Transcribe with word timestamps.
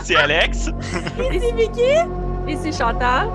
Ici 0.00 0.14
Alex. 0.14 0.70
Ici 1.32 1.52
Vicky. 1.54 1.96
Ici 2.46 2.72
Chantal. 2.72 3.28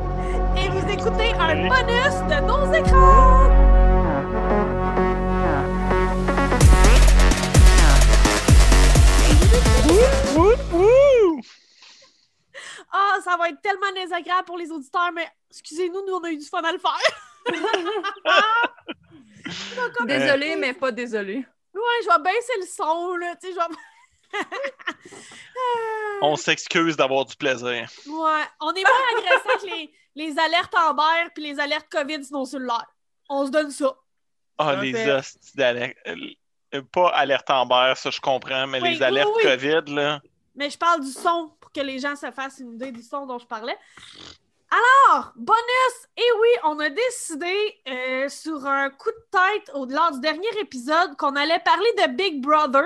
Et 0.57 0.69
vous 0.69 0.87
écoutez 0.89 1.33
un 1.33 1.67
bonus 1.67 2.15
de 2.29 2.39
nos 2.47 2.71
écrans. 2.73 3.49
Ah, 12.91 13.17
ça 13.21 13.35
va 13.37 13.49
être 13.49 13.61
tellement 13.61 13.91
désagréable 13.93 14.45
pour 14.45 14.57
les 14.57 14.71
auditeurs, 14.71 15.11
mais 15.13 15.27
excusez-nous, 15.49 16.05
nous, 16.07 16.13
on 16.13 16.23
a 16.23 16.31
eu 16.31 16.37
du 16.37 16.45
fun 16.45 16.61
à 16.61 16.71
le 16.71 16.79
faire. 16.79 16.97
Désolée, 20.07 20.55
mais 20.55 20.73
pas 20.73 20.91
désolée. 20.91 21.45
Ouais, 21.75 22.03
je 22.03 22.07
vais 22.09 22.23
baisser 22.23 22.53
le 22.59 22.65
son, 22.65 23.15
là. 23.17 23.35
Tu 23.35 23.47
sais, 23.47 23.53
je 23.53 23.59
vais. 23.59 23.75
On 26.21 26.35
s'excuse 26.35 26.97
d'avoir 26.97 27.25
du 27.25 27.35
plaisir. 27.35 27.89
Ouais, 28.07 28.43
on 28.61 28.73
est 28.73 28.83
moins 28.83 29.17
agressant 29.19 29.59
que 29.61 29.65
les, 29.69 29.93
les 30.15 30.39
alertes 30.39 30.73
Amber 30.75 31.29
puis 31.33 31.43
les 31.43 31.59
alertes 31.59 31.87
COVID 31.89 32.23
sur 32.23 32.37
nos 32.37 32.45
cellulaires. 32.45 32.87
On 33.29 33.45
se 33.45 33.51
donne 33.51 33.71
ça. 33.71 33.95
Ah, 34.57 34.75
les 34.75 35.09
hosties 35.11 35.55
d'alerte. 35.55 35.97
euh, 36.07 36.81
Pas 36.91 37.09
alerte 37.09 37.49
Amber, 37.49 37.93
ça 37.95 38.09
je 38.09 38.19
comprends, 38.21 38.67
mais 38.67 38.81
Oui, 38.81 38.93
les 38.95 39.03
alertes 39.03 39.29
oui, 39.35 39.43
oui. 39.45 39.51
COVID, 39.57 39.93
là. 39.93 40.21
Mais 40.55 40.69
je 40.69 40.77
parle 40.77 41.01
du 41.01 41.11
son 41.11 41.51
pour 41.59 41.71
que 41.71 41.81
les 41.81 41.99
gens 41.99 42.15
se 42.15 42.31
fassent 42.31 42.59
une 42.59 42.73
idée 42.75 42.91
du 42.91 43.03
son 43.03 43.25
dont 43.25 43.37
je 43.37 43.45
parlais. 43.45 43.77
Alors, 44.69 45.31
bonus! 45.35 45.95
Et 46.17 46.31
oui, 46.41 46.49
on 46.63 46.79
a 46.79 46.89
décidé 46.89 47.81
euh, 47.87 48.29
sur 48.29 48.65
un 48.65 48.89
coup 48.89 49.11
de 49.11 49.25
tête 49.31 49.71
au, 49.75 49.85
lors 49.85 50.11
du 50.11 50.19
dernier 50.19 50.49
épisode 50.59 51.15
qu'on 51.17 51.35
allait 51.35 51.59
parler 51.59 51.89
de 51.99 52.11
Big 52.13 52.41
Brother. 52.41 52.83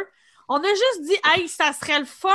On 0.50 0.58
a 0.58 0.68
juste 0.68 1.02
dit, 1.04 1.16
hey, 1.26 1.48
ça 1.48 1.72
serait 1.74 2.00
le 2.00 2.06
fun. 2.06 2.30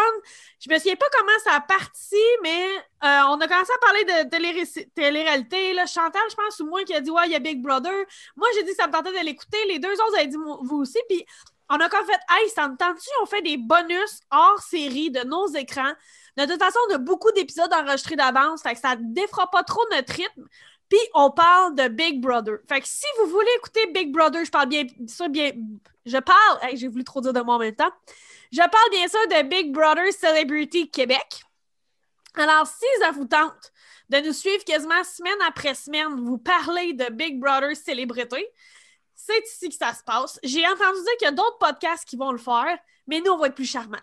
Je 0.61 0.73
me 0.73 0.79
souviens 0.79 0.95
pas 0.97 1.07
comment 1.13 1.39
ça 1.43 1.55
a 1.55 1.61
parti, 1.61 2.17
mais 2.43 2.65
euh, 3.05 3.21
on 3.29 3.41
a 3.41 3.49
commencé 3.49 3.73
à 3.73 3.79
parler 3.79 4.05
de 4.05 4.29
télé- 4.31 4.89
télé-réalité. 4.95 5.75
Chantal, 5.87 6.23
je 6.31 6.35
pense, 6.37 6.61
ou 6.61 6.67
moi, 6.67 6.85
qui 6.85 6.95
a 6.95 7.01
dit, 7.01 7.11
ouais, 7.11 7.27
il 7.27 7.33
y 7.33 7.37
a 7.37 7.41
Big 7.41 7.61
Brother. 7.61 7.93
Moi, 8.37 8.49
j'ai 8.55 8.63
dit, 8.63 8.73
ça 8.75 8.87
me 8.87 8.93
tentait 8.93 9.13
de 9.13 9.25
l'écouter. 9.25 9.59
Les 9.67 9.79
deux 9.81 9.93
autres 9.93 10.17
avaient 10.17 10.29
dit, 10.29 10.37
vous 10.37 10.77
aussi. 10.77 10.99
Puis 11.09 11.27
on 11.71 11.77
a 11.77 11.89
comme 11.89 12.07
fait, 12.07 12.21
hey, 12.31 12.49
ça 12.51 12.69
me 12.69 12.77
tente-tu? 12.77 13.09
On 13.23 13.27
fait 13.27 13.43
des 13.43 13.57
bonus 13.57 14.21
hors 14.31 14.61
série 14.61 15.11
de 15.11 15.21
nos 15.21 15.47
écrans. 15.49 15.93
De 16.37 16.45
toute 16.45 16.59
façon, 16.59 16.79
on 16.91 16.95
a 16.95 16.99
beaucoup 16.99 17.31
d'épisodes 17.33 17.73
enregistrés 17.73 18.17
d'avance, 18.17 18.63
fait 18.63 18.75
que 18.75 18.81
ça 18.81 18.97
ne 18.97 19.15
défera 19.15 19.51
pas 19.51 19.63
trop 19.63 19.83
notre 19.93 20.13
rythme. 20.13 20.47
Puis 20.89 20.99
on 21.15 21.31
parle 21.31 21.75
de 21.75 21.89
Big 21.89 22.21
Brother. 22.21 22.59
Fait 22.69 22.81
que 22.81 22.87
si 22.87 23.07
vous 23.19 23.31
voulez 23.31 23.51
écouter 23.57 23.87
Big 23.93 24.13
Brother, 24.13 24.45
je 24.45 24.51
parle 24.51 24.69
bien 24.69 24.85
bien. 25.31 25.53
Je 26.05 26.19
parle. 26.19 26.77
J'ai 26.77 26.89
voulu 26.89 27.05
trop 27.05 27.21
dire 27.21 27.33
de 27.33 27.41
moi 27.41 27.55
en 27.55 27.59
même 27.59 27.75
temps. 27.75 27.91
Je 28.53 28.59
parle 28.59 28.91
bien 28.91 29.09
sûr 29.09 29.21
de 29.29 29.49
Big 29.49 29.73
Brother 29.73 30.13
Celebrity 30.13 30.91
Québec. 30.91 31.43
Alors, 32.37 32.67
si 32.67 32.85
ça 33.01 33.13
vous 33.13 33.25
tente 33.25 33.73
de 34.11 34.19
nous 34.19 34.33
suivre 34.33 34.65
quasiment 34.65 35.03
semaine 35.05 35.39
après 35.49 35.75
semaine, 35.75 36.21
vous 36.25 36.39
parler 36.39 36.93
de 36.93 37.11
Big 37.11 37.41
Brother 37.41 37.75
Célébrité, 37.77 38.47
c'est 39.27 39.41
ici 39.47 39.69
que 39.69 39.75
ça 39.75 39.93
se 39.95 40.03
passe. 40.03 40.39
J'ai 40.43 40.67
entendu 40.67 41.01
dire 41.03 41.17
qu'il 41.19 41.25
y 41.27 41.29
a 41.29 41.33
d'autres 41.33 41.59
podcasts 41.59 42.05
qui 42.07 42.17
vont 42.17 42.33
le 42.33 42.39
faire, 42.39 42.79
mais 43.07 43.21
nous, 43.21 43.33
on 43.33 43.39
va 43.39 43.47
être 43.49 43.55
plus 43.55 43.71
charmants. 43.71 43.99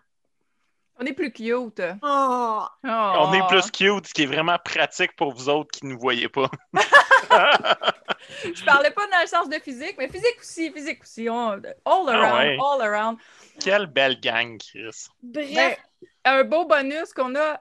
On 1.00 1.06
est 1.06 1.14
plus 1.14 1.32
cute. 1.32 1.82
Oh! 2.04 2.62
Oh. 2.84 2.88
On 2.88 3.34
est 3.34 3.48
plus 3.48 3.72
cute, 3.72 4.08
ce 4.08 4.14
qui 4.14 4.24
est 4.24 4.28
vraiment 4.28 4.58
pratique 4.64 5.16
pour 5.16 5.34
vous 5.34 5.50
autres 5.50 5.72
qui 5.72 5.86
ne 5.86 5.94
nous 5.94 6.00
voyez 6.00 6.30
pas. 6.30 6.50
Je 8.44 8.64
parlais 8.66 8.92
pas 8.92 9.08
dans 9.08 9.22
le 9.22 9.28
sens 9.28 9.50
de 9.50 9.58
physique, 9.60 9.96
mais 9.98 10.08
physique 10.08 10.38
aussi, 10.40 10.72
physique 10.72 11.02
aussi. 11.02 11.28
On- 11.30 11.52
all 11.54 11.62
around, 11.86 12.14
Ah 12.24 12.38
ouais. 12.38 12.58
all 12.60 12.82
around. 12.82 13.18
Quelle 13.60 13.88
belle 13.88 14.20
gang, 14.20 14.58
Chris. 14.60 15.08
Bref, 15.24 15.50
Ben, 15.54 15.76
un 16.26 16.44
beau 16.44 16.66
bonus 16.66 17.14
qu'on 17.14 17.34
a, 17.36 17.60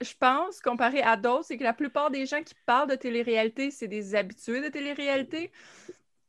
je 0.00 0.12
pense, 0.18 0.60
comparé 0.60 1.02
à 1.02 1.16
d'autres, 1.16 1.44
c'est 1.46 1.56
que 1.56 1.64
la 1.64 1.72
plupart 1.72 2.10
des 2.10 2.26
gens 2.26 2.42
qui 2.42 2.54
parlent 2.66 2.90
de 2.90 2.94
télé-réalité, 2.96 3.70
c'est 3.70 3.88
des 3.88 4.14
habitués 4.14 4.60
de 4.60 4.68
télé-réalité. 4.68 5.50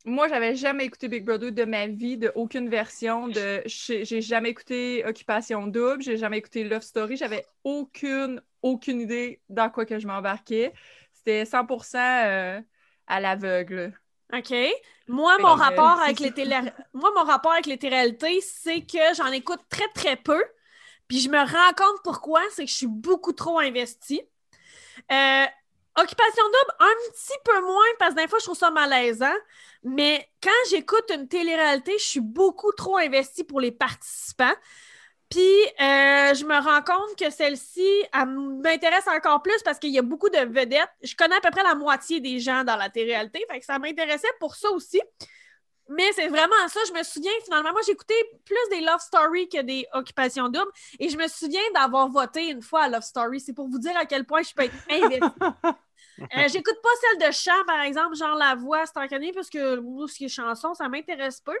Moi, 0.06 0.28
j'avais 0.28 0.54
jamais 0.54 0.84
écouté 0.84 1.08
Big 1.08 1.24
Brother 1.24 1.50
de 1.50 1.64
ma 1.64 1.86
vie, 1.86 2.18
de 2.18 2.30
aucune 2.34 2.68
version. 2.68 3.28
De, 3.28 3.62
j'ai 3.64 4.20
jamais 4.20 4.50
écouté 4.50 5.02
Occupation 5.06 5.66
Double, 5.66 6.02
j'ai 6.02 6.18
jamais 6.18 6.38
écouté 6.38 6.62
Love 6.64 6.82
Story. 6.82 7.16
J'avais 7.16 7.46
aucune, 7.64 8.42
aucune 8.60 9.00
idée 9.00 9.40
dans 9.48 9.70
quoi 9.70 9.86
que 9.86 9.98
je 9.98 10.06
m'embarquais. 10.06 10.74
C'était 11.14 11.44
100% 11.44 11.96
euh, 11.96 12.60
à 13.06 13.20
l'aveugle. 13.20 13.98
OK. 14.34 14.54
Moi, 15.08 15.38
mon 15.38 15.56
Mais, 15.56 15.62
rapport 15.62 16.00
avec 16.00 16.20
les 16.20 16.32
télé... 16.32 16.60
Moi, 16.92 17.10
mon 17.16 17.24
rapport 17.24 17.52
avec 17.52 17.66
les 17.66 17.78
téléréalités, 17.78 18.40
c'est 18.42 18.82
que 18.82 19.14
j'en 19.16 19.32
écoute 19.32 19.60
très, 19.70 19.88
très 19.94 20.16
peu. 20.16 20.42
Puis 21.08 21.20
je 21.20 21.30
me 21.30 21.38
rends 21.38 21.74
compte 21.76 22.02
pourquoi, 22.02 22.42
c'est 22.50 22.64
que 22.64 22.70
je 22.70 22.76
suis 22.76 22.86
beaucoup 22.86 23.32
trop 23.32 23.58
investie. 23.58 24.22
Euh, 25.10 25.46
Occupation 25.96 26.42
double, 26.44 26.76
un 26.80 27.10
petit 27.12 27.38
peu 27.44 27.60
moins, 27.62 27.84
parce 27.98 28.14
que 28.14 28.20
des 28.22 28.28
fois, 28.28 28.38
je 28.40 28.44
trouve 28.44 28.58
ça 28.58 28.70
malaisant. 28.70 29.34
Mais 29.84 30.28
quand 30.42 30.50
j'écoute 30.70 31.10
une 31.14 31.28
télé-réalité, 31.28 31.92
je 31.98 32.04
suis 32.04 32.20
beaucoup 32.20 32.72
trop 32.72 32.96
investie 32.96 33.44
pour 33.44 33.60
les 33.60 33.70
participants. 33.70 34.54
Puis, 35.30 35.40
euh, 35.80 36.34
je 36.34 36.44
me 36.44 36.60
rends 36.62 36.82
compte 36.82 37.16
que 37.18 37.30
celle-ci, 37.30 37.86
elle 38.12 38.28
m'intéresse 38.62 39.06
encore 39.08 39.42
plus 39.42 39.62
parce 39.64 39.78
qu'il 39.78 39.90
y 39.90 39.98
a 39.98 40.02
beaucoup 40.02 40.28
de 40.28 40.38
vedettes. 40.38 40.90
Je 41.02 41.14
connais 41.16 41.36
à 41.36 41.40
peu 41.40 41.50
près 41.50 41.62
la 41.62 41.74
moitié 41.74 42.20
des 42.20 42.40
gens 42.40 42.64
dans 42.64 42.76
la 42.76 42.90
télé-réalité, 42.90 43.44
fait 43.50 43.58
que 43.60 43.64
ça 43.64 43.78
m'intéressait 43.78 44.28
pour 44.38 44.54
ça 44.54 44.70
aussi. 44.70 45.00
Mais 45.88 46.10
c'est 46.12 46.28
vraiment 46.28 46.68
ça. 46.68 46.80
Je 46.88 46.92
me 46.92 47.02
souviens, 47.02 47.32
finalement, 47.44 47.72
moi, 47.72 47.80
j'ai 47.84 47.92
écouté 47.92 48.14
plus 48.44 48.56
des 48.70 48.80
Love 48.80 49.00
Story 49.00 49.48
que 49.48 49.60
des 49.62 49.86
Occupations 49.92 50.48
Doubles. 50.48 50.70
Et 50.98 51.08
je 51.08 51.16
me 51.16 51.28
souviens 51.28 51.60
d'avoir 51.74 52.08
voté 52.08 52.48
une 52.48 52.62
fois 52.62 52.84
à 52.84 52.88
Love 52.88 53.02
Story. 53.02 53.40
C'est 53.40 53.52
pour 53.52 53.68
vous 53.68 53.78
dire 53.78 53.96
à 53.96 54.06
quel 54.06 54.24
point 54.24 54.42
je 54.42 54.54
peux 54.54 54.64
être. 54.64 55.78
Euh, 56.20 56.46
J'écoute 56.46 56.76
pas 56.80 56.88
celle 57.00 57.28
de 57.28 57.32
chant, 57.34 57.64
par 57.66 57.80
exemple, 57.80 58.14
genre 58.14 58.36
la 58.36 58.54
voix 58.54 58.82
instantanée, 58.82 59.32
parce 59.32 59.50
que 59.50 59.80
moi, 59.80 60.06
ce 60.06 60.14
qui 60.14 60.26
est 60.26 60.28
chanson, 60.28 60.72
ça 60.72 60.88
m'intéresse 60.88 61.40
peu. 61.40 61.58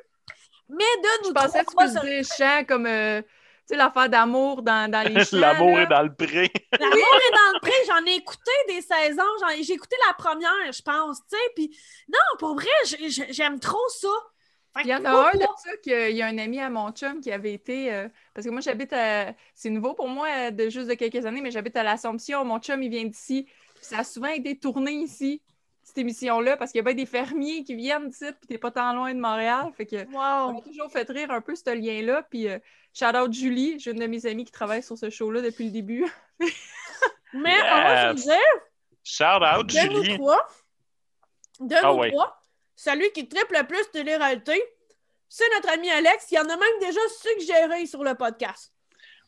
Mais 0.68 0.76
de 0.78 1.22
nous 1.22 1.28
Je 1.30 1.32
pensais 1.32 1.64
que 1.64 2.02
tu 2.02 2.06
dire 2.06 2.24
chant 2.24 2.64
comme 2.64 2.86
euh, 2.86 3.20
sais, 3.66 3.76
l'affaire 3.76 4.08
d'amour 4.08 4.62
dans, 4.62 4.90
dans 4.90 5.02
les 5.08 5.24
chants. 5.24 5.38
L'amour 5.38 5.78
est 5.80 5.86
dans 5.86 6.02
le 6.02 6.14
pré. 6.14 6.50
L'amour 6.78 6.96
est 7.28 7.32
dans 7.32 7.52
le 7.54 7.60
pré, 7.60 7.72
j'en 7.88 8.04
ai 8.06 8.16
écouté 8.16 8.50
des 8.68 8.80
saisons, 8.82 9.22
j'ai 9.62 9.72
écouté 9.72 9.96
la 10.08 10.14
première, 10.14 10.72
je 10.72 10.82
pense, 10.82 11.18
tu 11.30 11.36
sais, 11.36 11.42
puis 11.54 11.76
non, 12.08 12.18
pour 12.38 12.54
vrai, 12.54 12.66
j'ai- 12.86 13.10
j'ai- 13.10 13.32
j'aime 13.32 13.58
trop 13.60 13.88
ça. 13.88 14.08
Il 14.82 14.88
y 14.88 14.94
en 14.94 15.04
a 15.04 15.10
un 15.28 15.32
de 15.32 15.38
ça 15.62 15.76
qu'il 15.84 16.16
y 16.16 16.20
a 16.22 16.26
un 16.26 16.36
ami 16.36 16.58
à 16.60 16.68
mon 16.68 16.90
chum 16.90 17.20
qui 17.20 17.30
avait 17.30 17.52
été. 17.52 17.92
euh, 17.94 18.08
parce 18.34 18.44
que 18.44 18.50
moi, 18.50 18.60
j'habite 18.60 18.92
à. 18.92 19.32
C'est 19.54 19.70
nouveau 19.70 19.94
pour 19.94 20.08
moi 20.08 20.26
euh, 20.36 20.50
de 20.50 20.68
juste 20.68 20.88
de 20.88 20.94
quelques 20.94 21.24
années, 21.26 21.40
mais 21.40 21.52
j'habite 21.52 21.76
à 21.76 21.84
l'Assomption. 21.84 22.44
Mon 22.44 22.58
chum, 22.58 22.82
il 22.82 22.90
vient 22.90 23.04
d'ici. 23.04 23.46
Ça 23.80 23.98
a 23.98 24.04
souvent 24.04 24.26
été 24.30 24.58
tourné 24.58 24.90
ici, 24.90 25.42
cette 25.94 25.98
émission-là, 26.02 26.56
parce 26.56 26.72
qu'il 26.72 26.78
y 26.78 26.80
a 26.80 26.84
bien 26.84 26.94
des 26.94 27.06
fermiers 27.06 27.62
qui 27.62 27.76
viennent 27.76 28.08
ici, 28.08 28.24
puis 28.40 28.48
t'es 28.48 28.58
pas 28.58 28.72
tant 28.72 28.92
loin 28.94 29.14
de 29.14 29.20
Montréal. 29.20 29.70
Fait 29.76 29.86
que. 29.86 29.98
Ça 29.98 30.04
Wow. 30.06 30.52
m'a 30.54 30.60
toujours 30.60 30.90
fait 30.90 31.08
rire 31.08 31.30
un 31.30 31.40
peu 31.40 31.54
ce 31.54 31.72
lien-là. 31.72 32.22
Puis, 32.28 32.48
euh, 32.48 32.58
shout 32.92 33.14
out 33.16 33.32
Julie, 33.32 33.78
j'ai 33.78 33.92
une 33.92 34.00
de 34.00 34.06
mes 34.06 34.26
amies 34.26 34.44
qui 34.44 34.50
travaille 34.50 34.82
sur 34.82 34.98
ce 34.98 35.08
show-là 35.08 35.40
depuis 35.40 35.66
le 35.66 35.70
début. 35.70 36.04
Mais 37.32 37.54
on 37.62 37.76
va 37.82 38.16
se 38.16 38.22
dire, 38.22 38.36
Shout 39.04 39.24
out, 39.24 39.66
de 39.66 39.92
nous 39.92 40.02
Julie. 40.02 40.14
trois, 40.18 40.48
de 41.60 41.74
Ah 41.76 41.92
nous 41.92 41.98
ouais. 42.00 42.10
trois, 42.10 42.42
celui 42.74 43.12
qui 43.12 43.28
triple 43.28 43.56
le 43.56 43.64
plus 43.66 43.88
télé-réalité, 43.92 44.60
c'est 45.28 45.48
notre 45.54 45.70
ami 45.74 45.90
Alex. 45.90 46.26
Il 46.32 46.38
en 46.40 46.42
a 46.48 46.56
même 46.56 46.78
déjà 46.80 47.00
suggéré 47.22 47.86
sur 47.86 48.02
le 48.02 48.14
podcast. 48.16 48.72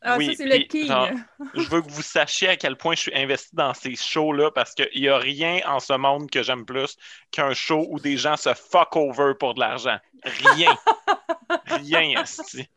Ah, 0.03 0.17
Oui, 0.19 0.27
ça, 0.27 0.33
c'est 0.37 0.47
le 0.47 0.59
king. 0.65 0.87
genre, 0.87 1.11
Je 1.55 1.69
veux 1.69 1.83
que 1.83 1.91
vous 1.91 2.03
sachiez 2.03 2.49
à 2.49 2.57
quel 2.57 2.77
point 2.77 2.95
je 2.95 3.01
suis 3.01 3.15
investi 3.15 3.55
dans 3.55 3.75
ces 3.75 3.97
shows-là 3.97 4.51
parce 4.51 4.75
qu'il 4.75 4.89
n'y 5.01 5.09
a 5.09 5.19
rien 5.19 5.61
en 5.67 5.81
ce 5.81 5.95
monde 5.95 6.31
que 6.31 6.43
j'aime 6.43 6.65
plus 6.65 6.97
qu'un 7.31 7.55
show 7.55 7.87
où 7.91 7.99
des 7.99 8.17
gens 8.17 8.37
se 8.37 8.53
fuck 8.55 8.95
over 8.97 9.33
pour 9.39 9.55
de 9.55 9.61
l'argent. 9.61 9.99
Rien. 10.25 10.77
rien, 11.67 12.23
esti. 12.23 12.69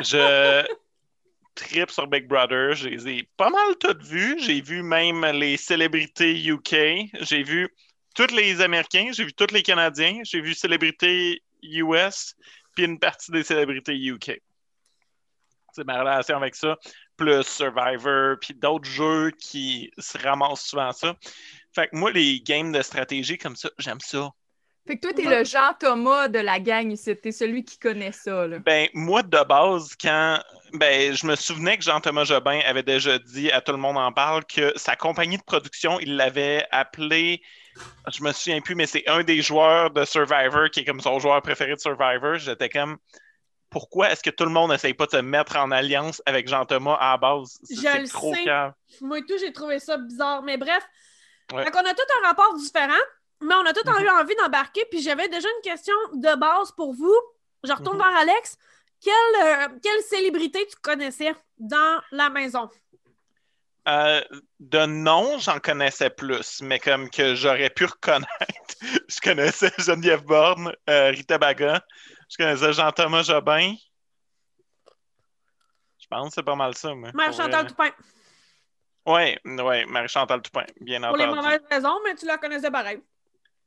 Je 0.00 0.66
trip 1.54 1.90
sur 1.90 2.06
Big 2.06 2.26
Brother. 2.26 2.74
Je 2.74 2.88
les 2.88 3.08
ai 3.08 3.28
pas 3.36 3.50
mal 3.50 3.76
toutes 3.78 4.02
vues. 4.02 4.38
J'ai 4.40 4.60
vu 4.60 4.82
même 4.82 5.24
les 5.26 5.56
célébrités 5.56 6.42
UK. 6.42 7.10
J'ai 7.20 7.42
vu 7.42 7.68
tous 8.14 8.34
les 8.34 8.60
Américains. 8.60 9.10
J'ai 9.12 9.24
vu 9.24 9.32
tous 9.32 9.52
les 9.52 9.62
Canadiens. 9.62 10.20
J'ai 10.24 10.40
vu 10.40 10.54
célébrités 10.54 11.42
US. 11.62 12.34
Puis 12.74 12.84
une 12.84 12.98
partie 12.98 13.30
des 13.30 13.42
célébrités 13.42 13.94
UK. 13.94 14.40
Ma 15.84 16.00
relation 16.00 16.36
avec 16.36 16.54
ça. 16.54 16.76
Plus 17.16 17.42
Survivor, 17.42 18.36
puis 18.40 18.54
d'autres 18.54 18.88
jeux 18.88 19.30
qui 19.32 19.90
se 19.98 20.18
ramassent 20.18 20.66
souvent 20.66 20.92
ça. 20.92 21.14
Fait 21.74 21.88
que 21.88 21.96
moi, 21.96 22.10
les 22.10 22.40
games 22.40 22.72
de 22.72 22.82
stratégie 22.82 23.38
comme 23.38 23.56
ça, 23.56 23.70
j'aime 23.78 24.00
ça. 24.00 24.30
Fait 24.86 24.96
que 24.96 25.02
toi, 25.02 25.12
t'es 25.12 25.24
le 25.24 25.44
Jean 25.44 25.74
Thomas 25.78 26.28
de 26.28 26.38
la 26.38 26.58
gang 26.58 26.90
ici. 26.90 27.14
T'es 27.14 27.32
celui 27.32 27.64
qui 27.64 27.78
connaît 27.78 28.12
ça, 28.12 28.46
là. 28.46 28.58
Ben, 28.58 28.88
moi, 28.94 29.22
de 29.22 29.44
base, 29.46 29.94
quand. 30.00 30.40
Ben, 30.72 31.14
je 31.14 31.26
me 31.26 31.36
souvenais 31.36 31.76
que 31.76 31.84
Jean-Thomas 31.84 32.24
Jobin 32.24 32.60
avait 32.66 32.82
déjà 32.82 33.18
dit 33.18 33.50
à 33.52 33.60
Tout 33.60 33.72
le 33.72 33.78
monde 33.78 33.98
en 33.98 34.12
parle 34.12 34.44
que 34.46 34.72
sa 34.76 34.96
compagnie 34.96 35.36
de 35.36 35.42
production, 35.42 36.00
il 36.00 36.16
l'avait 36.16 36.66
appelé. 36.70 37.42
Je 38.12 38.22
me 38.22 38.32
souviens 38.32 38.60
plus, 38.60 38.74
mais 38.74 38.86
c'est 38.86 39.06
un 39.08 39.22
des 39.22 39.42
joueurs 39.42 39.90
de 39.90 40.04
Survivor 40.04 40.70
qui 40.70 40.80
est 40.80 40.84
comme 40.84 41.00
son 41.00 41.18
joueur 41.18 41.40
préféré 41.42 41.74
de 41.74 41.80
Survivor. 41.80 42.36
J'étais 42.36 42.68
comme. 42.68 42.98
Pourquoi 43.70 44.10
est-ce 44.10 44.22
que 44.22 44.30
tout 44.30 44.44
le 44.44 44.50
monde 44.50 44.70
n'essaye 44.70 44.94
pas 44.94 45.06
de 45.06 45.12
se 45.12 45.16
mettre 45.18 45.56
en 45.56 45.70
alliance 45.70 46.20
avec 46.26 46.48
Jean-Thomas 46.48 46.94
à 47.00 47.12
la 47.12 47.16
base? 47.18 47.58
Je 47.70 48.02
le 48.02 48.08
trop 48.08 48.34
sais. 48.34 48.44
Moi 49.00 49.18
et 49.18 49.24
tout, 49.24 49.38
j'ai 49.38 49.52
trouvé 49.52 49.78
ça 49.78 49.96
bizarre. 49.96 50.42
Mais 50.42 50.56
bref, 50.56 50.84
Ouais. 51.52 51.64
Qu'on 51.72 51.80
a 51.80 51.94
tout 51.94 52.02
un 52.22 52.28
rapport 52.28 52.54
différent, 52.54 53.02
mais 53.40 53.54
on 53.56 53.66
a 53.66 53.72
tout 53.72 53.80
Mhm. 53.84 54.04
eu 54.04 54.08
envie 54.10 54.36
d'embarquer. 54.36 54.84
Puis 54.88 55.00
j'avais 55.02 55.28
déjà 55.28 55.48
une 55.48 55.62
question 55.68 55.94
de 56.12 56.38
base 56.38 56.70
pour 56.76 56.94
vous. 56.94 57.16
Je 57.64 57.72
retourne 57.72 57.96
Mhm. 57.98 58.04
vers 58.04 58.16
Alex. 58.18 58.56
Quelle, 59.02 59.42
euh, 59.42 59.68
quelle 59.82 60.00
célébrité 60.02 60.64
tu 60.68 60.76
connaissais 60.80 61.34
dans 61.58 62.00
la 62.12 62.30
maison? 62.30 62.70
Euh, 63.88 64.20
de 64.60 64.86
nom, 64.86 65.38
j'en 65.38 65.58
connaissais 65.58 66.10
plus, 66.10 66.60
mais 66.62 66.78
comme 66.78 67.10
que 67.10 67.34
j'aurais 67.34 67.70
pu 67.70 67.86
reconnaître. 67.86 68.28
je 69.08 69.20
connaissais 69.20 69.72
Geneviève 69.78 70.22
Borne, 70.24 70.72
euh, 70.88 71.08
Rita 71.10 71.38
Baga, 71.38 71.82
je 72.30 72.36
connaissais 72.36 72.72
Jean-Thomas 72.72 73.22
Jobin. 73.22 73.74
Je 75.98 76.06
pense 76.08 76.28
que 76.28 76.34
c'est 76.34 76.42
pas 76.42 76.54
mal 76.56 76.74
ça, 76.74 76.94
moi. 76.94 77.10
Mère 77.12 77.26
pour 77.26 77.34
Chantal 77.36 77.52
vrai. 77.52 77.66
Toupin. 77.66 77.90
Oui, 79.06 79.36
ouais, 79.62 79.86
Marie-Chantal 79.86 80.42
Toupin, 80.42 80.64
bien 80.80 81.02
Pour 81.02 81.16
les 81.16 81.24
entendu. 81.24 81.40
mauvaises 81.40 81.60
raisons, 81.70 81.98
mais 82.04 82.14
tu 82.14 82.26
la 82.26 82.38
connaissais 82.38 82.70
pareil. 82.70 83.00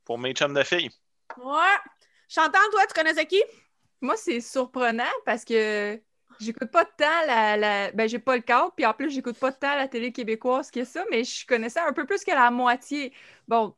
Pour 0.05 0.17
mes 0.17 0.33
chums 0.33 0.53
de 0.53 0.63
filles. 0.63 0.89
Ouais. 1.37 1.77
Chantal, 2.29 2.61
toi, 2.71 2.85
tu 2.87 2.93
connaissais 2.93 3.25
qui? 3.25 3.41
Moi, 4.01 4.15
c'est 4.17 4.41
surprenant 4.41 5.03
parce 5.25 5.43
que 5.45 5.99
j'écoute 6.39 6.71
pas 6.71 6.85
tant 6.85 7.25
la, 7.25 7.57
la- 7.57 7.91
Ben, 7.91 8.07
j'ai 8.07 8.19
pas 8.19 8.35
le 8.35 8.41
câble, 8.41 8.71
puis 8.75 8.85
en 8.85 8.93
plus, 8.93 9.09
j'écoute 9.11 9.39
pas 9.39 9.51
tant 9.51 9.75
la 9.75 9.87
télé 9.87 10.11
québécoise 10.11 10.69
que 10.71 10.83
ça, 10.83 11.03
mais 11.09 11.23
je 11.23 11.45
connaissais 11.47 11.79
un 11.79 11.93
peu 11.93 12.05
plus 12.05 12.23
que 12.23 12.31
la 12.31 12.51
moitié. 12.51 13.13
Bon, 13.47 13.75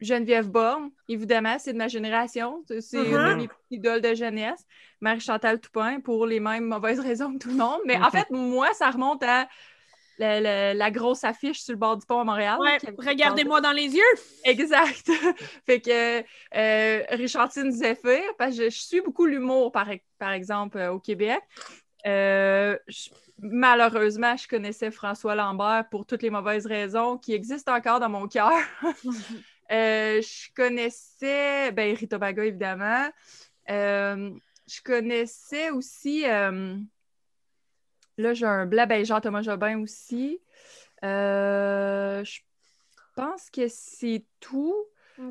Geneviève 0.00 0.48
Borne, 0.48 0.90
évidemment, 1.08 1.56
c'est 1.58 1.72
de 1.72 1.78
ma 1.78 1.88
génération. 1.88 2.62
C'est 2.68 2.80
c'est 2.80 3.02
une 3.04 3.12
de 3.12 3.34
mes 3.34 3.48
idoles 3.70 4.00
de 4.02 4.14
jeunesse. 4.14 4.64
Marie-Chantal 5.00 5.60
Toupin, 5.60 6.00
pour 6.00 6.26
les 6.26 6.40
mêmes 6.40 6.64
mauvaises 6.66 7.00
raisons 7.00 7.32
que 7.34 7.38
tout 7.38 7.48
le 7.48 7.54
monde. 7.56 7.80
Mais 7.86 7.96
en 7.96 8.00
Mhm. 8.06 8.10
fait, 8.10 8.30
moi, 8.30 8.72
ça 8.74 8.90
remonte 8.90 9.22
à 9.22 9.48
la, 10.18 10.40
la- 10.40 10.72
la 10.74 10.90
grosse 10.90 11.24
affiche 11.24 11.60
sur 11.60 11.72
le 11.72 11.78
bord 11.78 11.96
du 11.96 12.06
pont 12.06 12.20
à 12.20 12.24
Montréal. 12.24 12.58
Ouais. 12.60 12.78
Regardez-moi 12.98 13.60
dans 13.60 13.72
les 13.72 13.94
yeux. 13.94 14.02
Exact. 14.44 15.06
fait 15.66 15.80
que 15.80 16.20
euh, 16.56 17.02
Richardine 17.10 17.70
Zephyr, 17.70 18.22
parce 18.38 18.56
que 18.56 18.64
je, 18.64 18.70
je 18.70 18.78
suis 18.78 19.00
beaucoup 19.02 19.26
l'humour, 19.26 19.72
par, 19.72 19.88
par 20.18 20.32
exemple, 20.32 20.78
euh, 20.78 20.92
au 20.92 21.00
Québec. 21.00 21.40
Euh, 22.06 22.78
je- 22.88 23.10
malheureusement, 23.38 24.36
je 24.36 24.48
connaissais 24.48 24.90
François 24.90 25.34
Lambert 25.34 25.84
pour 25.90 26.06
toutes 26.06 26.22
les 26.22 26.30
mauvaises 26.30 26.66
raisons 26.66 27.18
qui 27.18 27.34
existent 27.34 27.74
encore 27.74 28.00
dans 28.00 28.08
mon 28.10 28.26
cœur. 28.28 28.52
Euh, 29.72 30.20
je 30.22 30.52
connaissais 30.54 31.72
ben, 31.72 31.94
Rita 31.94 32.18
Baga, 32.18 32.44
évidemment. 32.44 33.08
Euh, 33.70 34.30
je 34.66 34.80
connaissais 34.82 35.70
aussi. 35.70 36.24
euh, 36.28 36.76
là, 38.18 38.34
j'ai 38.34 38.46
un 38.46 38.66
blanc, 38.66 38.86
ben, 38.86 39.04
Jean-Thomas 39.04 39.42
Jobin 39.42 39.80
aussi. 39.80 40.40
Je 41.02 42.40
pense 43.14 43.50
que 43.50 43.68
c'est 43.68 44.24
tout. 44.40 44.74
Il 45.18 45.24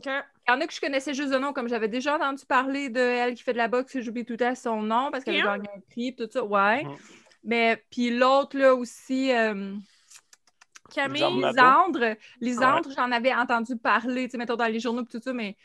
y 0.48 0.52
en 0.52 0.62
a 0.62 0.68
que 0.68 0.74
je 0.74 0.82
connaissais 0.82 1.14
juste 1.14 1.32
de 1.32 1.38
nom, 1.38 1.54
comme 1.54 1.70
j'avais 1.70 1.88
déjà 1.88 2.16
entendu 2.16 2.44
parler 2.46 2.90
de 2.90 3.00
elle 3.00 3.36
qui 3.36 3.44
fait 3.44 3.54
de 3.54 3.58
la 3.58 3.68
boxe, 3.68 4.00
j'oublie 4.00 4.26
tout 4.26 4.38
à 4.40 4.56
son 4.56 4.82
nom 4.82 5.12
parce 5.12 5.24
qu'elle 5.24 5.42
a 5.42 5.58
gagné 5.58 5.70
un 5.76 5.80
prix, 5.92 6.16
tout 6.16 6.28
ça. 6.32 6.44
Ouais. 6.44 6.84
Mhm. 6.84 6.96
Mais 7.44 7.84
puis 7.92 8.10
l'autre, 8.10 8.58
là 8.58 8.74
aussi, 8.74 9.32
euh, 9.32 9.76
Camille. 10.94 11.24
Lisandre. 11.24 12.16
Lisandre, 12.40 12.90
j'en 12.96 13.12
avais 13.12 13.34
entendu 13.34 13.76
parler, 13.76 14.26
tu 14.26 14.32
sais, 14.32 14.38
mettons 14.38 14.56
dans 14.56 14.66
les 14.68 14.80
journaux 14.80 15.02
et 15.02 15.06
tout 15.06 15.20
ça, 15.22 15.34
mais 15.34 15.58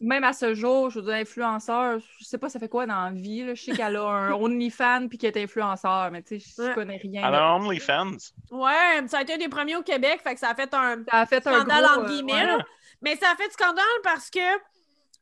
même 0.00 0.22
à 0.24 0.32
ce 0.32 0.54
jour, 0.54 0.90
je 0.90 1.00
veux 1.00 1.06
dire, 1.06 1.14
influenceur, 1.14 1.98
je 2.18 2.24
sais 2.24 2.38
pas 2.38 2.48
ça 2.48 2.58
fait 2.60 2.68
quoi 2.68 2.86
dans 2.86 3.04
la 3.04 3.10
vie, 3.10 3.42
là? 3.44 3.54
Je 3.54 3.62
sais 3.64 3.72
qu'elle 3.72 3.96
a 3.96 4.04
un 4.04 4.32
OnlyFans 4.34 5.08
puis 5.08 5.18
qu'elle 5.18 5.36
est 5.36 5.42
influenceur, 5.42 6.10
mais 6.12 6.22
tu 6.22 6.38
sais, 6.40 6.52
je 6.56 6.62
Ouais. 6.68 6.74
connais 6.74 6.96
rien. 6.98 7.24
À 7.24 7.30
là. 7.30 7.38
la 7.40 7.54
OnlyFans. 7.56 8.16
Ouais, 8.52 9.06
ça 9.08 9.18
a 9.18 9.22
été 9.22 9.34
un 9.34 9.38
des 9.38 9.48
premiers 9.48 9.76
au 9.76 9.82
Québec, 9.82 10.20
fait 10.22 10.34
que 10.34 10.40
ça 10.40 10.50
a 10.50 10.54
fait 10.54 10.72
un 10.72 11.02
Ça 11.10 11.18
a 11.18 11.26
fait 11.26 11.44
un 11.46 11.60
scandale 11.60 11.84
gros, 11.84 11.92
entre 12.00 12.04
euh, 12.10 12.14
guillemets. 12.14 12.52
ouais. 12.54 12.62
Mais 13.02 13.16
ça 13.16 13.30
a 13.32 13.36
fait 13.36 13.50
scandale 13.52 13.84
parce 14.04 14.30
que 14.30 14.38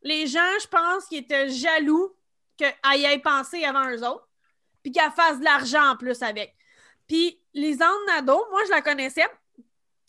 les 0.03 0.27
gens, 0.27 0.41
je 0.61 0.67
pense, 0.69 1.07
qui 1.07 1.17
étaient 1.17 1.49
jaloux 1.49 2.15
qu'elle 2.57 2.75
y 2.97 3.05
ait 3.05 3.19
pensé 3.19 3.65
avant 3.65 3.89
eux 3.91 4.05
autres, 4.07 4.29
puis 4.83 4.93
qu'elle 4.93 5.11
fasse 5.13 5.39
de 5.39 5.45
l'argent 5.45 5.93
en 5.93 5.97
plus 5.97 6.23
avec. 6.23 6.55
Puis 7.09 7.41
Lisande 7.55 8.07
Nadeau, 8.07 8.47
moi, 8.51 8.61
je 8.67 8.71
la 8.71 8.83
connaissais. 8.83 9.27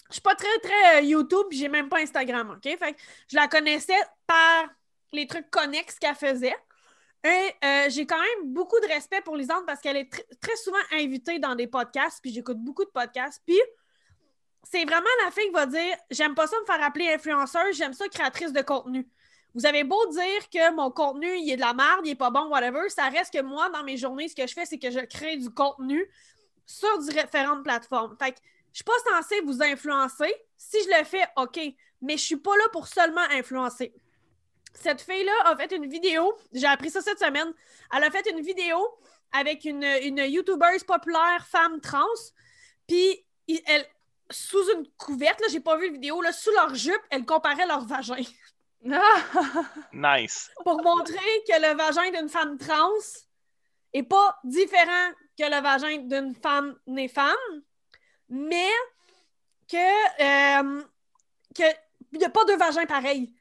Je 0.09 0.13
suis 0.13 0.21
pas 0.21 0.35
très, 0.35 0.59
très 0.59 0.97
euh, 0.97 1.01
YouTube, 1.01 1.47
j'ai 1.51 1.69
même 1.69 1.87
pas 1.87 1.99
Instagram, 1.99 2.51
OK? 2.51 2.63
Fait 2.63 2.93
que 2.93 2.99
je 3.27 3.35
la 3.35 3.47
connaissais 3.47 3.99
par 4.27 4.67
les 5.11 5.27
trucs 5.27 5.49
connexes 5.49 5.97
qu'elle 5.99 6.15
faisait. 6.15 6.55
Et 7.23 7.51
euh, 7.63 7.89
j'ai 7.89 8.05
quand 8.05 8.19
même 8.19 8.53
beaucoup 8.53 8.79
de 8.79 8.87
respect 8.87 9.21
pour 9.21 9.35
Lisande 9.35 9.65
parce 9.65 9.81
qu'elle 9.81 9.97
est 9.97 10.11
tr- 10.11 10.23
très 10.41 10.55
souvent 10.55 10.79
invitée 10.93 11.37
dans 11.37 11.53
des 11.53 11.67
podcasts, 11.67 12.19
puis 12.21 12.31
j'écoute 12.31 12.57
beaucoup 12.57 12.85
de 12.85 12.89
podcasts. 12.89 13.41
Puis 13.45 13.59
c'est 14.63 14.85
vraiment 14.85 15.07
la 15.25 15.31
fille 15.31 15.47
qui 15.47 15.53
va 15.53 15.65
dire 15.65 15.97
J'aime 16.09 16.33
pas 16.33 16.47
ça 16.47 16.55
me 16.59 16.65
faire 16.65 16.81
appeler 16.83 17.13
influenceuse, 17.13 17.75
j'aime 17.75 17.93
ça 17.93 18.07
créatrice 18.07 18.53
de 18.53 18.61
contenu. 18.61 19.07
Vous 19.53 19.65
avez 19.65 19.83
beau 19.83 20.05
dire 20.11 20.49
que 20.49 20.73
mon 20.73 20.91
contenu, 20.91 21.27
il 21.37 21.51
est 21.51 21.55
de 21.55 21.61
la 21.61 21.73
merde, 21.73 22.01
il 22.05 22.11
est 22.11 22.15
pas 22.15 22.29
bon, 22.29 22.47
whatever, 22.47 22.87
ça 22.89 23.09
reste 23.09 23.33
que 23.33 23.41
moi, 23.41 23.69
dans 23.69 23.83
mes 23.83 23.97
journées, 23.97 24.27
ce 24.27 24.35
que 24.35 24.47
je 24.47 24.53
fais, 24.53 24.65
c'est 24.65 24.79
que 24.79 24.91
je 24.91 24.99
crée 24.99 25.37
du 25.37 25.49
contenu 25.49 26.07
sur 26.69 26.99
différentes 26.99 27.63
plateformes. 27.63 28.15
Fait 28.17 28.31
que 28.31 28.37
je 28.71 28.77
suis 28.77 28.83
pas 28.83 28.93
censée 29.11 29.41
vous 29.41 29.61
influencer. 29.63 30.31
Si 30.55 30.77
je 30.83 30.99
le 30.99 31.03
fais, 31.03 31.25
OK. 31.35 31.59
Mais 32.01 32.15
je 32.15 32.23
suis 32.23 32.37
pas 32.37 32.55
là 32.55 32.69
pour 32.71 32.87
seulement 32.87 33.25
influencer. 33.31 33.91
Cette 34.75 35.01
fille-là 35.01 35.31
a 35.45 35.57
fait 35.57 35.75
une 35.75 35.87
vidéo, 35.87 36.31
j'ai 36.53 36.67
appris 36.67 36.91
ça 36.91 37.01
cette 37.01 37.17
semaine. 37.17 37.51
Elle 37.95 38.03
a 38.03 38.11
fait 38.11 38.29
une 38.29 38.41
vidéo 38.41 38.77
avec 39.31 39.65
une, 39.65 39.83
une 39.83 40.19
YouTubeuse 40.19 40.83
populaire 40.83 41.45
femme 41.47 41.81
trans. 41.81 42.05
Puis 42.87 43.25
elle, 43.65 43.85
sous 44.29 44.71
une 44.75 44.87
couverte, 44.95 45.41
là, 45.41 45.47
j'ai 45.49 45.59
pas 45.59 45.75
vu 45.75 45.87
la 45.87 45.93
vidéo, 45.93 46.21
là, 46.21 46.31
sous 46.31 46.51
leur 46.51 46.75
jupe, 46.75 47.01
elle 47.09 47.25
comparait 47.25 47.65
leur 47.65 47.81
vagin 47.81 48.23
Nice. 49.91 50.51
pour 50.63 50.81
montrer 50.83 51.43
que 51.47 51.59
le 51.59 51.75
vagin 51.75 52.11
d'une 52.11 52.29
femme 52.29 52.57
trans 52.59 52.89
est 53.91 54.03
pas 54.03 54.39
différent 54.43 55.09
que 55.39 55.49
le 55.49 55.61
vagin 55.61 55.97
d'une 55.99 56.35
femme 56.35 56.77
née 56.87 57.07
femme, 57.07 57.35
mais 58.27 58.69
que 59.71 59.77
euh, 59.77 60.83
que 61.55 61.63
il 62.11 62.17
n'y 62.19 62.25
a 62.25 62.29
pas 62.29 62.43
deux 62.45 62.57
vagins 62.57 62.85
pareils. 62.85 63.33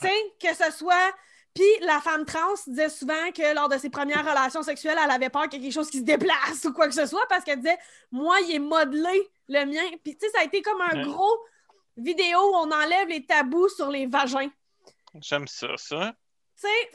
Tu 0.00 0.06
sais, 0.06 0.14
que 0.40 0.54
ce 0.54 0.70
soit. 0.70 1.12
Puis 1.54 1.64
la 1.80 2.00
femme 2.00 2.24
trans 2.24 2.54
disait 2.68 2.88
souvent 2.90 3.32
que 3.34 3.54
lors 3.54 3.68
de 3.68 3.78
ses 3.78 3.90
premières 3.90 4.24
relations 4.24 4.62
sexuelles, 4.62 4.98
elle 5.02 5.10
avait 5.10 5.30
peur 5.30 5.48
qu'il 5.48 5.54
y 5.60 5.62
ait 5.64 5.68
quelque 5.68 5.74
chose 5.74 5.90
qui 5.90 5.98
se 5.98 6.04
déplace 6.04 6.64
ou 6.66 6.72
quoi 6.72 6.86
que 6.86 6.94
ce 6.94 7.06
soit 7.06 7.26
parce 7.28 7.42
qu'elle 7.44 7.60
disait 7.60 7.78
Moi, 8.12 8.38
il 8.42 8.54
est 8.54 8.58
modelé 8.60 9.28
le 9.48 9.64
mien. 9.64 9.96
Puis 10.04 10.16
tu 10.16 10.26
sais, 10.26 10.32
ça 10.32 10.40
a 10.40 10.44
été 10.44 10.62
comme 10.62 10.80
un 10.82 10.98
Ouais. 10.98 11.02
gros 11.04 11.38
vidéo 11.96 12.38
où 12.38 12.54
on 12.56 12.70
enlève 12.70 13.08
les 13.08 13.26
tabous 13.26 13.68
sur 13.70 13.88
les 13.90 14.06
vagins. 14.06 14.50
J'aime 15.20 15.48
ça, 15.48 15.68
ça. 15.76 16.14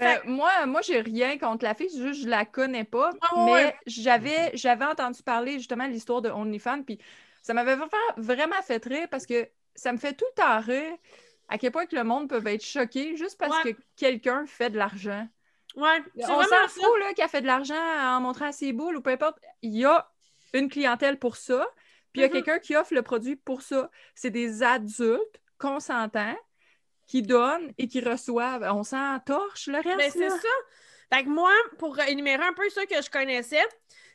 Euh, 0.01 0.15
moi, 0.25 0.65
moi 0.65 0.81
j'ai 0.81 0.99
rien 1.01 1.37
contre 1.37 1.63
la 1.63 1.73
fille, 1.73 1.89
juste 1.89 2.23
je 2.23 2.27
la 2.29 2.45
connais 2.45 2.83
pas. 2.83 3.11
Ouais, 3.11 3.45
mais 3.45 3.51
ouais. 3.51 3.75
j'avais 3.85 4.51
j'avais 4.55 4.85
entendu 4.85 5.23
parler 5.23 5.53
justement 5.53 5.87
de 5.87 5.91
l'histoire 5.93 6.21
de 6.21 6.29
OnlyFans, 6.29 6.83
puis 6.83 6.99
ça 7.41 7.53
m'avait 7.53 7.75
vra- 7.75 7.89
vraiment 8.17 8.61
fait 8.61 8.83
rire 8.85 9.07
parce 9.09 9.25
que 9.25 9.47
ça 9.75 9.91
me 9.93 9.97
fait 9.97 10.13
tout 10.13 10.25
le 10.35 10.41
temps 10.41 10.59
rire 10.59 10.93
à 11.49 11.57
quel 11.57 11.71
point 11.71 11.85
que 11.85 11.95
le 11.95 12.03
monde 12.03 12.29
peut 12.29 12.41
être 12.47 12.63
choqué 12.65 13.15
juste 13.15 13.37
parce 13.37 13.63
Ouais. 13.63 13.73
que 13.73 13.79
quelqu'un 13.95 14.45
fait 14.45 14.69
de 14.69 14.77
l'argent. 14.77 15.27
ouais, 15.75 16.03
c'est 16.15 16.25
On 16.29 16.35
vraiment 16.35 16.67
s'en 16.67 16.67
fout 16.67 16.99
là, 16.99 17.13
qu'elle 17.13 17.29
fait 17.29 17.41
de 17.41 17.47
l'argent 17.47 17.75
en 18.01 18.19
montrant 18.21 18.51
ses 18.51 18.73
boules 18.73 18.97
ou 18.97 19.01
peu 19.01 19.11
importe. 19.11 19.39
Il 19.61 19.75
y 19.75 19.85
a 19.85 20.09
une 20.53 20.69
clientèle 20.69 21.17
pour 21.19 21.35
ça, 21.37 21.65
puis 22.11 22.21
il 22.21 22.23
y 22.23 22.25
a 22.25 22.27
Mhm. 22.27 22.33
quelqu'un 22.33 22.59
qui 22.59 22.75
offre 22.75 22.93
le 22.93 23.01
produit 23.01 23.35
pour 23.35 23.61
ça. 23.61 23.89
C'est 24.13 24.29
des 24.29 24.61
adultes 24.63 25.41
consentants 25.57 26.35
qui 27.07 27.21
donnent 27.21 27.71
et 27.77 27.87
qui 27.87 28.01
reçoivent. 28.01 28.63
On 28.73 28.83
s'en 28.83 29.19
torche 29.19 29.67
le 29.67 29.79
reste. 29.79 29.97
Ben, 29.97 30.11
c'est 30.11 30.29
ça. 30.29 30.47
Fait 31.13 31.23
que 31.23 31.29
moi, 31.29 31.51
pour 31.77 31.99
énumérer 31.99 32.43
un 32.43 32.53
peu 32.53 32.67
ceux 32.69 32.85
que 32.85 33.01
je 33.01 33.09
connaissais, 33.09 33.63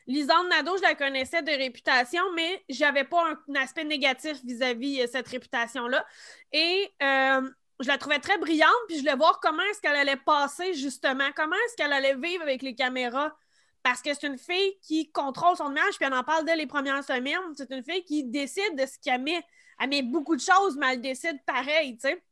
Lisande 0.07 0.49
Nadeau, 0.49 0.76
je 0.78 0.83
la 0.83 0.95
connaissais 0.95 1.42
de 1.42 1.50
réputation, 1.50 2.23
mais 2.35 2.64
j'avais 2.68 3.04
pas 3.04 3.23
un, 3.30 3.38
un 3.49 3.62
aspect 3.62 3.85
négatif 3.85 4.38
vis-à-vis 4.42 5.02
de 5.02 5.07
cette 5.07 5.28
réputation-là. 5.28 6.04
Et 6.52 6.90
euh, 7.02 7.42
je 7.80 7.87
la 7.87 7.99
trouvais 7.99 8.18
très 8.18 8.38
brillante, 8.38 8.71
puis 8.88 8.97
je 8.97 9.02
voulais 9.02 9.14
voir 9.14 9.38
comment 9.40 9.62
est-ce 9.71 9.80
qu'elle 9.80 9.97
allait 9.97 10.16
passer, 10.16 10.73
justement, 10.75 11.28
comment 11.37 11.57
est-ce 11.66 11.76
qu'elle 11.76 11.92
allait 11.92 12.16
vivre 12.16 12.42
avec 12.42 12.62
les 12.62 12.75
caméras? 12.75 13.37
Parce 13.83 14.02
que 14.02 14.12
c'est 14.12 14.26
une 14.26 14.38
fille 14.38 14.78
qui 14.83 15.12
contrôle 15.12 15.57
son 15.57 15.71
image, 15.71 15.97
puis 15.97 16.07
elle 16.07 16.14
en 16.14 16.25
parle 16.25 16.45
dès 16.45 16.57
les 16.57 16.66
premières 16.66 17.04
semaines. 17.04 17.38
C'est 17.54 17.71
une 17.71 17.85
fille 17.85 18.02
qui 18.04 18.25
décide 18.25 18.76
de 18.76 18.87
ce 18.87 18.99
qu'elle 18.99 19.23
met. 19.23 19.40
Elle 19.78 19.90
met 19.90 20.02
beaucoup 20.02 20.35
de 20.35 20.40
choses, 20.40 20.76
mais 20.76 20.95
elle 20.95 21.00
décide 21.00 21.38
pareil, 21.47 21.97
tu 21.97 22.09
sais, 22.09 22.23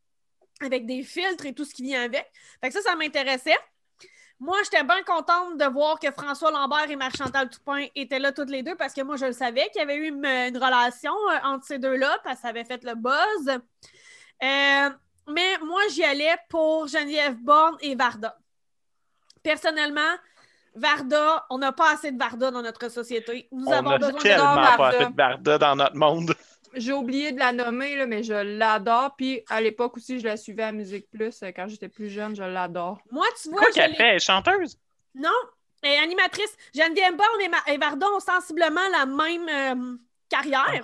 avec 0.61 0.87
des 0.87 1.03
filtres 1.03 1.47
et 1.47 1.53
tout 1.55 1.65
ce 1.65 1.75
qui 1.75 1.83
vient 1.83 2.03
avec. 2.03 2.31
Fait 2.61 2.69
que 2.69 2.75
ça, 2.75 2.81
ça 2.83 2.97
m'intéressait. 2.97 3.57
Moi, 4.39 4.57
j'étais 4.65 4.85
bien 4.85 5.03
contente 5.03 5.57
de 5.57 5.65
voir 5.65 5.99
que 5.99 6.11
François 6.11 6.51
Lambert 6.51 6.91
et 6.91 6.97
Marie-Chantal 6.97 7.49
Toupin 7.49 7.87
étaient 7.95 8.19
là 8.19 8.33
toutes 8.33 8.51
les 8.51 8.63
deux 8.63 8.75
parce 8.75 8.93
que 8.93 9.01
moi, 9.01 9.17
je 9.17 9.25
le 9.27 9.33
savais 9.33 9.69
qu'il 9.73 9.81
y 9.81 9.83
avait 9.83 9.97
eu 9.97 10.09
une, 10.09 10.25
une 10.27 10.59
relation 10.59 11.13
euh, 11.31 11.39
entre 11.45 11.65
ces 11.65 11.79
deux-là 11.79 12.19
parce 12.23 12.37
que 12.37 12.43
ça 12.43 12.49
avait 12.49 12.65
fait 12.65 12.85
le 12.85 12.95
buzz. 12.95 13.49
Euh, 13.49 14.91
mais 15.29 15.59
moi, 15.65 15.81
j'y 15.91 16.05
allais 16.05 16.37
pour 16.51 16.87
Geneviève 16.87 17.37
Borne 17.43 17.77
et 17.81 17.95
Varda. 17.95 18.37
Personnellement, 19.43 20.17
Varda, 20.75 21.47
on 21.49 21.57
n'a 21.57 21.73
pas 21.73 21.93
assez 21.95 22.13
de 22.13 22.19
Varda 22.19 22.51
dans 22.51 22.61
notre 22.63 22.91
société. 22.91 23.49
Nous 23.51 23.65
On 23.67 23.73
avons 23.73 23.91
a 23.91 23.99
besoin 23.99 24.13
de 24.13 24.19
tellement 24.19 24.55
Varda. 24.55 24.77
pas 24.77 24.93
fait 24.93 25.07
de 25.07 25.13
Barda 25.15 25.59
dans 25.59 25.77
notre 25.77 25.97
monde. 25.97 26.35
J'ai 26.77 26.93
oublié 26.93 27.33
de 27.33 27.39
la 27.39 27.53
nommer, 27.53 27.97
là, 27.97 28.07
mais 28.07 28.23
je 28.23 28.35
l'adore. 28.35 29.17
Puis 29.17 29.43
à 29.49 29.61
l'époque 29.61 29.97
aussi, 29.97 30.21
je 30.21 30.25
la 30.25 30.37
suivais 30.37 30.63
à 30.65 30.73
Musique 30.73 31.11
Plus. 31.11 31.43
euh, 31.43 31.51
Quand 31.55 31.67
j'étais 31.69 31.89
plus 31.89 32.09
jeune, 32.11 32.37
je 32.37 32.43
l'adore. 32.43 32.99
Moi, 33.11 33.27
tu 33.43 33.49
vois, 33.51 33.61
Quoi 33.63 33.71
qu'elle 33.73 33.95
fait? 33.95 34.03
Elle 34.03 34.17
est 34.17 34.19
chanteuse? 34.21 34.79
Non, 35.15 35.31
elle 35.83 35.93
est 35.93 35.99
animatrice. 35.99 36.55
Geneviève 36.75 37.17
Borne 37.17 37.41
et, 37.41 37.49
Ma- 37.49 37.65
et 37.73 37.79
Varda 37.79 38.07
ont 38.11 38.21
sensiblement 38.21 38.87
la 38.93 39.07
même 39.07 39.49
euh, 39.49 39.97
carrière. 40.29 40.83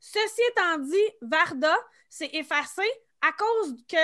Ceci 0.00 0.40
étant 0.50 0.78
dit, 0.78 1.08
Varda 1.22 1.74
s'est 2.10 2.30
effacée 2.34 2.82
à 3.22 3.32
cause 3.32 3.74
que 3.88 3.96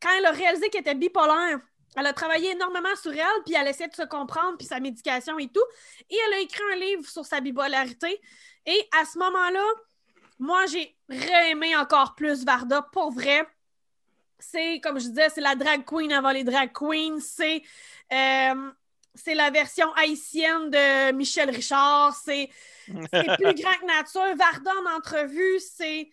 quand 0.00 0.08
elle 0.16 0.24
a 0.26 0.30
réalisé 0.30 0.70
qu'elle 0.70 0.80
était 0.80 0.94
bipolaire, 0.94 1.58
elle 1.96 2.06
a 2.06 2.12
travaillé 2.12 2.52
énormément 2.52 2.94
sur 3.00 3.12
elle, 3.12 3.42
puis 3.44 3.54
elle 3.54 3.66
essayait 3.68 3.88
de 3.88 3.94
se 3.94 4.02
comprendre, 4.06 4.56
puis 4.56 4.66
sa 4.66 4.78
médication 4.80 5.38
et 5.38 5.48
tout. 5.48 5.64
Et 6.08 6.16
elle 6.26 6.34
a 6.34 6.38
écrit 6.40 6.62
un 6.72 6.76
livre 6.76 7.06
sur 7.08 7.24
sa 7.26 7.40
bipolarité. 7.40 8.20
Et 8.66 8.88
à 8.98 9.04
ce 9.04 9.18
moment-là, 9.18 9.64
moi, 10.38 10.66
j'ai 10.66 10.94
réaimé 11.08 11.76
encore 11.76 12.14
plus 12.14 12.44
Varda, 12.44 12.82
pour 12.82 13.10
vrai. 13.12 13.46
C'est, 14.38 14.80
comme 14.80 14.98
je 15.00 15.08
disais, 15.08 15.28
c'est 15.30 15.40
la 15.40 15.56
drag 15.56 15.84
queen 15.84 16.12
avant 16.12 16.30
les 16.30 16.44
drag 16.44 16.72
queens. 16.72 17.18
C'est 17.20 17.62
euh, 18.12 18.70
c'est 19.14 19.34
la 19.34 19.50
version 19.50 19.92
haïtienne 19.94 20.70
de 20.70 21.12
Michel 21.12 21.50
Richard. 21.50 22.14
C'est 22.14 22.48
plus 22.86 22.96
grand 23.04 23.74
que 23.80 23.86
nature. 23.86 24.36
Varda 24.36 24.70
en 24.84 24.96
entrevue, 24.96 25.58
c'est 25.58 26.08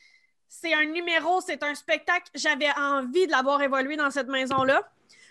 c'est 0.48 0.74
un 0.74 0.86
numéro, 0.86 1.41
c'est 1.41 1.62
un 1.63 1.75
spectacle. 1.75 2.32
J'avais 2.34 2.72
envie 2.77 3.27
de 3.27 3.32
l'avoir 3.32 3.62
évolué 3.62 3.98
dans 3.98 4.10
cette 4.10 4.27
maison-là. 4.27 4.89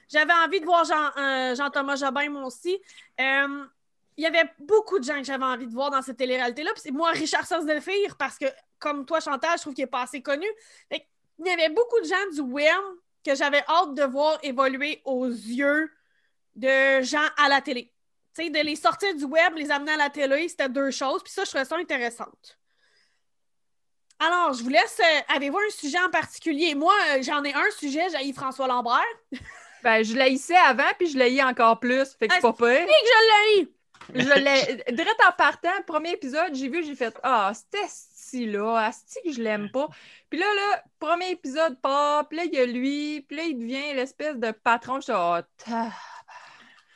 J'avais 0.09 0.35
envie 0.35 0.61
de 0.61 0.67
voir 0.67 0.85
Jean, 0.85 1.11
euh, 1.17 1.55
Jean-Thomas 1.55 1.97
Jobin, 1.97 2.29
moi 2.29 2.45
aussi. 2.45 2.79
Euh, 3.21 3.65
il 4.17 4.23
y 4.23 4.27
avait 4.27 4.49
beaucoup 4.61 4.99
de 4.99 5.05
gens 5.05 5.19
que 5.19 5.25
j'avais 5.25 5.45
envie 5.45 5.67
de 5.67 5.73
voir 5.73 5.91
dans 5.91 6.03
cette 6.03 6.19
télé-réalité-là. 6.19 6.71
Moi, 6.93 7.11
Richard 7.11 7.47
Delphire, 7.65 8.17
parce 8.17 8.39
que, 8.39 8.47
comme 8.85 9.07
toi, 9.07 9.19
Chantal, 9.21 9.57
je 9.57 9.63
trouve 9.63 9.75
qu'il 9.75 9.85
n'est 9.85 9.91
pas 9.91 10.03
assez 10.03 10.21
connu. 10.23 10.47
Fait 10.91 11.09
il 11.39 11.47
y 11.47 11.51
avait 11.51 11.71
beaucoup 11.71 11.99
de 12.01 12.05
gens 12.07 12.31
du 12.35 12.41
web 12.43 12.81
que 13.25 13.35
j'avais 13.35 13.65
hâte 13.67 13.95
de 13.95 14.05
voir 14.05 14.39
évoluer 14.43 15.01
aux 15.05 15.27
yeux 15.27 15.91
de 16.55 17.03
gens 17.03 17.27
à 17.39 17.49
la 17.49 17.61
télé. 17.61 17.91
Tu 18.37 18.45
sais, 18.45 18.51
de 18.51 18.59
les 18.61 18.77
sortir 18.77 19.15
du 19.17 19.25
web, 19.25 19.55
les 19.57 19.71
amener 19.71 19.93
à 19.93 19.97
la 19.97 20.11
télé, 20.11 20.49
c'était 20.49 20.69
deux 20.69 20.91
choses. 20.91 21.23
Puis 21.25 21.33
ça, 21.33 21.45
je 21.45 21.51
trouvais 21.51 21.65
ça 21.65 21.77
intéressante. 21.77 22.59
Alors, 24.19 24.53
je 24.53 24.63
vous 24.63 24.69
laisse. 24.71 25.01
euh, 25.01 25.35
Avez-vous 25.35 25.59
un 25.59 25.71
sujet 25.71 25.99
en 26.01 26.11
particulier? 26.11 26.75
Moi, 26.75 26.95
euh, 27.11 27.23
j'en 27.23 27.43
ai 27.45 27.53
un 27.53 27.71
sujet, 27.79 28.07
j'ai 28.11 28.33
François 28.33 28.67
Lambert. 28.69 29.03
Ben, 29.83 30.03
je 30.03 30.15
l'haïssais 30.17 30.57
avant, 30.57 30.89
puis 30.99 31.09
je 31.09 31.19
l'haïs 31.19 31.43
encore 31.43 31.79
plus. 31.79 32.15
Fait 32.19 32.27
que 32.27 32.33
c'est 32.35 32.41
pas 32.41 32.55
pire. 32.55 32.69
Et 32.71 32.87
que 32.87 32.91
je 33.13 33.61
l'ai! 33.61 33.69
Je 34.15 34.41
l'ai. 34.41 34.93
Direct 34.95 35.21
en 35.29 35.33
partant, 35.33 35.83
premier 35.87 36.13
épisode, 36.13 36.55
j'ai 36.55 36.69
vu, 36.71 36.83
j'ai 36.83 36.95
fait 36.95 37.15
Ah, 37.23 37.53
c'était 37.55 37.87
style-là, 38.35 38.87
asti 38.87 39.19
que 39.25 39.33
je 39.33 39.43
l'aime 39.43 39.71
pas. 39.71 39.89
Puis 40.31 40.39
là, 40.39 40.47
là, 40.55 40.83
premier 40.99 41.31
épisode 41.31 41.81
part, 41.81 42.29
puis 42.29 42.39
là, 42.39 42.45
il 42.45 42.55
y 42.55 42.59
a 42.59 42.67
lui, 42.67 43.25
puis 43.29 43.37
là, 43.37 43.43
il 43.45 43.59
devient 43.59 43.95
l'espèce 43.95 44.37
de 44.37 44.51
patron. 44.51 44.97
Je 44.97 45.03
suis 45.03 45.13
Ah, 45.13 45.93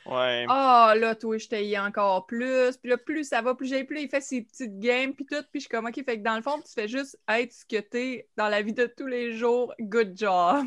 Ouais. 0.05 0.45
Ah, 0.49 0.95
là, 0.97 1.13
toi, 1.13 1.37
je 1.37 1.47
t'haïs 1.47 1.77
encore 1.77 2.25
plus. 2.25 2.75
Puis 2.77 2.89
là, 2.89 2.97
plus 2.97 3.25
ça 3.25 3.41
va, 3.41 3.53
plus 3.53 3.67
j'ai 3.67 3.83
plus, 3.83 4.01
il 4.01 4.09
fait 4.09 4.21
ses 4.21 4.41
petites 4.41 4.79
games, 4.79 5.13
puis 5.13 5.25
tout. 5.25 5.35
Puis 5.51 5.59
je 5.59 5.59
suis 5.61 5.69
comme, 5.69 5.85
OK, 5.85 5.95
fait 5.95 6.17
que 6.17 6.23
dans 6.23 6.35
le 6.35 6.41
fond, 6.41 6.59
tu 6.61 6.73
fais 6.73 6.87
juste 6.87 7.19
être 7.29 7.53
ce 7.53 7.63
que 7.63 7.79
t'es 7.79 8.27
dans 8.35 8.49
la 8.49 8.63
vie 8.63 8.73
de 8.73 8.87
tous 8.87 9.05
les 9.05 9.33
jours. 9.33 9.73
Good 9.79 10.17
job. 10.17 10.65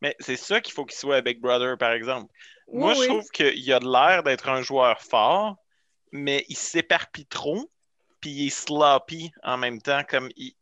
Mais 0.00 0.16
c'est 0.20 0.36
ça 0.36 0.60
qu'il 0.60 0.72
faut 0.72 0.86
qu'il 0.86 0.96
soit 0.96 1.16
à 1.16 1.20
Big 1.20 1.38
Brother, 1.40 1.76
par 1.76 1.92
exemple. 1.92 2.32
Moi, 2.72 2.92
Oui, 2.92 3.02
je 3.02 3.08
trouve 3.08 3.28
qu'il 3.30 3.72
a 3.72 3.80
de 3.80 3.90
l'air 3.90 4.22
d'être 4.22 4.48
un 4.48 4.62
joueur 4.62 5.02
fort, 5.02 5.56
mais 6.12 6.46
il 6.48 6.56
s'éparpille 6.56 7.26
trop, 7.26 7.70
puis 8.20 8.30
il 8.30 8.46
est 8.46 8.50
sloppy 8.50 9.30
en 9.42 9.56
même 9.56 9.80
temps. 9.80 10.02
Comme 10.08 10.28
il... 10.36 10.52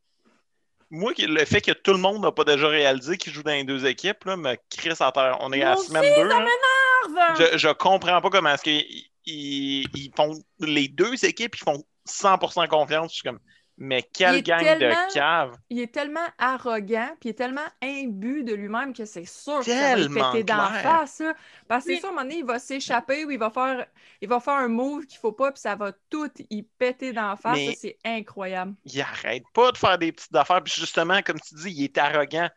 Moi, 0.90 1.12
le 1.18 1.44
fait 1.44 1.60
que 1.60 1.72
tout 1.72 1.92
le 1.92 1.98
monde 1.98 2.22
n'a 2.22 2.32
pas 2.32 2.44
déjà 2.44 2.68
réalisé 2.68 3.16
qu'il 3.16 3.32
joue 3.32 3.42
dans 3.42 3.52
les 3.52 3.64
deux 3.64 3.86
équipes 3.86 4.24
là, 4.24 4.36
me 4.36 4.56
crisse 4.70 5.00
à 5.00 5.10
terre. 5.12 5.38
On 5.40 5.52
est 5.52 5.62
à 5.62 5.70
la 5.70 5.76
semaine 5.76 6.02
aussi, 6.02 6.22
2. 6.22 6.28
ça 6.30 6.38
là. 6.38 6.46
m'énerve! 7.08 7.50
Je, 7.52 7.58
je 7.58 7.68
comprends 7.68 8.20
pas 8.20 8.30
comment 8.30 8.50
est-ce 8.50 8.62
qu'ils 8.62 9.10
ils, 9.26 9.88
ils 9.94 10.12
font. 10.16 10.38
Les 10.60 10.88
deux 10.88 11.24
équipes, 11.24 11.56
ils 11.56 11.64
font 11.64 11.84
100% 12.08 12.68
confiance. 12.68 13.10
Je 13.10 13.14
suis 13.16 13.22
comme, 13.22 13.40
mais 13.78 14.02
quelle 14.02 14.42
gang 14.42 14.62
de 14.78 15.12
caves. 15.12 15.52
Il 15.68 15.80
est 15.80 15.92
tellement 15.92 16.26
arrogant, 16.38 17.08
puis 17.20 17.28
il 17.28 17.30
est 17.30 17.34
tellement 17.34 17.66
imbu 17.82 18.42
de 18.42 18.54
lui-même 18.54 18.94
que 18.94 19.04
c'est 19.04 19.26
sûr 19.26 19.58
que 19.58 19.66
ça 19.66 19.94
va 19.94 19.96
lui 19.96 20.08
péter 20.14 20.44
clair. 20.44 20.80
face. 20.82 21.18
là. 21.20 21.34
Parce 21.68 21.84
que 21.84 21.90
Oui. 21.90 21.94
c'est 21.96 22.00
sûr, 22.00 22.08
à 22.08 22.12
un 22.12 22.14
moment 22.14 22.22
donné, 22.24 22.38
il 22.38 22.44
va 22.46 22.58
s'échapper 22.58 23.24
ou 23.24 23.30
il 23.30 23.38
va 23.38 23.50
faire, 23.50 23.86
il 24.22 24.28
va 24.28 24.40
faire 24.40 24.54
un 24.54 24.68
move 24.68 25.04
qu'il 25.06 25.18
faut 25.18 25.32
pas, 25.32 25.52
puis 25.52 25.60
ça 25.60 25.74
va 25.76 25.92
tout 26.08 26.30
y 26.50 26.62
péter 26.62 27.12
dans 27.12 27.28
la 27.30 27.36
face. 27.36 27.56
Mais- 27.56 27.66
ça, 27.74 27.78
C'est 27.82 27.98
incroyable. 28.04 28.74
il 28.84 29.00
arrête 29.00 29.44
pas 29.52 29.72
de 29.72 29.76
faire 29.78 29.98
des 29.98 30.12
petites 30.12 30.34
affaires. 30.34 30.62
Puis 30.62 30.72
justement, 30.76 31.20
comme 31.22 31.38
tu 31.40 31.54
dis, 31.56 31.70
il 31.70 31.84
est 31.84 31.98
arrogant. 31.98 32.48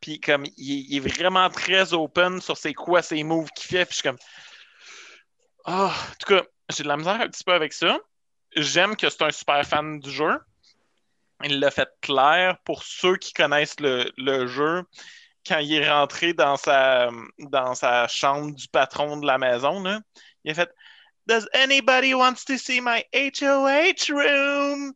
Puis 0.00 0.20
comme 0.20 0.44
il, 0.56 0.86
il 0.88 0.96
est 0.96 1.00
vraiment 1.00 1.50
très 1.50 1.92
open 1.92 2.40
sur 2.40 2.56
c'est 2.56 2.72
quoi 2.74 3.02
ses 3.02 3.22
moves 3.22 3.50
qu'il 3.56 3.66
fait. 3.68 3.84
Puis 3.84 3.96
je 3.96 4.00
suis 4.00 4.08
comme. 4.08 4.18
Ah, 5.64 5.92
en 5.92 6.14
tout 6.18 6.34
cas, 6.34 6.42
j'ai 6.70 6.82
de 6.84 6.88
la 6.88 6.96
misère 6.96 7.20
un 7.20 7.28
petit 7.28 7.44
peu 7.44 7.52
avec 7.52 7.72
ça. 7.72 7.98
J'aime 8.56 8.96
que 8.96 9.10
c'est 9.10 9.22
un 9.22 9.30
super 9.30 9.64
fan 9.66 9.98
du 10.00 10.10
jeu. 10.10 10.38
Il 11.42 11.58
l'a 11.60 11.70
fait 11.70 11.88
clair 12.00 12.58
pour 12.64 12.82
ceux 12.82 13.16
qui 13.16 13.32
connaissent 13.32 13.80
le, 13.80 14.10
le 14.16 14.46
jeu. 14.46 14.82
Quand 15.46 15.58
il 15.58 15.72
est 15.74 15.90
rentré 15.90 16.34
dans 16.34 16.56
sa, 16.56 17.10
dans 17.38 17.74
sa 17.74 18.06
chambre 18.08 18.54
du 18.54 18.68
patron 18.68 19.16
de 19.16 19.26
la 19.26 19.38
maison, 19.38 19.82
là, 19.82 20.00
il 20.44 20.50
a 20.50 20.54
fait 20.54 20.70
Does 21.26 21.46
anybody 21.54 22.12
wants 22.14 22.44
to 22.46 22.56
see 22.58 22.80
my 22.80 23.04
HOH 23.14 24.10
room? 24.12 24.92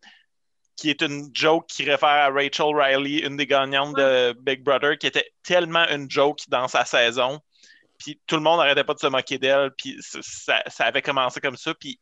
qui 0.77 0.91
est 0.91 1.03
une 1.03 1.31
joke 1.33 1.67
qui 1.69 1.85
réfère 1.89 2.09
à 2.09 2.31
Rachel 2.31 2.75
Riley, 2.75 3.25
une 3.25 3.37
des 3.37 3.47
gagnantes 3.47 3.97
de 3.97 4.35
Big 4.41 4.63
Brother, 4.65 4.99
qui 4.99 5.07
était 5.07 5.31
tellement 5.45 5.87
une 5.89 6.11
joke 6.11 6.41
dans 6.49 6.67
sa 6.67 6.85
saison. 6.85 7.41
Puis 7.99 8.21
tout 8.27 8.35
le 8.35 8.43
monde 8.43 8.59
n'arrêtait 8.59 8.83
pas 8.83 8.95
de 8.95 8.99
se 8.99 9.07
moquer 9.07 9.39
d'elle. 9.39 9.71
Puis 9.79 9.97
ça, 10.01 10.19
ça- 10.23 10.63
ça 10.67 10.85
avait 10.87 11.01
commencé 11.01 11.41
comme 11.41 11.57
ça. 11.57 11.75
Puis 11.75 12.01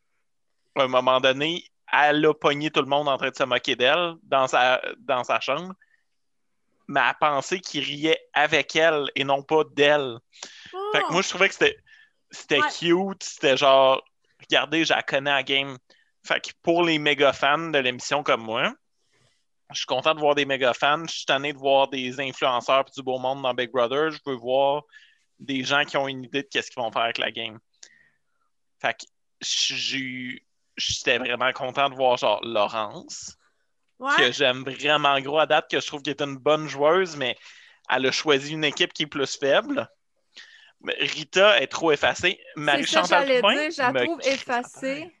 à 0.75 0.81
un 0.83 0.87
moment 0.87 1.21
donné, 1.21 1.63
elle 1.93 2.25
a 2.25 2.33
pogné 2.33 2.71
tout 2.71 2.81
le 2.81 2.87
monde 2.87 3.07
en 3.07 3.17
train 3.17 3.29
de 3.29 3.35
se 3.35 3.43
moquer 3.43 3.75
d'elle 3.75 4.15
dans 4.23 4.47
sa, 4.47 4.81
dans 4.99 5.23
sa 5.23 5.39
chambre. 5.39 5.73
Mais 6.87 6.99
elle 6.99 7.15
pensait 7.19 7.59
qu'il 7.59 7.83
riait 7.83 8.19
avec 8.33 8.75
elle 8.75 9.05
et 9.15 9.23
non 9.23 9.41
pas 9.43 9.63
d'elle. 9.73 10.17
Fait 10.91 11.01
que 11.01 11.11
moi, 11.13 11.21
je 11.21 11.29
trouvais 11.29 11.47
que 11.47 11.53
c'était, 11.53 11.77
c'était 12.29 12.61
Ouais. 12.61 12.69
cute. 12.77 13.23
C'était 13.23 13.55
genre, 13.57 14.03
regardez, 14.41 14.83
je 14.85 14.93
la 14.93 15.01
connais 15.03 15.31
à 15.31 15.43
game. 15.43 15.77
Fait 16.25 16.41
que 16.43 16.51
pour 16.61 16.83
les 16.83 16.99
méga 16.99 17.31
fans 17.33 17.69
de 17.69 17.79
l'émission 17.79 18.23
comme 18.23 18.41
moi, 18.43 18.73
je 19.71 19.77
suis 19.77 19.85
content 19.85 20.13
de 20.13 20.19
voir 20.19 20.35
des 20.35 20.45
méga 20.45 20.73
fans. 20.73 21.05
Je 21.07 21.13
suis 21.15 21.25
tanné 21.25 21.53
de 21.53 21.57
voir 21.57 21.87
des 21.89 22.19
influenceurs 22.19 22.85
et 22.87 22.91
du 22.91 23.01
beau 23.03 23.17
monde 23.17 23.41
dans 23.41 23.53
Big 23.53 23.71
Brother. 23.71 24.11
Je 24.11 24.19
veux 24.25 24.35
voir 24.35 24.83
des 25.39 25.63
gens 25.63 25.83
qui 25.85 25.97
ont 25.97 26.07
une 26.07 26.23
idée 26.25 26.43
de 26.43 26.47
qu'est-ce 26.49 26.69
qu'ils 26.69 26.81
vont 26.81 26.91
faire 26.91 27.03
avec 27.03 27.17
la 27.17 27.31
game. 27.31 27.59
Fait 28.81 28.93
que 28.93 29.05
j'ai- 29.41 30.45
j'étais 30.77 31.17
vraiment 31.17 31.51
content 31.53 31.89
de 31.89 31.95
voir 31.95 32.17
genre 32.17 32.39
Laurence, 32.43 33.37
Ouais. 33.99 34.15
que 34.17 34.31
j'aime 34.31 34.63
vraiment 34.63 35.19
gros 35.21 35.39
à 35.39 35.45
date, 35.45 35.69
que 35.69 35.79
je 35.79 35.87
trouve 35.87 36.01
qu'elle 36.01 36.15
est 36.15 36.21
une 36.21 36.35
bonne 36.37 36.67
joueuse, 36.67 37.15
mais 37.15 37.37
elle 37.89 38.05
a 38.05 38.11
choisi 38.11 38.53
une 38.53 38.63
équipe 38.63 38.91
qui 38.91 39.03
est 39.03 39.07
plus 39.07 39.37
faible. 39.37 39.87
Rita 40.85 41.61
est 41.61 41.67
trop 41.67 41.91
effacée. 41.91 42.39
Marie-Chantal 42.55 43.25
Toupin? 43.35 43.53
dire, 43.53 43.71
je 43.71 43.81
la 43.81 44.03
trouve 44.03 44.19
effacée. 44.25 45.11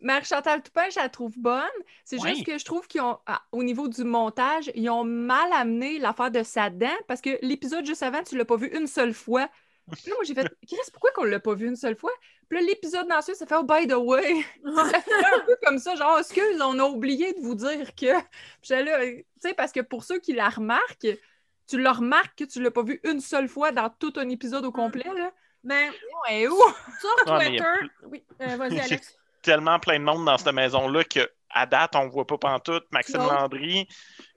Marie-Chantal 0.00 0.62
Toupin, 0.62 0.90
je 0.90 0.98
la 0.98 1.08
trouve 1.08 1.32
bonne. 1.38 1.62
C'est 2.04 2.20
juste 2.20 2.44
que 2.44 2.58
je 2.58 2.64
trouve 2.64 2.86
ont, 3.00 3.18
ah, 3.26 3.42
au 3.52 3.62
niveau 3.62 3.88
du 3.88 4.02
montage, 4.04 4.70
ils 4.74 4.90
ont 4.90 5.04
mal 5.04 5.52
amené 5.52 5.98
l'affaire 5.98 6.30
de 6.30 6.42
sa 6.42 6.68
dent 6.70 6.96
parce 7.06 7.20
que 7.20 7.38
l'épisode 7.42 7.86
juste 7.86 8.02
avant, 8.02 8.22
tu 8.22 8.36
l'as 8.36 8.44
pas 8.44 8.56
vu 8.56 8.68
une 8.76 8.86
seule 8.86 9.14
fois. 9.14 9.48
Puis 9.92 10.08
là, 10.08 10.14
moi, 10.16 10.24
j'ai 10.24 10.34
fait, 10.34 10.48
Chris, 10.66 10.78
pourquoi 10.92 11.10
qu'on 11.12 11.24
l'a 11.24 11.40
pas 11.40 11.54
vu 11.54 11.66
une 11.66 11.76
seule 11.76 11.96
fois? 11.96 12.10
Puis 12.48 12.58
là, 12.58 12.64
l'épisode 12.66 13.10
ensuite, 13.12 13.36
ça 13.36 13.46
fait, 13.46 13.54
oh, 13.56 13.62
by 13.64 13.86
the 13.86 13.94
way. 13.94 14.42
ça 14.76 15.00
fait 15.00 15.24
un 15.34 15.40
peu 15.46 15.56
comme 15.64 15.78
ça, 15.78 15.94
genre, 15.94 16.18
excuse, 16.18 16.60
on 16.62 16.78
a 16.78 16.84
oublié 16.84 17.32
de 17.34 17.40
vous 17.40 17.54
dire 17.54 17.94
que. 17.94 18.18
Puis 18.20 18.28
j'étais 18.62 18.84
là, 18.84 19.04
tu 19.04 19.24
sais, 19.40 19.54
parce 19.54 19.72
que 19.72 19.80
pour 19.80 20.04
ceux 20.04 20.18
qui 20.18 20.32
la 20.32 20.48
remarquent, 20.48 21.18
tu 21.66 21.78
le 21.78 21.88
remarques 21.90 22.36
que 22.38 22.44
tu 22.44 22.62
l'as 22.62 22.70
pas 22.70 22.82
vu 22.82 23.00
une 23.04 23.20
seule 23.20 23.48
fois 23.48 23.72
dans 23.72 23.88
tout 23.90 24.12
un 24.16 24.28
épisode 24.28 24.64
au 24.64 24.72
complet, 24.72 25.04
là. 25.16 25.32
Mais 25.62 25.90
Ouais, 26.28 26.46
où? 26.48 26.56
sur 27.00 27.08
Ah, 27.26 27.38
mais 27.38 27.46
il 27.48 27.54
y 27.54 27.56
Twitter. 27.56 27.64
a 27.64 28.06
Oui, 28.08 28.24
euh, 28.42 28.56
vas-y, 28.56 28.80
Alex. 28.80 29.16
tellement 29.42 29.78
plein 29.78 29.98
de 29.98 30.04
monde 30.04 30.24
dans 30.26 30.36
cette 30.38 30.52
maison-là 30.54 31.04
que 31.04 31.20
à 31.54 31.66
date, 31.66 31.94
on 31.96 32.08
voit 32.08 32.26
pas 32.26 32.36
pantoute. 32.38 32.84
Maxime 32.90 33.18
Non. 33.20 33.32
Landry, 33.32 33.88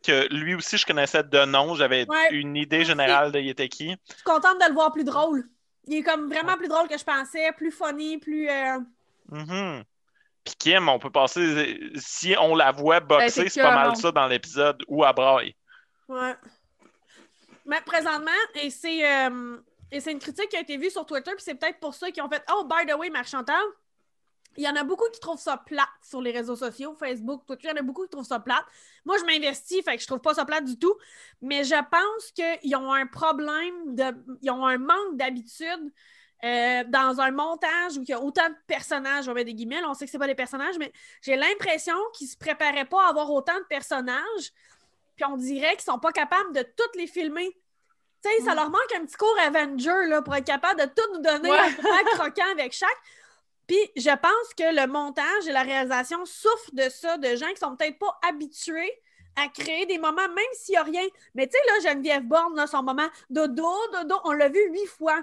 que 0.03 0.27
lui 0.33 0.55
aussi, 0.55 0.77
je 0.77 0.85
connaissais 0.85 1.23
de 1.23 1.45
nom. 1.45 1.75
J'avais 1.75 2.07
Ouais. 2.07 2.29
une 2.31 2.55
idée 2.55 2.85
générale 2.85 3.31
de 3.31 3.39
était 3.39 3.67
qui. 3.69 3.95
Je 4.09 4.13
suis 4.13 4.23
contente 4.23 4.59
de 4.61 4.67
le 4.67 4.73
voir 4.73 4.91
plus 4.93 5.03
drôle. 5.03 5.49
Il 5.87 5.97
est 5.97 6.03
comme 6.03 6.31
vraiment 6.31 6.55
plus 6.57 6.67
drôle 6.67 6.87
que 6.87 6.97
je 6.97 7.03
pensais, 7.03 7.51
plus 7.53 7.71
funny, 7.71 8.17
plus. 8.17 8.49
euh, 8.49 8.79
Mhm. 9.29 9.83
Puis 10.45 10.55
Kim, 10.57 10.87
on 10.87 10.99
peut 10.99 11.09
passer. 11.09 11.77
Si 11.95 12.35
on 12.39 12.55
la 12.55 12.71
voit 12.71 12.99
Ben, 13.01 13.17
boxer, 13.19 13.29
c'est 13.43 13.49
c'est 13.49 13.61
pas 13.61 13.75
mal 13.75 13.95
ça 13.97 14.11
dans 14.11 14.27
l'épisode 14.27 14.81
ou 14.87 15.03
à 15.03 15.11
braille. 15.11 15.55
Ouais. 16.07 16.35
Mais 17.65 17.81
présentement, 17.81 18.31
et 18.55 18.69
c'est 18.69 19.05
euh, 19.05 19.57
et 19.91 19.99
c'est 19.99 20.11
une 20.13 20.19
critique 20.19 20.47
qui 20.49 20.55
a 20.57 20.61
été 20.61 20.77
vue 20.77 20.89
sur 20.89 21.05
Twitter, 21.05 21.31
puis 21.31 21.43
c'est 21.43 21.55
peut-être 21.55 21.79
pour 21.79 21.93
ça 21.93 22.09
qu'ils 22.11 22.23
ont 22.23 22.29
fait 22.29 22.43
Oh, 22.53 22.63
by 22.65 22.89
the 22.89 22.95
way, 22.95 23.09
Marc 23.09 23.27
Chantal, 23.27 23.61
Il 24.57 24.63
y 24.63 24.67
en 24.69 24.75
a 24.75 24.83
beaucoup 24.83 25.05
qui 25.13 25.19
trouvent 25.19 25.39
ça 25.39 25.57
plate 25.57 25.87
sur 26.01 26.21
les 26.21 26.31
réseaux 26.31 26.55
sociaux, 26.55 26.95
Facebook, 26.99 27.45
Twitter. 27.45 27.67
Il 27.67 27.69
y 27.69 27.73
en 27.73 27.77
a 27.77 27.83
beaucoup 27.83 28.03
qui 28.03 28.09
trouvent 28.09 28.25
ça 28.25 28.39
plate. 28.39 28.65
Moi, 29.05 29.17
je 29.19 29.23
m'investis, 29.25 29.83
fait 29.83 29.95
que 29.95 30.01
je 30.01 30.07
trouve 30.07 30.19
pas 30.19 30.33
ça 30.33 30.45
plate 30.45 30.65
du 30.65 30.77
tout. 30.79 30.95
Mais 31.41 31.63
je 31.63 31.75
pense 31.89 32.31
qu'ils 32.31 32.75
ont 32.75 32.91
un 32.91 33.05
problème, 33.05 33.95
de, 33.95 34.05
ils 34.41 34.51
ont 34.51 34.65
un 34.65 34.77
manque 34.79 35.15
d'habitude 35.15 35.91
euh, 36.43 36.83
dans 36.87 37.19
un 37.19 37.31
montage 37.31 37.97
où 37.97 38.01
il 38.03 38.09
y 38.09 38.13
a 38.13 38.21
autant 38.21 38.47
de 38.47 38.55
personnages, 38.67 39.25
on 39.27 39.31
va 39.31 39.35
mettre 39.35 39.47
des 39.47 39.53
guillemets, 39.55 39.81
là, 39.81 39.89
on 39.89 39.93
sait 39.93 40.05
que 40.05 40.11
c'est 40.11 40.19
pas 40.19 40.27
des 40.27 40.35
personnages, 40.35 40.77
mais 40.77 40.91
j'ai 41.21 41.35
l'impression 41.35 41.95
qu'ils 42.13 42.27
se 42.27 42.37
préparaient 42.37 42.85
pas 42.85 43.05
à 43.05 43.09
avoir 43.09 43.31
autant 43.31 43.57
de 43.57 43.65
personnages. 43.69 44.51
Puis 45.15 45.25
on 45.25 45.35
dirait 45.37 45.71
qu'ils 45.75 45.81
sont 45.91 45.97
pas 45.99 46.11
capables 46.11 46.53
de 46.53 46.61
toutes 46.61 46.95
les 46.95 47.07
filmer. 47.07 47.57
Tu 48.23 48.29
sais, 48.29 48.43
ça 48.45 48.53
leur 48.55 48.69
manque 48.69 48.91
un 48.95 49.05
petit 49.05 49.15
cours 49.15 49.35
Avenger 49.45 50.07
là, 50.07 50.21
pour 50.21 50.35
être 50.35 50.45
capable 50.45 50.79
de 50.79 50.85
tout 50.85 51.13
nous 51.13 51.21
donner 51.21 51.49
Ouais. 51.51 51.57
un 51.59 52.03
croquant 52.15 52.51
avec 52.51 52.71
chaque. 52.73 52.89
Puis 53.67 53.91
je 53.95 54.09
pense 54.09 54.53
que 54.57 54.73
le 54.73 54.87
montage 54.87 55.47
et 55.47 55.51
la 55.51 55.63
réalisation 55.63 56.25
souffrent 56.25 56.73
de 56.73 56.89
ça, 56.89 57.17
de 57.17 57.35
gens 57.35 57.49
qui 57.49 57.57
sont 57.57 57.75
peut-être 57.75 57.99
pas 57.99 58.17
habitués 58.27 58.93
à 59.35 59.49
créer 59.49 59.85
des 59.85 59.97
moments, 59.97 60.27
même 60.29 60.53
s'il 60.53 60.73
n'y 60.73 60.77
a 60.77 60.83
rien. 60.83 61.03
Mais 61.35 61.47
tu 61.47 61.57
sais, 61.57 61.63
là, 61.67 61.91
Geneviève 61.91 62.23
Borne, 62.23 62.55
là, 62.55 62.65
son 62.65 62.81
moment 62.81 63.07
dodo, 63.29 63.69
dodo, 63.93 64.15
on 64.23 64.31
l'a 64.31 64.49
vu 64.49 64.59
huit 64.71 64.87
fois. 64.87 65.21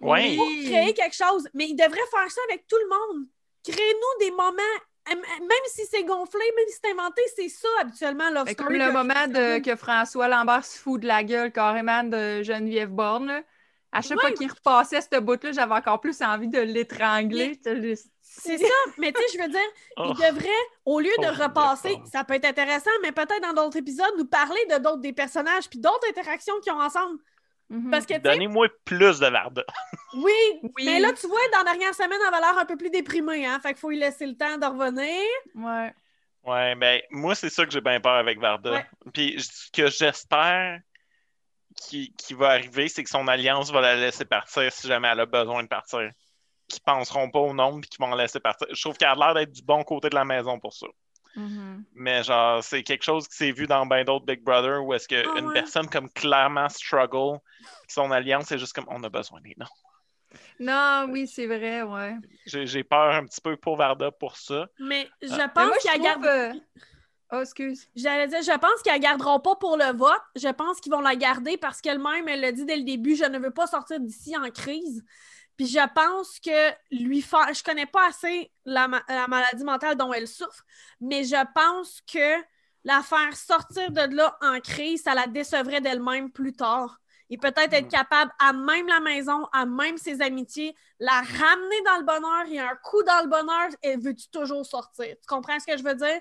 Ouais. 0.00 0.36
Pour 0.36 0.46
créer 0.46 0.94
quelque 0.94 1.14
chose. 1.14 1.48
Mais 1.52 1.66
il 1.66 1.74
devrait 1.74 2.08
faire 2.10 2.30
ça 2.30 2.40
avec 2.48 2.66
tout 2.66 2.78
le 2.78 2.88
monde. 2.88 3.26
Créez-nous 3.62 4.26
des 4.26 4.30
moments, 4.30 4.78
même 5.08 5.66
si 5.66 5.84
c'est 5.86 6.02
gonflé, 6.04 6.40
même 6.56 6.64
si 6.68 6.78
c'est 6.82 6.92
inventé, 6.92 7.22
c'est 7.36 7.48
ça 7.48 7.68
habituellement, 7.80 8.30
Love 8.30 8.48
Story. 8.48 8.56
comme 8.56 8.76
le 8.76 8.92
moment 8.92 9.28
de, 9.28 9.58
que 9.58 9.76
François 9.76 10.28
Lambert 10.28 10.64
se 10.64 10.78
fout 10.78 11.00
de 11.00 11.06
la 11.06 11.22
gueule 11.22 11.52
carrément 11.52 12.04
de 12.04 12.42
Geneviève 12.42 12.90
Borne. 12.90 13.42
À 13.92 14.00
chaque 14.00 14.18
fois 14.20 14.32
qu'il 14.32 14.50
repassait 14.50 15.00
ce 15.02 15.20
bout-là, 15.20 15.52
j'avais 15.52 15.74
encore 15.74 16.00
plus 16.00 16.20
envie 16.22 16.48
de 16.48 16.58
l'étrangler. 16.60 17.60
C'est 18.22 18.56
ça, 18.58 18.66
mais 18.98 19.12
tu 19.12 19.20
sais, 19.20 19.36
je 19.38 19.42
veux 19.42 19.48
dire, 19.50 19.60
Oh. 19.98 20.04
il 20.06 20.14
devrait, 20.14 20.48
au 20.86 21.00
lieu 21.00 21.10
de 21.18 21.26
Pauvre 21.26 21.42
repasser, 21.44 21.90
Borne. 21.96 22.06
ça 22.06 22.24
peut 22.24 22.32
être 22.34 22.46
intéressant, 22.46 22.90
mais 23.02 23.12
peut-être 23.12 23.42
dans 23.42 23.52
d'autres 23.52 23.76
épisodes, 23.76 24.10
nous 24.16 24.24
parler 24.24 24.60
de 24.70 24.78
d'autres 24.78 25.02
des 25.02 25.12
personnages 25.12 25.68
puis 25.68 25.78
d'autres 25.78 26.08
interactions 26.08 26.58
qu'ils 26.60 26.72
ont 26.72 26.80
ensemble. 26.80 27.18
Mhm. 27.68 27.90
Parce 27.90 28.06
que, 28.06 28.18
Donnez-moi 28.18 28.68
plus 28.86 29.18
de 29.20 29.26
Varda. 29.26 29.62
oui, 30.14 30.32
Oui. 30.62 30.70
mais 30.84 30.98
là, 31.00 31.12
tu 31.12 31.26
vois, 31.26 31.38
dans 31.52 31.58
la 31.58 31.64
dernière 31.64 31.94
semaine, 31.94 32.18
elle 32.26 32.34
avait 32.34 32.40
l'air 32.40 32.58
un 32.58 32.64
peu 32.64 32.76
plus 32.76 32.90
déprimée, 32.90 33.44
hein, 33.46 33.60
fait 33.60 33.68
qu'il 33.68 33.78
faut 33.78 33.90
lui 33.90 33.98
laisser 33.98 34.26
le 34.26 34.34
temps 34.36 34.56
de 34.56 34.64
revenir. 34.66 35.22
Ouais. 35.54 35.92
Ouais, 36.44 36.74
ben, 36.74 37.00
moi, 37.10 37.34
c'est 37.34 37.50
ça 37.50 37.64
que 37.66 37.70
j'ai 37.70 37.80
bien 37.82 38.00
peur 38.00 38.14
avec 38.14 38.38
Varda. 38.40 38.72
Ouais. 38.72 38.86
Puis, 39.12 39.36
ce 39.40 39.70
que 39.70 39.88
j'espère 39.88 40.80
qui, 41.88 42.12
qui 42.16 42.34
va 42.34 42.50
arriver, 42.50 42.88
c'est 42.88 43.04
que 43.04 43.10
son 43.10 43.28
alliance 43.28 43.70
va 43.70 43.80
la 43.80 43.96
laisser 43.96 44.24
partir 44.24 44.70
si 44.72 44.86
jamais 44.86 45.08
elle 45.08 45.20
a 45.20 45.26
besoin 45.26 45.62
de 45.62 45.68
partir. 45.68 46.10
Qu'ils 46.68 46.82
penseront 46.82 47.30
pas 47.30 47.40
au 47.40 47.52
nombre 47.52 47.80
puis 47.80 47.90
qu'ils 47.90 48.04
vont 48.04 48.14
la 48.14 48.24
laisser 48.24 48.40
partir. 48.40 48.66
Je 48.70 48.80
trouve 48.80 48.96
qu'elle 48.96 49.08
a 49.08 49.14
l'air 49.14 49.34
d'être 49.34 49.52
du 49.52 49.62
bon 49.62 49.82
côté 49.84 50.08
de 50.08 50.14
la 50.14 50.24
maison 50.24 50.58
pour 50.58 50.72
ça. 50.72 50.86
Mhm. 51.34 51.84
Mais 51.94 52.22
genre, 52.22 52.62
c'est 52.62 52.82
quelque 52.82 53.04
chose 53.04 53.26
qui 53.26 53.36
s'est 53.36 53.52
vu 53.52 53.66
dans 53.66 53.86
bien 53.86 54.04
d'autres 54.04 54.26
Big 54.26 54.42
Brother 54.42 54.84
où 54.84 54.92
est-ce 54.92 55.08
qu'une 55.08 55.24
Ah 55.26 55.40
ouais. 55.40 55.54
personne 55.54 55.88
comme 55.88 56.10
clairement 56.10 56.68
struggle, 56.68 57.38
son 57.88 58.10
alliance 58.10 58.52
est 58.52 58.58
juste 58.58 58.74
comme 58.74 58.86
on 58.88 59.02
a 59.02 59.08
besoin 59.08 59.40
des 59.40 59.54
noms. 59.56 59.66
Non, 60.58 61.06
oui, 61.10 61.26
c'est 61.26 61.46
vrai, 61.46 61.82
ouais. 61.82 62.14
J'ai 62.46 62.66
j'ai 62.66 62.84
peur 62.84 63.14
un 63.14 63.26
petit 63.26 63.40
peu 63.40 63.56
pour 63.56 63.76
Varda 63.76 64.10
pour 64.10 64.36
ça. 64.36 64.66
Mais 64.78 65.08
je. 65.20 65.28
Mais 65.28 65.48
pense 65.54 65.76
qu'elle 65.78 66.00
trouve, 66.00 66.22
garde. 66.22 66.60
Oh, 67.34 67.40
excuse. 67.40 67.88
J'allais 67.96 68.28
dire, 68.28 68.42
je 68.42 68.58
pense 68.58 68.82
qu'ils 68.82 68.92
la 68.92 68.98
garderont 68.98 69.40
pas 69.40 69.56
pour 69.56 69.78
le 69.78 69.96
vote. 69.96 70.20
Je 70.36 70.48
pense 70.48 70.80
qu'ils 70.80 70.92
vont 70.92 71.00
la 71.00 71.16
garder 71.16 71.56
parce 71.56 71.80
qu'elle-même, 71.80 72.28
elle 72.28 72.42
l'a 72.42 72.52
dit 72.52 72.66
dès 72.66 72.76
le 72.76 72.82
début, 72.82 73.16
je 73.16 73.24
ne 73.24 73.38
veux 73.38 73.50
pas 73.50 73.66
sortir 73.66 73.98
d'ici 74.00 74.36
en 74.36 74.50
crise. 74.50 75.02
Puis 75.56 75.66
je 75.66 75.80
pense 75.94 76.38
que 76.40 76.70
lui 76.90 77.22
faire. 77.22 77.52
Je 77.54 77.62
connais 77.62 77.86
pas 77.86 78.06
assez 78.08 78.52
la, 78.66 78.86
ma- 78.86 79.02
la 79.08 79.28
maladie 79.28 79.64
mentale 79.64 79.96
dont 79.96 80.12
elle 80.12 80.28
souffre, 80.28 80.62
mais 81.00 81.24
je 81.24 81.42
pense 81.54 82.02
que 82.12 82.42
la 82.84 83.00
faire 83.02 83.34
sortir 83.36 83.90
de 83.92 84.14
là 84.14 84.36
en 84.42 84.60
crise, 84.60 85.02
ça 85.02 85.14
la 85.14 85.26
décevrait 85.26 85.80
d'elle-même 85.80 86.30
plus 86.30 86.52
tard. 86.52 86.98
Et 87.30 87.38
peut-être 87.38 87.72
être 87.72 87.86
Mm. 87.86 87.88
capable, 87.88 88.32
à 88.38 88.52
même 88.52 88.86
la 88.88 89.00
maison, 89.00 89.46
à 89.54 89.64
même 89.64 89.96
ses 89.96 90.20
amitiés, 90.20 90.74
la 90.98 91.12
ramener 91.22 91.82
dans 91.86 91.96
le 91.98 92.04
bonheur 92.04 92.46
et 92.50 92.58
un 92.58 92.74
coup 92.82 93.02
dans 93.04 93.22
le 93.22 93.28
bonheur, 93.28 93.68
et 93.82 93.96
veux-tu 93.96 94.28
toujours 94.28 94.66
sortir? 94.66 95.06
Tu 95.18 95.26
comprends 95.26 95.58
ce 95.58 95.64
que 95.66 95.78
je 95.78 95.82
veux 95.82 95.94
dire? 95.94 96.20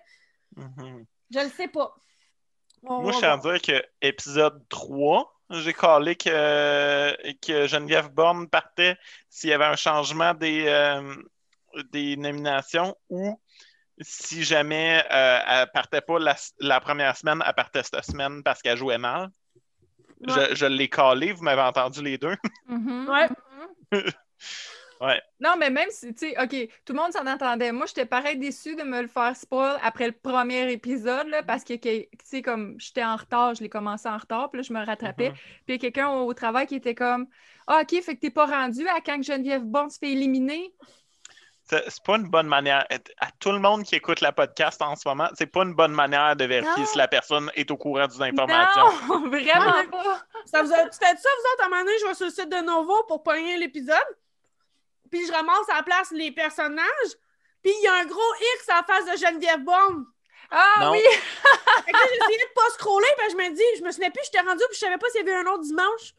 Mhm. 0.55 1.05
Je 1.33 1.39
le 1.39 1.49
sais 1.49 1.67
pas. 1.67 1.95
On 2.83 3.01
Moi, 3.03 3.11
je 3.11 3.19
tiens 3.19 3.33
à 3.33 3.35
voir. 3.37 3.53
dire 3.53 3.61
que 3.61 3.85
épisode 4.01 4.67
3, 4.69 5.31
j'ai 5.51 5.73
collé 5.73 6.15
que, 6.15 7.15
que 7.45 7.67
Geneviève 7.67 8.09
Borne 8.09 8.47
partait 8.49 8.97
s'il 9.29 9.49
y 9.49 9.53
avait 9.53 9.65
un 9.65 9.75
changement 9.75 10.33
des, 10.33 10.65
euh, 10.67 11.15
des 11.91 12.17
nominations 12.17 12.95
ou 13.09 13.39
si 13.99 14.43
jamais 14.43 15.03
euh, 15.11 15.39
elle 15.45 15.71
partait 15.71 16.01
pas 16.01 16.17
la, 16.17 16.35
la 16.59 16.79
première 16.79 17.15
semaine, 17.15 17.43
elle 17.45 17.53
partait 17.53 17.83
cette 17.83 18.03
semaine 18.03 18.41
parce 18.41 18.61
qu'elle 18.61 18.77
jouait 18.77 18.97
mal. 18.97 19.29
Ouais. 20.27 20.49
Je, 20.49 20.55
je 20.55 20.65
l'ai 20.65 20.89
collé, 20.89 21.33
vous 21.33 21.43
m'avez 21.43 21.61
entendu 21.61 22.01
les 22.01 22.17
deux. 22.17 22.35
Mhm. 22.67 23.07
Ouais. 23.09 23.29
Ouais. 25.01 25.19
Non, 25.39 25.55
mais 25.57 25.71
même 25.71 25.89
si, 25.89 26.13
tu 26.13 26.29
sais, 26.29 26.35
OK, 26.39 26.55
tout 26.85 26.93
le 26.93 26.99
monde 26.99 27.11
s'en 27.11 27.25
attendait. 27.25 27.71
Moi, 27.71 27.87
j'étais 27.87 28.05
pareil 28.05 28.37
déçue 28.37 28.75
de 28.75 28.83
me 28.83 29.01
le 29.01 29.07
faire 29.07 29.35
spoil 29.35 29.79
après 29.83 30.05
le 30.05 30.13
premier 30.13 30.71
épisode, 30.71 31.27
là, 31.27 31.41
parce 31.41 31.63
que, 31.63 31.73
tu 31.73 32.07
sais, 32.23 32.41
comme 32.43 32.75
j'étais 32.77 33.03
en 33.03 33.15
retard, 33.15 33.55
je 33.55 33.63
l'ai 33.63 33.69
commencé 33.69 34.07
en 34.07 34.17
retard, 34.17 34.51
puis 34.51 34.61
là, 34.61 34.63
je 34.63 34.71
me 34.71 34.85
rattrapais. 34.85 35.31
Puis 35.31 35.41
il 35.69 35.71
y 35.71 35.75
a 35.75 35.79
quelqu'un 35.79 36.09
au, 36.09 36.27
au 36.27 36.33
travail 36.35 36.67
qui 36.67 36.75
était 36.75 36.93
comme 36.93 37.25
Ah, 37.65 37.81
OK, 37.81 37.99
fait 38.03 38.15
que 38.15 38.19
t'es 38.19 38.29
pas 38.29 38.45
rendu 38.45 38.87
à 38.87 39.01
quand 39.01 39.17
que 39.17 39.23
Geneviève 39.23 39.63
Borne 39.63 39.89
se 39.89 39.97
fait 39.97 40.11
éliminer. 40.11 40.71
C'est 41.63 42.03
pas 42.03 42.17
une 42.17 42.29
bonne 42.29 42.47
manière. 42.47 42.85
À 43.19 43.31
tout 43.39 43.51
le 43.51 43.59
monde 43.59 43.83
qui 43.83 43.95
écoute 43.95 44.19
la 44.19 44.33
podcast 44.33 44.81
en 44.81 44.95
ce 44.95 45.07
moment, 45.07 45.29
c'est 45.35 45.45
pas 45.45 45.63
une 45.63 45.73
bonne 45.73 45.93
manière 45.93 46.35
de 46.35 46.43
vérifier 46.43 46.81
Non. 46.81 46.85
si 46.85 46.97
la 46.97 47.07
personne 47.07 47.49
est 47.55 47.71
au 47.71 47.77
courant 47.77 48.07
d'une 48.07 48.23
information. 48.23 48.83
Non, 49.07 49.27
vraiment 49.29 49.89
pas. 49.89 50.21
Ça 50.45 50.63
vous 50.63 50.73
a... 50.73 50.89
Tu 50.89 50.97
fais 50.99 51.15
ça, 51.15 51.29
vous 51.29 51.53
autres, 51.53 51.63
à 51.63 51.65
un 51.65 51.69
moment 51.69 51.81
donné, 51.81 51.93
je 52.01 52.07
vais 52.07 52.13
sur 52.13 52.25
le 52.25 52.31
site 52.31 52.51
de 52.51 52.65
Novo 52.65 53.03
pour 53.07 53.23
pogner 53.23 53.57
l'épisode. 53.57 53.97
Puis 55.11 55.25
je 55.27 55.31
ramasse 55.31 55.69
à 55.69 55.75
la 55.77 55.83
place 55.83 56.11
les 56.11 56.31
personnages. 56.31 57.11
Puis 57.61 57.71
il 57.77 57.83
y 57.83 57.87
a 57.87 57.93
un 57.95 58.05
gros 58.05 58.33
X 58.57 58.69
à 58.69 58.75
la 58.77 58.83
face 58.83 59.05
de 59.05 59.17
Geneviève 59.17 59.63
Borne. 59.63 60.05
Ah 60.49 60.75
Non. 60.79 60.91
oui! 60.91 61.01
Fait 61.85 61.91
que 61.91 61.97
essayé 61.97 62.37
de 62.37 62.53
pas 62.55 62.69
scroller, 62.73 63.07
puis 63.17 63.29
je 63.31 63.35
me 63.37 63.49
dis, 63.55 63.63
je 63.77 63.83
me 63.83 63.91
souvenais 63.91 64.09
plus, 64.11 64.23
j'étais 64.25 64.39
rendue, 64.41 64.63
puis 64.69 64.75
je 64.75 64.79
savais 64.79 64.97
pas 64.97 65.07
s'il 65.09 65.25
y 65.25 65.29
avait 65.29 65.39
un 65.39 65.45
autre 65.51 65.63
dimanche. 65.63 66.13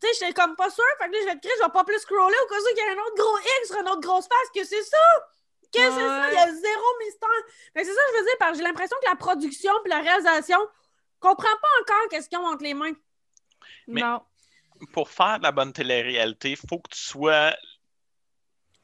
Tu 0.00 0.06
sais, 0.06 0.14
j'étais 0.20 0.32
comme 0.34 0.54
pas 0.54 0.70
sûre. 0.70 0.84
Fait 0.98 1.06
que 1.08 1.12
là, 1.12 1.18
je 1.22 1.24
vais 1.26 1.34
te 1.34 1.40
crier, 1.40 1.54
je 1.58 1.64
vais 1.64 1.72
pas 1.72 1.84
plus 1.84 1.98
scroller 1.98 2.36
au 2.44 2.46
cas 2.48 2.54
où 2.56 2.64
il 2.70 2.76
y 2.76 2.80
a 2.80 2.92
un 2.92 3.02
autre 3.04 3.16
gros 3.16 3.38
X 3.38 3.68
sur 3.68 3.80
une 3.80 3.88
autre 3.88 4.00
grosse 4.00 4.28
face, 4.28 4.50
que 4.54 4.64
c'est 4.64 4.82
ça! 4.84 4.96
Qu'est-ce 5.72 5.88
que 5.88 5.92
c'est 5.94 6.00
ça? 6.00 6.28
Il 6.30 6.34
y 6.34 6.38
a 6.38 6.52
zéro 6.54 6.84
mystère. 7.04 7.28
Fait 7.74 7.80
que 7.82 7.86
c'est 7.86 7.94
ça 7.94 8.00
que 8.06 8.12
je 8.14 8.18
veux 8.18 8.24
dire, 8.24 8.36
parce 8.38 8.52
que 8.52 8.58
j'ai 8.58 8.64
l'impression 8.64 8.96
que 9.02 9.10
la 9.10 9.16
production 9.16 9.72
puis 9.82 9.90
la 9.90 10.00
réalisation 10.00 10.58
comprend 11.20 11.48
pas 11.60 11.68
encore 11.82 12.08
qu'est-ce 12.10 12.28
qu'ils 12.28 12.38
ont 12.38 12.46
entre 12.46 12.62
les 12.62 12.74
mains. 12.74 12.92
Mais- 13.88 14.00
Non. 14.02 14.22
pour 14.92 15.10
faire 15.10 15.38
de 15.38 15.42
la 15.42 15.52
bonne 15.52 15.72
télé-réalité, 15.72 16.54
faut 16.56 16.78
que 16.78 16.90
tu 16.90 16.98
sois 17.00 17.54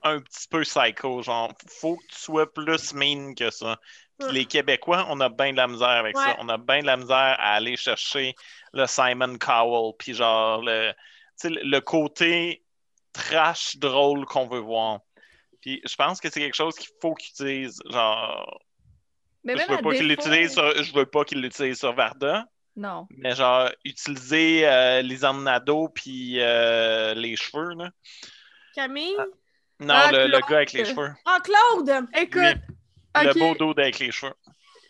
un 0.04 0.20
petit 0.20 0.46
peu 0.48 0.62
psycho, 0.62 1.22
genre, 1.22 1.52
faut 1.68 1.96
que 1.96 2.06
tu 2.06 2.18
sois 2.18 2.52
plus 2.52 2.92
mean 2.94 3.34
que 3.34 3.50
ça. 3.50 3.78
Puis 4.18 4.30
les 4.32 4.44
Québécois, 4.44 5.06
on 5.08 5.18
a 5.20 5.28
bien 5.28 5.50
de 5.52 5.56
la 5.56 5.66
misère 5.66 5.88
avec 5.88 6.16
ça. 6.16 6.36
On 6.38 6.48
a 6.48 6.56
bien 6.58 6.80
de 6.82 6.86
la 6.86 6.96
misère 6.96 7.36
à 7.40 7.54
aller 7.54 7.76
chercher 7.76 8.34
le 8.72 8.86
Simon 8.86 9.38
Cowell, 9.38 9.92
puis 9.98 10.14
genre, 10.14 10.62
le, 10.62 10.92
le 11.44 11.78
côté 11.80 12.62
trash 13.12 13.76
drôle 13.76 14.24
qu'on 14.26 14.46
veut 14.46 14.60
voir. 14.60 15.00
Puis 15.60 15.80
je 15.88 15.94
pense 15.96 16.20
que 16.20 16.30
c'est 16.30 16.40
quelque 16.40 16.54
chose 16.56 16.74
qu'il 16.76 16.90
faut 17.00 17.14
qu'ils 17.14 17.30
utilisent, 17.30 17.80
genre, 17.90 18.60
Mais 19.42 19.56
je 19.56 19.62
veux 19.62 19.78
pas 19.80 19.94
qu'ils 19.94 20.06
défaut- 20.08 20.28
l'utilisent 20.28 20.52
sur, 20.52 20.82
je 20.82 20.92
veux 20.94 21.06
pas 21.06 21.24
qu'ils 21.24 21.40
l'utilisent 21.40 21.78
sur 21.78 21.92
Varda, 21.94 22.46
Non. 22.76 23.06
mais 23.10 23.34
genre, 23.34 23.70
utiliser 23.84 24.68
euh, 24.68 25.02
les 25.02 25.18
Nadeau 25.42 25.88
puis 25.88 26.40
euh, 26.40 27.14
les 27.14 27.34
cheveux, 27.36 27.74
là. 27.74 27.90
Camille? 28.74 29.16
Non, 29.80 29.94
Ah, 29.96 30.12
le, 30.12 30.28
gars 30.28 30.56
avec 30.56 30.72
les 30.72 30.84
cheveux. 30.84 31.10
Ah, 31.24 31.38
Claude! 31.42 32.06
Écoute, 32.16 32.42
Lui, 32.42 33.26
Le 33.26 33.38
beau 33.38 33.54
dos 33.54 33.70
avec 33.78 33.98
les 33.98 34.10
cheveux. 34.12 34.32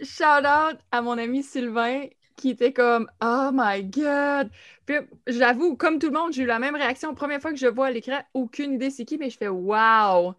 shout 0.03 0.45
out 0.47 0.79
à 0.93 1.03
mon 1.03 1.17
ami 1.19 1.43
Sylvain 1.43 2.07
qui 2.37 2.51
était 2.51 2.73
comme 2.73 3.09
Oh 3.23 3.51
my 3.53 3.83
god! 3.85 4.51
Puis 4.87 4.97
j'avoue, 5.27 5.77
comme 5.77 5.99
tout 5.99 6.09
le 6.09 6.19
monde, 6.19 6.33
j'ai 6.33 6.43
eu 6.43 6.47
la 6.47 6.59
même 6.59 6.75
réaction. 6.75 7.15
Première 7.15 7.41
fois 7.41 7.53
que 7.53 7.57
je 7.59 7.67
vois 7.67 7.87
à 7.87 7.91
l'écran, 7.91 8.21
aucune 8.35 8.75
idée 8.75 8.91
c'est 8.91 9.05
qui, 9.05 9.17
mais 9.19 9.31
je 9.31 9.39
fais 9.39 9.49
Wow! 9.49 10.35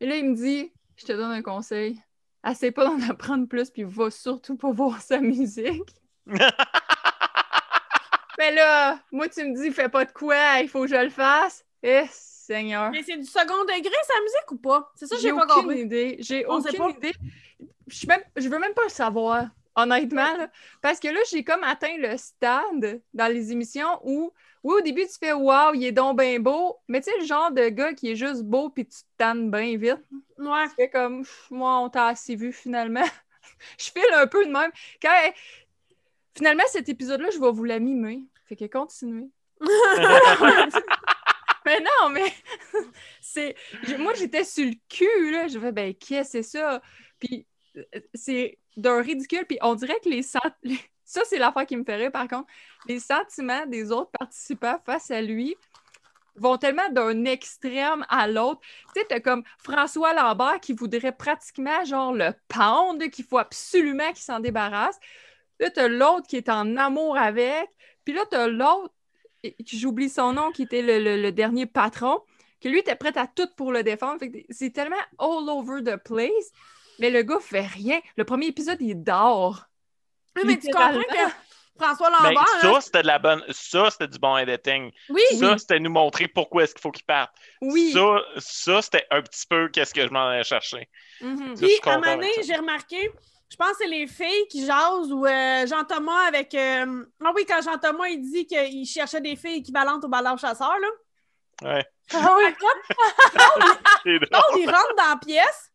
Et 0.00 0.06
là, 0.06 0.16
il 0.16 0.30
me 0.30 0.34
dit 0.36 0.72
Je 0.96 1.04
te 1.06 1.12
donne 1.12 1.32
un 1.32 1.42
conseil. 1.42 2.00
Essaye 2.46 2.70
pas 2.70 2.84
d'en 2.84 3.00
apprendre 3.10 3.48
plus, 3.48 3.70
puis 3.70 3.82
va 3.84 4.10
surtout 4.10 4.56
pas 4.56 4.70
voir 4.70 5.00
sa 5.00 5.18
musique. 5.18 5.94
Mais 8.38 8.52
là, 8.54 9.00
moi, 9.10 9.28
tu 9.28 9.44
me 9.44 9.54
dis, 9.60 9.72
fais 9.72 9.88
pas 9.88 10.04
de 10.04 10.12
quoi, 10.12 10.60
il 10.62 10.68
faut 10.68 10.82
que 10.82 10.88
je 10.88 10.94
le 10.94 11.10
fasse. 11.10 11.64
Eh, 11.82 12.04
Seigneur. 12.48 12.90
Mais 12.90 13.02
c'est 13.02 13.16
du 13.16 13.24
second 13.26 13.62
degré, 13.64 13.94
sa 14.06 14.20
musique, 14.22 14.52
ou 14.52 14.56
pas? 14.56 14.90
C'est 14.96 15.06
ça 15.06 15.16
J'ai 15.16 15.22
j'ai 15.22 15.30
pas 15.30 15.44
aucune 15.44 15.62
compris. 15.62 15.80
idée. 15.80 16.16
J'ai 16.20 16.44
On 16.48 16.60
sait 16.62 16.80
aucune 16.80 16.96
idée. 16.96 17.12
Je, 17.86 17.94
suis 17.96 18.06
même, 18.06 18.22
je 18.36 18.48
veux 18.48 18.58
même 18.58 18.72
pas 18.74 18.84
le 18.84 18.88
savoir, 18.88 19.46
honnêtement. 19.76 20.36
là. 20.36 20.50
parce 20.80 20.98
que 20.98 21.08
là, 21.08 21.20
j'ai 21.30 21.44
comme 21.44 21.62
atteint 21.62 21.96
le 21.98 22.16
stade 22.16 23.02
dans 23.12 23.32
les 23.32 23.52
émissions 23.52 24.00
où, 24.02 24.32
Oui, 24.62 24.76
au 24.78 24.80
début, 24.80 25.02
tu 25.02 25.18
fais 25.20 25.32
Waouh, 25.32 25.74
il 25.74 25.84
est 25.84 25.92
donc 25.92 26.18
bien 26.18 26.38
beau. 26.40 26.76
Mais 26.88 27.00
tu 27.00 27.10
sais, 27.10 27.18
le 27.20 27.26
genre 27.26 27.50
de 27.52 27.68
gars 27.68 27.92
qui 27.92 28.10
est 28.12 28.16
juste 28.16 28.42
beau 28.44 28.70
puis 28.70 28.86
tu 28.86 28.98
te 28.98 29.04
tannes 29.18 29.50
bien 29.50 29.76
vite. 29.76 30.02
Ouais. 30.38 30.68
Tu 30.70 30.74
fais 30.76 30.90
comme 30.90 31.24
Moi, 31.50 31.78
on 31.80 31.88
t'a 31.90 32.06
assez 32.06 32.34
vu 32.34 32.52
finalement. 32.52 33.04
je 33.78 33.84
file 33.90 34.14
un 34.14 34.26
peu 34.26 34.44
de 34.46 34.50
même. 34.50 34.70
Quand, 35.02 35.32
Finalement, 36.34 36.62
cet 36.68 36.88
épisode-là, 36.88 37.30
je 37.34 37.40
vais 37.40 37.50
vous 37.50 37.64
la 37.64 37.80
mimer. 37.80 38.22
Fait 38.46 38.54
que 38.54 38.64
continuez. 38.66 39.28
mais 41.68 41.80
non, 41.80 42.10
mais 42.10 42.32
c'est. 43.20 43.54
Moi, 43.98 44.14
j'étais 44.14 44.44
sur 44.44 44.64
le 44.64 44.74
cul, 44.88 45.30
là. 45.30 45.48
Je 45.48 45.58
fais, 45.58 45.72
ben, 45.72 45.94
qu'est-ce 45.94 46.32
que 46.32 46.42
c'est 46.42 46.58
ça? 46.58 46.82
Puis 47.18 47.46
euh, 47.76 47.82
c'est 48.14 48.58
d'un 48.76 49.02
ridicule. 49.02 49.44
Puis 49.46 49.58
on 49.62 49.74
dirait 49.74 49.98
que 50.02 50.08
les. 50.08 50.22
Ça, 51.04 51.22
c'est 51.24 51.38
l'affaire 51.38 51.64
qui 51.64 51.74
me 51.74 51.84
rire, 51.86 52.12
par 52.12 52.28
contre. 52.28 52.48
Les 52.86 53.00
sentiments 53.00 53.64
des 53.64 53.92
autres 53.92 54.10
participants 54.10 54.78
face 54.84 55.10
à 55.10 55.22
lui 55.22 55.56
vont 56.36 56.58
tellement 56.58 56.88
d'un 56.90 57.24
extrême 57.24 58.04
à 58.10 58.28
l'autre. 58.28 58.60
Tu 58.94 59.00
sais, 59.00 59.06
t'as 59.08 59.20
comme 59.20 59.42
François 59.56 60.12
Lambert 60.12 60.60
qui 60.60 60.74
voudrait 60.74 61.12
pratiquement, 61.12 61.82
genre, 61.86 62.12
le 62.12 62.34
pendre, 62.48 63.06
qu'il 63.06 63.24
faut 63.24 63.38
absolument 63.38 64.08
qu'il 64.08 64.22
s'en 64.22 64.40
débarrasse. 64.40 64.98
Là, 65.60 65.70
t'as 65.70 65.88
l'autre 65.88 66.26
qui 66.26 66.36
est 66.36 66.50
en 66.50 66.76
amour 66.76 67.16
avec. 67.16 67.70
Puis 68.04 68.12
là, 68.12 68.24
t'as 68.30 68.46
l'autre, 68.46 68.94
j'oublie 69.66 70.08
son 70.08 70.32
nom, 70.32 70.50
qui 70.52 70.62
était 70.62 70.82
le, 70.82 70.98
le- 70.98 71.20
le 71.20 71.32
dernier 71.32 71.66
patron, 71.66 72.20
que 72.60 72.68
lui 72.68 72.78
était 72.80 72.96
prêt 72.96 73.16
à 73.16 73.26
tout 73.26 73.48
pour 73.56 73.72
le 73.72 73.82
défendre. 73.82 74.24
C'est 74.50 74.70
tellement 74.72 74.96
all 75.18 75.48
over 75.48 75.82
the 75.82 75.96
place. 75.96 76.50
Mais 76.98 77.10
le 77.10 77.22
gars 77.22 77.38
fait 77.40 77.66
rien. 77.66 78.00
Le 78.16 78.24
premier 78.24 78.46
épisode, 78.46 78.78
il 78.80 79.02
dort. 79.02 79.64
Oui, 80.36 80.42
mais 80.46 80.58
tu 80.58 80.68
comprends 80.70 80.98
que 81.00 81.32
François 81.80 82.10
Ben, 82.10 82.30
Lambert, 82.34 82.48
ça, 82.60 82.70
là, 82.72 82.80
c'était 82.80 83.02
de 83.02 83.06
la 83.06 83.20
bonne. 83.20 83.44
Ça, 83.50 83.88
c'était 83.92 84.08
du 84.08 84.18
bon 84.18 84.36
editing. 84.36 84.90
oui, 85.08 85.22
Ça, 85.38 85.56
c'était 85.58 85.78
nous 85.78 85.90
montrer 85.92 86.26
pourquoi 86.26 86.64
est-ce 86.64 86.74
qu'il 86.74 86.80
faut 86.82 86.90
qu'il 86.90 87.04
parte. 87.04 87.30
Oui. 87.60 87.92
Ça, 87.92 88.16
ça 88.38 88.82
c'était 88.82 89.06
un 89.12 89.22
petit 89.22 89.46
peu 89.48 89.68
qu'est-ce 89.68 89.94
que 89.94 90.02
je 90.02 90.08
m'en 90.12 90.26
allais 90.26 90.42
chercher. 90.42 90.88
Mhm. 91.20 91.54
Ça, 91.54 91.66
je 91.66 91.66
Puis, 91.80 91.88
à 91.88 91.94
un 91.94 91.98
moment 92.00 92.16
donné, 92.16 92.32
ça. 92.34 92.42
j'ai 92.42 92.56
remarqué, 92.56 93.10
je 93.50 93.56
pense 93.56 93.70
que 93.72 93.76
c'est 93.78 93.86
les 93.88 94.06
filles 94.06 94.46
qui 94.48 94.64
jasent 94.66 95.12
ou 95.12 95.24
euh, 95.26 95.66
Jean-Thomas 95.66 96.26
avec. 96.26 96.54
euh, 96.54 97.04
Ah 97.24 97.32
oui, 97.34 97.44
quand 97.46 97.60
Jean-Thomas, 97.62 98.08
il 98.08 98.20
dit 98.20 98.46
qu'il 98.46 98.86
cherchait 98.86 99.20
des 99.20 99.36
filles 99.36 99.58
équivalentes 99.58 100.04
au 100.04 100.08
ballon 100.08 100.36
chasseur, 100.36 100.76
là. 100.78 100.88
Ouais. 101.70 101.84
Ah 102.14 102.20
drôle. 102.20 102.54
Claude, 104.26 104.56
il 104.58 104.66
rentre 104.70 104.94
dans 104.96 105.08
la 105.10 105.16
pièce. 105.16 105.72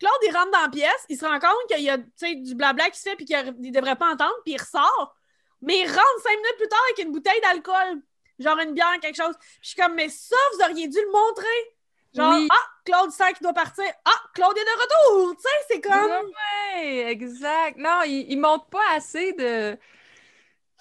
Claude, 0.00 0.12
il 0.26 0.36
rentre 0.36 0.50
dans 0.50 0.62
la 0.62 0.68
pièce. 0.68 1.04
Il 1.08 1.16
se 1.18 1.24
rend 1.24 1.38
compte 1.38 1.66
qu'il 1.68 1.80
y 1.84 1.90
a 1.90 1.96
du 1.96 2.54
blabla 2.54 2.90
qui 2.90 2.98
se 2.98 3.08
fait 3.08 3.16
puis 3.16 3.24
qu'il 3.24 3.36
ne 3.60 3.70
devrait 3.70 3.96
pas 3.96 4.10
entendre. 4.12 4.34
Puis 4.44 4.54
il 4.54 4.60
ressort. 4.60 5.14
Mais 5.62 5.78
il 5.78 5.86
rentre 5.86 6.22
cinq 6.22 6.30
minutes 6.36 6.56
plus 6.58 6.68
tard 6.68 6.80
avec 6.90 7.06
une 7.06 7.12
bouteille 7.12 7.40
d'alcool. 7.40 8.02
Genre 8.38 8.58
une 8.58 8.74
bière, 8.74 8.92
quelque 9.00 9.16
chose. 9.16 9.34
Puis 9.38 9.58
je 9.62 9.68
suis 9.70 9.80
comme, 9.80 9.94
mais 9.94 10.08
ça, 10.08 10.36
vous 10.54 10.64
auriez 10.64 10.88
dû 10.88 10.98
le 11.00 11.10
montrer. 11.12 11.75
Genre, 12.14 12.34
Oui. 12.34 12.48
ah, 12.50 12.54
Claude 12.84 13.10
sent 13.10 13.32
qu'il 13.34 13.42
doit 13.42 13.52
partir. 13.52 13.84
Ah, 14.04 14.22
Claude 14.34 14.56
est 14.56 14.64
de 14.64 14.80
retour. 14.80 15.36
Tu 15.36 15.42
sais, 15.42 15.48
c'est 15.68 15.80
comme. 15.80 15.92
Ouais, 16.74 17.10
exact. 17.10 17.78
Non, 17.78 18.02
il, 18.06 18.26
il 18.30 18.38
montre 18.40 18.66
pas 18.66 18.94
assez 18.94 19.32
de. 19.32 19.76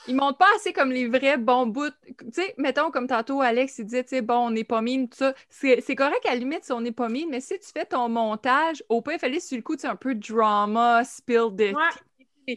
Il 0.07 0.15
montre 0.15 0.37
pas 0.37 0.47
assez 0.55 0.71
comme 0.71 0.91
les 0.91 1.07
vrais 1.07 1.37
bons 1.37 1.65
bouts. 1.65 1.89
Tu 2.05 2.15
sais, 2.31 2.53
mettons 2.57 2.91
comme 2.91 3.07
tantôt, 3.07 3.41
Alex, 3.41 3.79
il 3.79 3.85
disait, 3.85 4.03
tu 4.03 4.09
sais, 4.09 4.21
bon, 4.21 4.35
on 4.47 4.51
n'est 4.51 4.63
pas 4.63 4.81
mine, 4.81 5.09
tout 5.09 5.17
ça. 5.17 5.33
C'est 5.49 5.81
c'est 5.81 5.95
correct 5.95 6.23
à 6.27 6.31
la 6.31 6.35
limite 6.35 6.63
si 6.63 6.71
on 6.73 6.81
n'est 6.81 6.91
pas 6.91 7.09
mine, 7.09 7.29
mais 7.31 7.41
si 7.41 7.57
tu 7.59 7.67
fais 7.73 7.85
ton 7.85 8.07
montage, 8.09 8.83
au 8.89 9.01
point, 9.01 9.13
il 9.13 9.19
fallait 9.19 9.39
sur 9.39 9.57
le 9.57 9.63
coup, 9.63 9.75
tu 9.75 9.81
sais, 9.81 9.87
un 9.87 9.95
peu 9.95 10.13
drama, 10.13 11.03
spill 11.03 11.49
de 11.53 11.73
Ouais. 11.73 12.55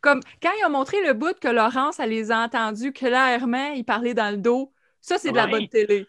Comme 0.00 0.20
quand 0.42 0.50
ils 0.58 0.64
ont 0.66 0.70
montré 0.70 1.00
le 1.06 1.12
bout 1.12 1.38
que 1.38 1.46
Laurence, 1.46 2.00
elle 2.00 2.10
les 2.10 2.32
a 2.32 2.38
entendus 2.40 2.92
clairement, 2.92 3.72
ils 3.72 3.84
parlaient 3.84 4.14
dans 4.14 4.30
le 4.30 4.38
dos. 4.38 4.72
Ça, 5.00 5.18
c'est 5.18 5.30
de 5.30 5.36
la 5.36 5.46
bonne 5.46 5.68
télé. 5.68 6.06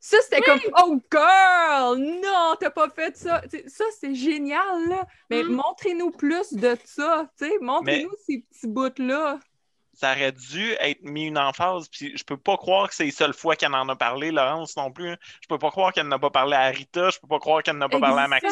Ça, 0.00 0.18
c'était 0.22 0.42
comme 0.42 0.60
Oh 0.78 1.00
girl! 1.12 1.98
Non, 1.98 2.54
t'as 2.60 2.70
pas 2.70 2.88
fait 2.90 3.16
ça! 3.16 3.42
Ça, 3.66 3.84
c'est 3.98 4.14
génial, 4.14 4.88
là! 4.88 5.06
Mais 5.30 5.42
Mm. 5.42 5.48
montrez-nous 5.56 6.10
plus 6.12 6.52
de 6.52 6.76
ça, 6.84 7.28
tu 7.38 7.46
sais, 7.48 7.58
montrez-nous 7.60 8.10
ces 8.26 8.40
petits 8.50 8.66
bouts-là. 8.68 9.40
Ça 9.96 10.12
aurait 10.12 10.32
dû 10.32 10.72
être 10.80 11.02
mis 11.02 11.26
une 11.26 11.38
emphase. 11.38 11.88
Puis 11.88 12.16
je 12.16 12.22
peux 12.24 12.36
pas 12.36 12.56
croire 12.56 12.88
que 12.88 12.94
c'est 12.94 13.06
la 13.06 13.10
seule 13.12 13.34
fois 13.34 13.56
qu'elle 13.56 13.74
en 13.74 13.88
a 13.88 13.96
parlé, 13.96 14.30
Laurence 14.30 14.76
non 14.76 14.90
plus. 14.92 15.16
Je 15.42 15.48
peux 15.48 15.58
pas 15.58 15.70
croire 15.70 15.92
qu'elle 15.92 16.08
n'a 16.08 16.18
pas 16.18 16.30
parlé 16.30 16.54
à 16.54 16.66
Rita. 16.66 17.10
Je 17.10 17.18
peux 17.18 17.26
pas 17.28 17.38
croire 17.38 17.62
qu'elle 17.62 17.78
n'a 17.78 17.88
pas 17.88 17.98
parlé 17.98 18.22
à 18.22 18.28
Maxime. 18.28 18.50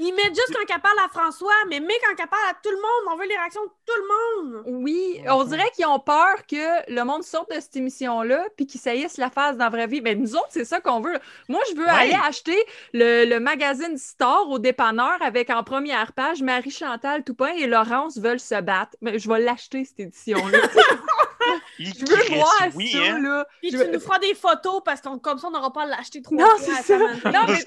Ils 0.00 0.12
mettent 0.12 0.34
juste 0.34 0.52
quand 0.52 0.74
elle 0.74 0.80
parle 0.80 0.98
à 1.04 1.08
François, 1.08 1.52
mais 1.70 1.78
mais 1.78 1.94
quand 2.04 2.20
elle 2.20 2.28
parle 2.28 2.48
à 2.50 2.54
tout 2.54 2.70
le 2.70 2.76
monde, 2.78 3.12
on 3.12 3.16
veut 3.16 3.28
les 3.28 3.36
réactions 3.36 3.62
de 3.62 3.68
tout 3.86 3.92
le 3.96 4.08
monde. 4.08 4.62
Oui, 4.82 5.20
on 5.28 5.44
dirait 5.44 5.70
qu'ils 5.76 5.86
ont 5.86 6.00
peur 6.00 6.44
que 6.50 6.90
le 6.92 7.02
monde 7.04 7.22
sorte 7.22 7.54
de 7.54 7.60
cette 7.60 7.76
émission-là 7.76 8.44
puis 8.56 8.66
qu'ils 8.66 8.80
saillissent 8.80 9.18
la 9.18 9.30
face 9.30 9.56
dans 9.56 9.66
la 9.66 9.70
vraie 9.70 9.86
vie. 9.86 10.00
Mais 10.00 10.16
nous 10.16 10.34
autres, 10.34 10.48
c'est 10.50 10.64
ça 10.64 10.80
qu'on 10.80 11.00
veut. 11.00 11.16
Moi, 11.48 11.60
je 11.70 11.76
veux 11.76 11.84
Ouais. 11.84 11.90
aller 11.90 12.16
acheter 12.26 12.56
le, 12.92 13.24
le 13.24 13.38
magazine 13.38 13.96
Star 13.96 14.48
au 14.48 14.58
dépanneur 14.58 15.16
avec 15.20 15.48
en 15.50 15.62
première 15.62 16.12
page 16.12 16.42
Marie-Chantal 16.42 17.22
Toupin 17.22 17.52
et 17.54 17.66
Laurence 17.68 18.18
veulent 18.18 18.40
se 18.40 18.60
battre. 18.60 18.96
Mais 19.00 19.20
je 19.20 19.28
vais 19.28 19.38
l'acheter, 19.38 19.84
cette 19.84 20.00
Il 21.78 21.92
je 21.92 22.06
veux 22.06 22.36
voir 22.36 22.54
oui, 22.74 22.92
ça, 22.92 22.98
hein. 22.98 23.18
là. 23.20 23.46
Puis 23.60 23.70
Je 23.70 23.76
tu 23.76 23.84
veux- 23.84 23.92
nous 23.92 24.00
feras 24.00 24.18
des 24.18 24.34
photos 24.34 24.80
parce 24.84 25.00
que 25.00 25.14
comme 25.18 25.38
ça, 25.38 25.48
on 25.48 25.50
n'aura 25.50 25.72
pas 25.72 25.82
à 25.82 25.86
l'acheter 25.86 26.22
trop. 26.22 26.34
Non, 26.34 26.46
c'est 26.58 26.82
ça. 26.82 26.98
Non, 26.98 27.44
mais 27.48 27.62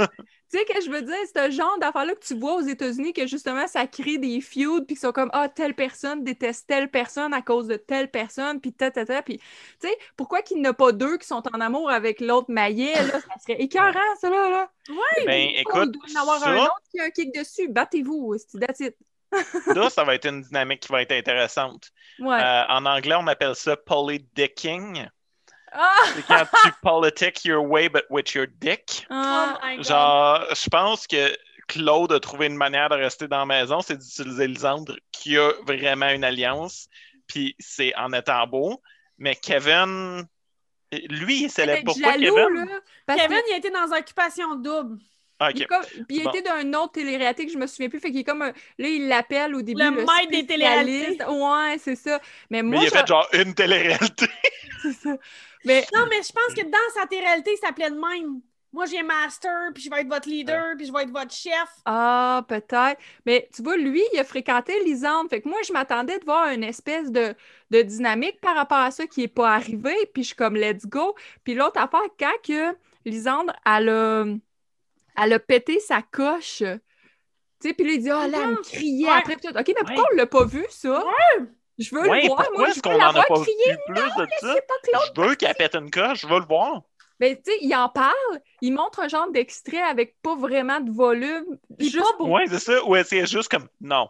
tu 0.50 0.58
sais 0.58 0.66
que 0.66 0.82
je 0.82 0.90
veux 0.90 1.02
dire, 1.02 1.16
c'est 1.26 1.38
un 1.40 1.50
genre 1.50 1.78
d'affaire-là 1.80 2.16
que 2.16 2.26
tu 2.26 2.34
vois 2.40 2.56
aux 2.56 2.62
États-Unis 2.62 3.14
que 3.14 3.28
justement 3.28 3.68
ça 3.68 3.86
crée 3.86 4.18
des 4.18 4.40
feuds 4.42 4.80
puis 4.86 4.96
qu'ils 4.96 4.98
sont 5.00 5.12
comme 5.12 5.30
ah 5.34 5.50
telle 5.50 5.76
personne 5.76 6.24
déteste 6.24 6.66
telle 6.68 6.90
personne 6.90 7.34
à 7.34 7.42
cause 7.42 7.68
de 7.68 7.76
telle 7.76 8.10
personne 8.10 8.62
puis 8.62 8.72
ta 8.74 8.90
ta 8.90 9.06
ta 9.06 9.22
puis 9.22 9.40
tu 9.40 9.88
sais 9.90 9.98
pourquoi 10.16 10.42
qu'il 10.42 10.62
n'y 10.62 10.68
en 10.68 10.72
a 10.72 10.74
pas 10.74 10.94
deux 10.94 11.18
qui 11.18 11.28
sont 11.28 11.44
en 11.54 11.60
amour 11.60 11.90
avec 11.92 12.22
l'autre 12.22 12.50
maillet 12.50 12.94
là? 12.96 13.20
Ça 13.20 13.40
serait 13.46 13.62
écœurant 13.62 14.16
ça 14.22 14.30
là 14.30 14.50
là. 14.50 14.72
Ben, 15.26 15.50
écoute, 15.58 15.90
il 15.94 16.00
doit 16.00 16.10
y 16.10 16.18
en 16.18 16.22
avoir 16.22 16.40
ça- 16.40 16.50
un 16.52 16.58
autre 16.64 16.82
qui 16.92 17.00
a 17.02 17.04
un 17.04 17.10
kick 17.10 17.36
dessus 17.36 17.68
battez-vous 17.68 18.36
c'est 18.38 18.58
that's 18.60 18.80
it. 18.80 18.96
Là, 19.68 19.90
ça 19.90 20.04
va 20.04 20.16
être 20.16 20.26
une 20.28 20.42
dynamique 20.42 20.82
qui 20.82 20.92
va 20.92 21.02
être 21.02 21.12
intéressante. 21.12 21.92
Ouais. 22.20 22.42
Euh, 22.42 22.64
en 22.70 22.86
anglais, 22.86 23.16
on 23.16 23.28
appelle 23.28 23.56
ça 23.56 23.76
polydicking. 23.76 25.08
Ah! 25.72 25.96
C'est 26.16 26.26
quand 26.26 26.46
tu 26.64 26.72
politic 26.82 27.44
your 27.46 27.64
way, 27.64 27.90
but 27.90 28.06
with 28.10 28.34
your 28.34 28.48
dick. 28.60 29.06
Ah! 29.10 29.60
Oh. 29.62 29.84
Genre, 29.84 30.46
je 30.56 30.70
pense 30.70 31.06
que 31.08 31.36
Claude 31.68 32.14
a 32.14 32.20
trouvé 32.20 32.48
une 32.48 32.56
manière 32.56 32.90
de 32.90 32.96
rester 32.96 33.28
dans 33.28 33.40
la 33.40 33.46
maison, 33.46 33.82
c'est 33.82 33.98
d'utiliser 33.98 34.48
Lisandre 34.48 34.96
qui 35.12 35.38
a 35.38 35.52
vraiment 35.66 36.10
une 36.10 36.24
alliance, 36.24 36.88
puis 37.28 37.56
c'est 37.60 37.94
en 37.96 38.14
étant 38.14 38.48
beau. 38.48 38.82
Mais 39.18 39.36
Kevin, 39.36 40.26
lui, 41.10 41.44
il 41.44 41.52
célèbre 41.52 41.84
pourquoi 41.86 42.14
jaloux, 42.14 42.36
Kevin? 42.36 42.66
là, 42.66 42.80
parce 43.06 43.22
Kevin, 43.22 43.38
que- 43.38 43.50
il 43.50 43.54
a 43.54 43.58
été 43.58 43.70
dans 43.70 43.92
Occupation 43.92 44.56
Double. 44.56 45.00
Ah, 45.40 45.52
Il, 45.54 45.68
comme- 45.68 45.82
puis 46.08 46.18
il 46.18 46.24
Bon. 46.24 46.32
était 46.32 46.42
d'un 46.42 46.74
autre 46.74 46.94
télé-réalité 46.94 47.46
que 47.46 47.52
je 47.52 47.58
me 47.58 47.68
souviens 47.68 47.90
plus. 47.90 48.00
Fait 48.00 48.10
qu'il 48.10 48.22
est 48.22 48.24
comme 48.24 48.42
un- 48.42 48.54
Là, 48.80 48.88
il 48.88 49.08
l'appelle 49.08 49.54
au 49.56 49.62
début. 49.62 49.82
Le 49.82 49.92
maître 49.92 50.30
des 50.32 50.42
spécialiste. 50.44 51.24
Ouais, 51.30 51.78
c'est 51.80 51.96
ça. 51.96 52.20
Mais 52.50 52.64
Mais 52.64 52.64
moi, 52.64 52.80
il 52.82 52.88
a 52.88 52.90
je- 52.90 52.96
fait 52.96 53.08
genre 53.08 53.28
une 53.34 53.54
télé-réalité. 53.54 54.28
c'est 54.82 54.94
ça. 54.94 55.16
Mais 55.66 55.86
Non, 55.94 56.06
mais 56.10 56.22
je 56.24 56.32
pense 56.32 56.54
que 56.56 56.64
dans 56.66 56.94
sa 56.94 57.06
réalité, 57.10 57.52
il 57.54 57.58
s'appelait 57.58 57.90
de 57.92 57.96
même. 57.96 58.42
Moi, 58.74 58.86
j'ai 58.86 59.02
master, 59.02 59.72
puis 59.74 59.82
je 59.84 59.90
vais 59.90 60.02
être 60.02 60.10
votre 60.10 60.28
leader, 60.30 60.76
puis 60.78 60.86
je 60.86 60.92
vais 60.94 61.04
être 61.04 61.12
votre 61.12 61.34
chef. 61.34 61.68
ah, 61.86 62.44
peut-être. 62.48 62.98
Mais 63.26 63.48
tu 63.56 63.64
vois, 63.64 63.78
lui, 63.78 64.04
il 64.14 64.20
a 64.20 64.24
fréquenté 64.24 64.74
Lisandre. 64.84 65.30
Fait 65.30 65.42
que 65.42 65.48
moi, 65.50 65.58
je 65.68 65.72
m'attendais 65.72 66.20
de 66.20 66.26
voir 66.26 66.50
une 66.50 66.64
espèce 66.64 67.10
de, 67.12 67.34
de 67.72 67.82
dynamique 67.82 68.40
par 68.42 68.56
rapport 68.56 68.78
à 68.80 68.92
ça 68.92 69.08
qui 69.08 69.22
n'est 69.22 69.28
pas 69.30 69.52
arrivé. 69.54 69.94
Puis 70.14 70.24
je 70.24 70.28
suis 70.28 70.36
comme, 70.36 70.56
let's 70.56 70.86
go. 70.86 71.16
Puis 71.44 71.54
l'autre 71.56 71.80
affaire, 71.80 72.02
quand 72.20 72.34
que 72.46 72.76
Lisandre, 73.06 73.54
elle 73.66 73.90
a, 73.90 74.26
elle 75.22 75.34
a 75.34 75.40
pété 75.40 75.80
sa 75.80 76.02
coche. 76.02 76.60
Tu 76.60 77.70
sais, 77.70 77.74
puis 77.74 77.86
là, 77.86 77.92
il 77.94 78.02
dit, 78.02 78.10
ah 78.10 78.28
là, 78.28 78.38
elle 78.44 78.50
me 78.52 78.62
criait 78.62 79.06
Ouais. 79.08 79.12
après. 79.18 79.36
puis 79.36 79.48
tout. 79.52 79.58
OK, 79.58 79.68
mais 79.68 79.74
pourquoi 79.86 80.06
on 80.14 80.16
l'a 80.16 80.28
pas 80.28 80.46
vu, 80.46 80.66
ça? 80.70 81.04
Je 81.80 81.94
veux 81.96 82.08
Ouais, 82.10 82.22
le 82.22 82.28
voir. 82.28 82.48
Moi, 82.56 82.70
je 82.70 82.76
veux 82.76 82.82
qu'on 82.82 82.92
en 82.92 82.96
a 82.96 83.06
l'avoir 83.08 83.28
pas 83.28 83.42
crié. 83.42 83.72
vu 83.72 83.78
plus 83.88 83.96
de 83.96 84.28
ça? 84.40 84.54
C'est 84.56 84.68
pas. 84.68 85.00
Je 85.16 85.22
veux 85.22 85.36
qu'elle 85.36 85.56
pète 85.56 85.76
une 85.76 85.92
coche, 85.92 86.22
je 86.22 86.28
veux 86.28 86.40
le 86.40 86.46
voir. 86.46 86.82
Mais 87.20 87.36
tu 87.36 87.52
sais, 87.52 87.58
il 87.62 87.74
en 87.76 87.90
parle, 87.90 88.14
il 88.62 88.74
montre 88.74 89.00
un 89.00 89.08
genre 89.08 89.32
d'extrait 89.32 89.82
avec 89.82 90.16
pas 90.22 90.36
vraiment 90.36 90.80
de 90.80 90.92
volume. 90.92 91.58
Juste 91.80 92.00
pas 92.00 92.14
pour. 92.18 92.30
Ouais, 92.30 92.46
c'est 92.48 92.60
ça. 92.60 92.84
Ou 92.86 92.96
elle 92.96 93.06
c'est 93.06 93.26
juste 93.26 93.50
comme 93.50 93.68
non. 93.82 94.08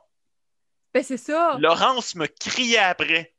Ben, 0.94 1.04
c'est 1.04 1.18
ça. 1.18 1.56
Laurence 1.60 2.16
me 2.16 2.26
criait 2.28 2.78
après. 2.80 3.34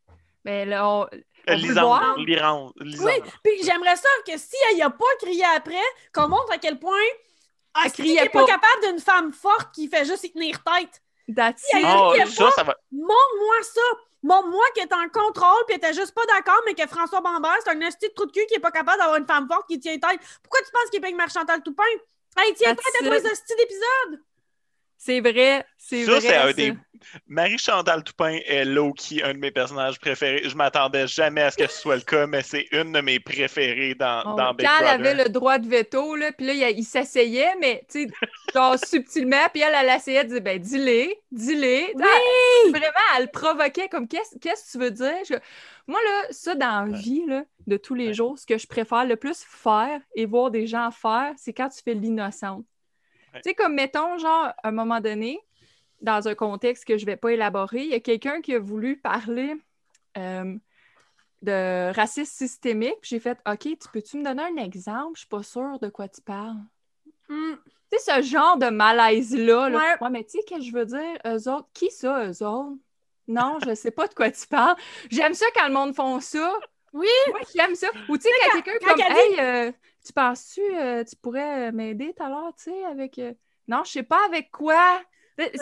Mais 0.45 0.65
là, 0.65 0.89
on- 0.89 1.07
Euh, 1.51 1.55
Lisandre, 1.55 1.81
voir. 1.87 2.17
Lisandre. 2.19 2.73
Oui, 2.81 3.13
puis 3.43 3.63
j'aimerais 3.65 3.97
ça 3.97 4.09
que 4.27 4.37
si 4.39 4.55
elle 4.73 4.83
a 4.83 4.91
pas 4.91 5.05
crié 5.21 5.45
après, 5.57 5.75
qu'on 6.15 6.29
montre 6.29 6.51
à 6.53 6.59
quel 6.59 6.79
point 6.79 6.93
ah, 7.85 7.89
Elle 7.99 8.07
si 8.07 8.17
est 8.17 8.29
pas 8.29 8.41
pas. 8.41 8.47
capable 8.47 8.87
d'une 8.87 8.99
femme 9.01 9.33
forte 9.33 9.73
qui 9.75 9.89
fait 9.89 10.05
juste 10.05 10.25
y 10.25 10.33
tenir 10.33 10.63
tête. 10.63 11.03
that's 11.35 11.63
Si 11.63 11.77
Ah, 11.85 12.11
criait 12.13 12.27
ça, 12.27 12.45
pas. 12.45 12.51
ça 12.53 12.63
va. 12.65 12.77
Montre-moi 12.93 13.57
ça. 13.63 13.81
Montre-moi 14.23 14.65
qu'elle 14.75 14.89
est 14.89 14.95
en 14.95 15.09
contrôle, 15.09 15.65
puis 15.69 15.77
était 15.77 15.95
juste 15.95 16.13
pas 16.13 16.25
d'accord, 16.27 16.61
mais 16.67 16.75
que 16.75 16.87
François 16.89 17.21
Bambert, 17.21 17.57
c'est 17.65 17.71
un 17.71 17.81
esti 17.81 18.09
de 18.09 18.15
trou 18.15 18.27
de 18.27 18.33
cul 18.33 18.45
qui 18.49 18.55
est 18.55 18.61
pas 18.61 18.73
capable 18.73 18.99
d'avoir 18.99 19.17
une 19.17 19.27
femme 19.27 19.47
forte 19.49 19.69
qui 19.69 19.79
tient 19.79 19.93
tête. 19.99 20.21
Pourquoi 20.43 20.61
tu 20.61 20.73
penses 20.73 20.91
qu'il 20.91 21.01
est 21.01 21.05
avec 21.05 21.17
Marc-Chantal 21.17 21.63
Toupin? 21.63 21.85
Hey, 22.37 22.53
tiens 22.55 22.75
That's 22.75 22.85
tête 22.85 23.03
à 23.03 23.05
toi, 23.07 23.17
it. 23.19 23.37
ce 23.37 24.25
C'est 25.01 25.21
vrai, 25.21 25.65
c'est 25.77 26.05
Ça, 26.05 26.11
vrai. 26.13 26.21
c'est 26.21 26.37
un 26.37 26.47
ça. 26.49 26.53
des. 26.53 26.75
Marie-Chantal 27.29 28.03
Toupin 28.03 28.39
est 28.45 28.65
low-key 28.65 29.23
un 29.23 29.33
de 29.33 29.39
mes 29.39 29.53
personnages 29.53 30.01
préférés. 30.01 30.43
Je 30.49 30.57
m'attendais 30.57 31.07
jamais 31.07 31.43
à 31.43 31.51
ce 31.53 31.57
que 31.57 31.69
ce 31.69 31.81
soit 31.81 31.95
le 31.95 32.03
cas, 32.03 32.27
mais 32.27 32.43
c'est 32.43 32.67
une 32.73 32.91
de 32.93 33.01
mes 33.01 33.21
préférées 33.21 33.95
dans, 33.95 34.23
Oh, 34.27 34.35
dans 34.37 34.53
Big 34.53 34.67
quand 34.67 34.75
elle 34.81 34.87
avait 34.89 35.15
le 35.15 35.29
droit 35.31 35.59
de 35.59 35.69
veto, 35.69 36.17
là, 36.17 36.33
puis 36.33 36.47
là, 36.47 36.53
il, 36.71 36.79
il 36.81 36.85
s'asseyait, 36.85 37.55
mais 37.61 37.85
tu 37.89 38.03
sais, 38.07 38.11
genre 38.53 38.77
subtilement, 38.85 39.49
puis 39.53 39.63
elle, 39.63 39.75
elle 39.81 39.97
essayait 39.97 40.25
de 40.25 40.31
dire, 40.31 40.41
ben, 40.43 40.59
dis-les, 40.59 41.21
dis-les. 41.31 41.93
Elle- 41.95 42.71
Vraiment, 42.73 42.87
elle 43.17 43.25
le 43.25 43.31
provoquait 43.31 43.89
comme, 43.89 44.09
qu'est-ce 44.09 44.37
qu'est-ce 44.39 44.67
que 44.67 44.73
tu 44.73 44.79
veux 44.79 44.91
dire? 44.91 45.17
Je- 45.29 45.35
Moi, 45.87 46.01
là, 46.05 46.25
ça, 46.33 46.57
dans 46.57 46.85
la 46.85 46.91
Ouais. 46.91 46.99
vie, 46.99 47.25
là, 47.27 47.45
de 47.69 47.77
tous 47.77 47.95
les 47.95 48.09
Ouais. 48.09 48.15
jours, 48.15 48.37
ce 48.39 48.45
que 48.47 48.59
je 48.59 48.67
préfère 48.67 49.05
le 49.05 49.15
plus 49.17 49.45
faire 49.49 50.01
et 50.17 50.27
voir 50.27 50.51
des 50.51 50.67
gens 50.67 50.91
faire, 50.91 51.33
c'est 51.37 51.53
quand 51.53 51.69
tu 51.69 51.81
fais 51.83 51.95
l'innocente. 51.95 52.65
Ouais. 53.39 53.43
Tu 53.43 53.51
sais, 53.51 53.55
comme, 53.55 53.75
mettons, 53.75 54.19
genre, 54.19 54.53
à 54.63 54.69
un 54.69 54.73
moment 54.73 55.01
donné, 55.01 55.41
dans 56.01 56.29
un 56.29 56.35
contexte 56.35 56.85
que 56.85 56.97
je 56.97 57.07
vais 57.07 57.17
pas 57.17 57.33
élaborer, 57.33 57.83
il 57.83 57.91
y 57.91 57.95
a 57.95 58.01
quelqu'un 58.01 58.41
qui 58.41 58.55
a 58.55 58.59
voulu 58.59 58.97
parler 58.97 59.55
euh, 60.17 60.57
de 61.43 61.93
racisme 61.95 62.33
systémique. 62.33 62.99
J'ai 63.03 63.21
fait 63.21 63.39
OK, 63.47 63.61
tu 63.63 63.89
peux-tu 63.93 64.19
me 64.19 64.25
donner 64.25 64.43
un 64.43 64.57
exemple? 64.57 65.13
Je 65.15 65.21
suis 65.21 65.29
pas 65.29 65.43
sûre 65.43 65.79
de 65.81 65.89
quoi 65.89 66.09
tu 66.09 66.21
parles. 66.21 66.59
Hmm. 67.29 67.55
Tu 67.91 67.99
sais, 67.99 68.21
ce 68.21 68.27
genre 68.27 68.59
de 68.59 68.69
malaise-là. 68.69 69.69
Là. 69.71 69.97
Ouais. 70.01 70.11
mais 70.11 70.25
tu 70.25 70.39
sais, 70.39 70.45
que 70.49 70.61
je 70.61 70.73
veux 70.73 70.87
dire, 70.87 71.19
eux 71.27 71.49
autres, 71.51 71.69
qui 71.73 71.91
ça, 71.91 72.27
eux 72.27 72.45
autres? 72.45 72.77
Non, 73.27 73.59
je 73.65 73.75
sais 73.75 73.91
pas 73.91 74.09
de 74.09 74.15
quoi 74.15 74.31
tu 74.31 74.47
parles. 74.47 74.77
J'aime 75.11 75.35
ça 75.35 75.47
quand 75.55 75.69
le 75.69 75.75
monde 75.75 75.95
font 75.95 76.21
ça. 76.21 76.53
Oui. 76.93 77.07
J'aime 77.55 77.75
ça. 77.75 77.89
Ou 78.09 78.17
tu 78.17 78.23
sais, 78.25 78.31
quand 78.53 78.63
quelqu'un 78.63 78.87
quand 78.87 78.95
comme 78.95 79.03
elle 79.09 79.17
Hey, 79.17 79.41
euh, 79.41 79.73
tu 80.05 80.13
penses-tu, 80.13 80.61
euh, 80.77 81.05
tu 81.05 81.17
pourrais 81.17 81.73
m'aider 81.73 82.15
tout 82.15 82.23
à 82.23 82.29
l'heure, 82.29 82.53
tu 82.57 82.65
sais, 82.65 82.85
avec. 82.85 83.19
euh, 83.19 83.35
Non, 83.69 83.83
je 83.85 83.91
sais 83.93 84.03
pas 84.03 84.25
avec 84.27 84.51
quoi. 84.51 85.03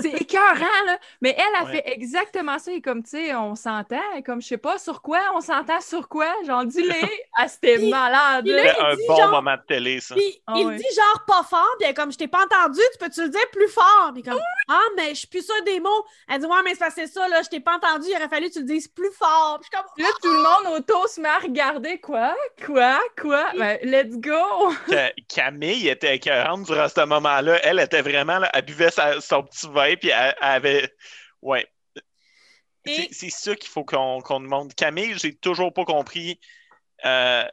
C'est 0.01 0.13
écœurant, 0.21 0.85
là. 0.87 0.99
Mais 1.21 1.37
elle 1.39 1.63
a 1.63 1.65
Ouais. 1.67 1.73
fait 1.83 1.93
exactement 1.93 2.59
ça. 2.59 2.73
Et 2.73 2.81
comme, 2.81 3.03
tu 3.03 3.11
sais, 3.11 3.35
on 3.35 3.55
s'entend. 3.55 4.01
Et 4.17 4.23
comme, 4.23 4.41
je 4.41 4.47
sais 4.49 4.57
pas 4.59 4.79
sur 4.79 5.03
quoi, 5.03 5.21
on 5.35 5.41
s'entend 5.41 5.81
sur 5.81 6.09
quoi? 6.09 6.33
Genre, 6.47 6.65
dis-les. 6.65 7.11
Ah, 7.39 7.49
c'était 7.49 7.79
malade. 7.79 8.47
C'était 8.47 8.75
il 8.79 8.85
un 8.87 8.95
dit 8.95 9.03
bon 9.09 9.17
genre- 9.17 9.31
moment 9.31 9.55
de 9.57 9.63
télé, 9.69 10.01
ça. 10.01 10.15
Puis 10.15 10.41
Ah 10.47 10.55
il 10.57 10.71
dit 10.77 10.85
genre 10.95 11.25
pas 11.27 11.43
fort, 11.43 11.67
puis 11.79 11.85
elle 11.85 11.91
est 11.91 11.95
comme 11.95 12.11
je 12.13 12.19
t'ai 12.19 12.29
pas 12.29 12.45
entendu, 12.45 12.81
tu 12.93 12.99
peux-tu 12.99 13.23
le 13.25 13.29
dire 13.29 13.51
plus 13.53 13.69
fort? 13.69 14.11
Puis 14.15 14.23
comme 14.23 14.39
Ah, 14.69 14.81
mais 14.97 15.11
je 15.11 15.15
suis 15.21 15.27
plus 15.29 15.45
sûre 15.45 15.63
des 15.65 15.81
mots. 15.81 16.05
Elle 16.29 16.41
dit 16.41 16.47
Ouais, 16.47 16.63
mais 16.65 16.75
c'est 16.75 17.07
ça, 17.07 17.29
là, 17.29 17.43
je 17.43 17.49
t'ai 17.49 17.61
pas 17.61 17.77
entendu, 17.77 18.07
il 18.11 18.17
aurait 18.17 18.29
fallu 18.29 18.49
que 18.49 18.55
tu 18.55 18.61
le 18.61 18.65
dises 18.67 18.89
plus 18.89 19.13
fort. 19.13 19.59
Puis 19.61 19.69
je 19.73 19.77
comme 19.77 19.87
Là, 19.99 20.09
tout 20.23 20.33
le 20.33 20.39
monde 20.43 20.79
autour 20.79 21.09
se 21.09 21.21
met 21.21 21.29
à 21.29 21.39
regarder. 21.39 22.01
Quoi? 22.01 22.35
Quoi? 22.65 22.99
Quoi? 23.21 23.45
Ben, 23.59 23.79
let's 23.83 24.17
go! 24.19 24.73
Camille 25.29 25.89
était 25.89 26.17
écœurante 26.17 26.65
durant 26.65 26.89
ce 26.89 27.05
moment-là. 27.05 27.59
Elle 27.65 27.81
était 27.81 28.03
vraiment, 28.03 28.39
là, 28.39 28.51
elle 28.55 28.65
buvait 28.65 28.91
sa- 28.91 29.21
son 29.21 29.43
petit 29.43 29.66
vin, 29.73 29.95
puis 29.97 30.09
elle, 30.11 30.35
elle 30.41 30.45
avait. 30.49 30.95
Ouais. 31.43 31.67
Et- 32.85 33.09
C'est 33.13 33.31
ça 33.31 33.55
qu'il 33.57 33.69
faut 33.69 33.85
qu'on 33.85 34.23
montre. 34.41 34.75
Camille, 34.75 35.19
j'ai 35.19 35.35
toujours 35.37 35.73
pas 35.73 35.85
compris 35.85 36.41
euh, 37.05 37.45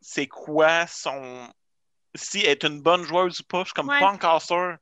c'est 0.00 0.26
quoi 0.26 0.86
son. 0.86 1.48
Si 2.16 2.40
elle 2.40 2.50
est 2.50 2.64
une 2.64 2.80
bonne 2.82 3.04
joueuse 3.04 3.38
ou 3.40 3.44
pas, 3.44 3.60
je 3.60 3.66
suis 3.66 3.74
comme 3.74 3.88
Ouais. 3.88 4.00
pas 4.00 4.08
encore 4.10 4.42
sûr. 4.42 4.76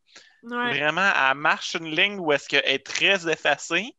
Ouais. 0.44 0.70
Vraiment, 0.78 1.10
elle 1.14 1.36
marche 1.36 1.74
une 1.74 1.90
ligne 1.94 2.18
où 2.18 2.32
est-ce 2.32 2.48
qu'elle 2.48 2.64
est 2.64 2.84
très 2.86 3.28
effacée. 3.30 3.94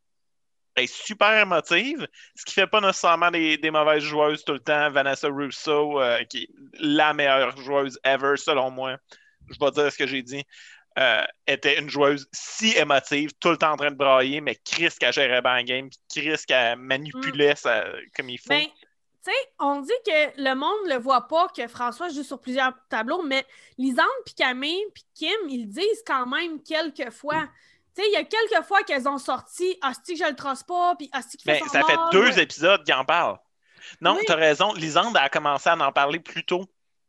Elle 0.75 0.85
est 0.85 0.87
super 0.93 1.37
émotive, 1.37 2.07
ce 2.35 2.45
qui 2.45 2.53
fait 2.53 2.65
pas 2.67 2.79
nécessairement 2.81 3.29
des, 3.29 3.57
des 3.57 3.69
mauvaises 3.69 4.03
joueuses 4.03 4.43
tout 4.45 4.53
le 4.53 4.59
temps. 4.59 4.89
Vanessa 4.89 5.27
Russo, 5.27 6.01
euh, 6.01 6.23
qui 6.23 6.43
est 6.43 6.49
la 6.79 7.13
meilleure 7.13 7.55
joueuse 7.57 7.99
ever, 8.03 8.35
selon 8.37 8.71
moi. 8.71 8.97
Je 9.49 9.59
vais 9.59 9.71
dire 9.71 9.91
ce 9.91 9.97
que 9.97 10.07
j'ai 10.07 10.23
dit. 10.23 10.43
Euh, 10.99 11.23
était 11.47 11.79
une 11.79 11.89
joueuse 11.89 12.27
si 12.33 12.75
émotive, 12.75 13.31
tout 13.39 13.51
le 13.51 13.57
temps 13.57 13.71
en 13.71 13.77
train 13.77 13.91
de 13.91 13.95
brailler, 13.95 14.41
mais 14.41 14.55
Chris 14.65 14.89
qu'elle 14.99 15.13
gérait 15.13 15.41
bien 15.41 15.55
la 15.55 15.63
game, 15.63 15.89
Chris 16.13 16.41
qu'elle 16.45 16.77
manipulait 16.77 17.55
ça, 17.55 17.85
comme 18.17 18.29
il 18.29 18.38
faut. 18.38 18.49
Ben, 18.49 18.65
tu 18.65 19.31
sais, 19.31 19.38
on 19.59 19.79
dit 19.79 19.91
que 20.05 20.41
le 20.41 20.55
monde 20.55 20.88
ne 20.88 20.95
le 20.95 20.99
voit 20.99 21.27
pas, 21.27 21.47
que 21.55 21.65
François 21.69 22.09
joue 22.09 22.23
sur 22.23 22.41
plusieurs 22.41 22.73
tableaux, 22.89 23.21
mais 23.21 23.45
Lisande, 23.77 24.05
puis 24.25 24.33
Camille, 24.33 24.83
puis 24.93 25.05
Kim, 25.15 25.38
ils 25.47 25.67
disent 25.67 26.03
quand 26.05 26.25
même 26.25 26.62
quelques 26.63 27.12
fois. 27.12 27.47
Tu 27.95 28.01
sais, 28.01 28.09
il 28.09 28.13
y 28.13 28.17
a 28.17 28.23
quelques 28.25 28.65
fois 28.65 28.83
qu'elles 28.83 29.07
ont 29.07 29.17
sorti 29.17 29.79
«Hostie 29.83 30.13
que 30.15 30.25
je 30.25 30.29
le 30.29 30.35
trosse 30.35 30.63
pas», 30.63 30.95
puis 30.97 31.09
«Hostie 31.17 31.38
qui 31.38 31.45
fait 31.45 31.62
Ben, 31.62 31.67
ça 31.69 31.81
fait 31.83 31.97
deux 32.12 32.39
épisodes 32.39 32.83
qu'il 32.83 32.93
en 32.93 33.05
parle. 33.05 33.38
Non, 34.01 34.15
Oui. 34.15 34.23
t'as 34.27 34.35
raison. 34.35 34.73
Lisande 34.73 35.15
a 35.15 35.29
commencé 35.29 35.69
à 35.69 35.77
en 35.77 35.91
parler 35.93 36.19
plus 36.19 36.43
tôt. 36.45 36.65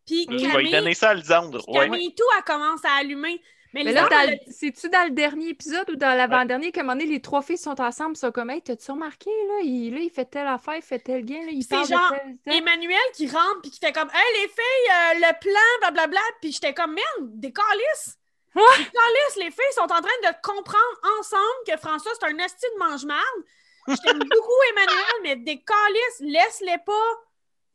Puis. 0.07 0.27
Je 0.31 0.37
vais 0.37 0.37
lui 0.37 0.47
Camille, 0.49 0.71
donner 0.71 0.95
ça 0.95 1.11
à 1.11 1.15
Lisandre. 1.15 1.63
puis 1.65 1.77
Ouais. 1.77 1.87
Camille 1.87 2.15
tout, 2.15 2.25
elle 2.37 2.45
commence 2.45 2.85
à 2.85 2.93
allumer. 3.01 3.41
Mais, 3.73 3.85
Mais 3.85 3.93
là, 3.93 4.09
le- 4.27 4.53
c'est-tu 4.53 4.89
dans 4.89 5.05
le 5.05 5.11
dernier 5.11 5.49
épisode 5.51 5.89
ou 5.91 5.97
dans 5.97 6.17
l'avant-dernier 6.17 6.73
qu'à 6.73 6.81
un 6.81 6.83
moment 6.85 6.97
donné, 6.97 7.07
les 7.11 7.21
trois 7.21 7.41
filles 7.41 7.57
sont 7.59 7.81
ensemble, 7.81 8.17
sont 8.17 8.33
comme, 8.33 8.51
hey, 8.51 8.61
t'as-tu 8.61 8.91
remarqué, 8.91 9.31
là, 9.49 9.61
il, 9.63 9.95
là, 9.95 10.01
il 10.01 10.11
fait 10.11 10.25
telle 10.25 10.49
affaire, 10.49 10.75
il 10.77 10.83
fait 10.83 10.99
tel 10.99 11.25
gain, 11.25 11.41
là, 11.45 11.51
il 11.53 11.63
C'est 11.63 11.69
parle 11.71 11.87
genre 11.87 12.11
de 12.13 12.17
tel, 12.19 12.37
tel. 12.45 12.55
Emmanuel 12.57 12.99
qui 13.15 13.29
rentre 13.29 13.61
puis 13.63 13.71
qui 13.71 13.79
fait 13.79 13.93
comme 13.93 14.09
Hey 14.13 14.43
les 14.43 14.49
filles, 14.49 14.91
euh, 14.91 15.29
le 15.29 15.39
plan, 15.41 15.79
blablabla. 15.81 16.21
Puis 16.41 16.53
j'étais 16.53 16.75
comme 16.75 16.95
Merde, 16.95 17.39
des 17.39 17.53
calices! 17.53 18.17
Ouais. 18.57 18.63
Des 18.79 18.85
calices, 18.85 19.37
les 19.37 19.51
filles 19.53 19.75
sont 19.75 19.83
en 19.83 19.87
train 19.87 20.03
de 20.25 20.35
comprendre 20.43 21.01
ensemble 21.21 21.45
que 21.69 21.77
François, 21.77 22.11
c'est 22.21 22.27
un 22.27 22.37
esti 22.39 22.67
de 22.75 22.79
mange-marde. 22.81 23.45
J'aime 23.87 24.19
beaucoup 24.19 24.61
Emmanuel, 24.73 25.15
mais 25.23 25.37
des 25.37 25.63
calices, 25.63 26.21
laisse-les 26.21 26.79
pas. 26.85 26.93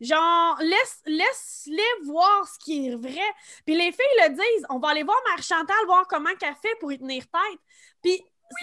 Genre, 0.01 0.57
laisse, 0.59 1.01
laisse-les 1.05 2.05
voir 2.05 2.47
ce 2.47 2.59
qui 2.59 2.87
est 2.87 2.95
vrai. 2.95 3.33
Puis 3.65 3.75
les 3.75 3.91
filles 3.91 4.19
le 4.23 4.29
disent, 4.29 4.65
on 4.69 4.79
va 4.79 4.89
aller 4.89 5.03
voir 5.03 5.17
Marie-Chantal, 5.29 5.85
voir 5.85 6.07
comment 6.07 6.35
qu'elle 6.35 6.55
fait 6.61 6.75
pour 6.79 6.91
y 6.91 6.99
tenir 6.99 7.23
tête. 7.23 7.59
Puis 8.01 8.21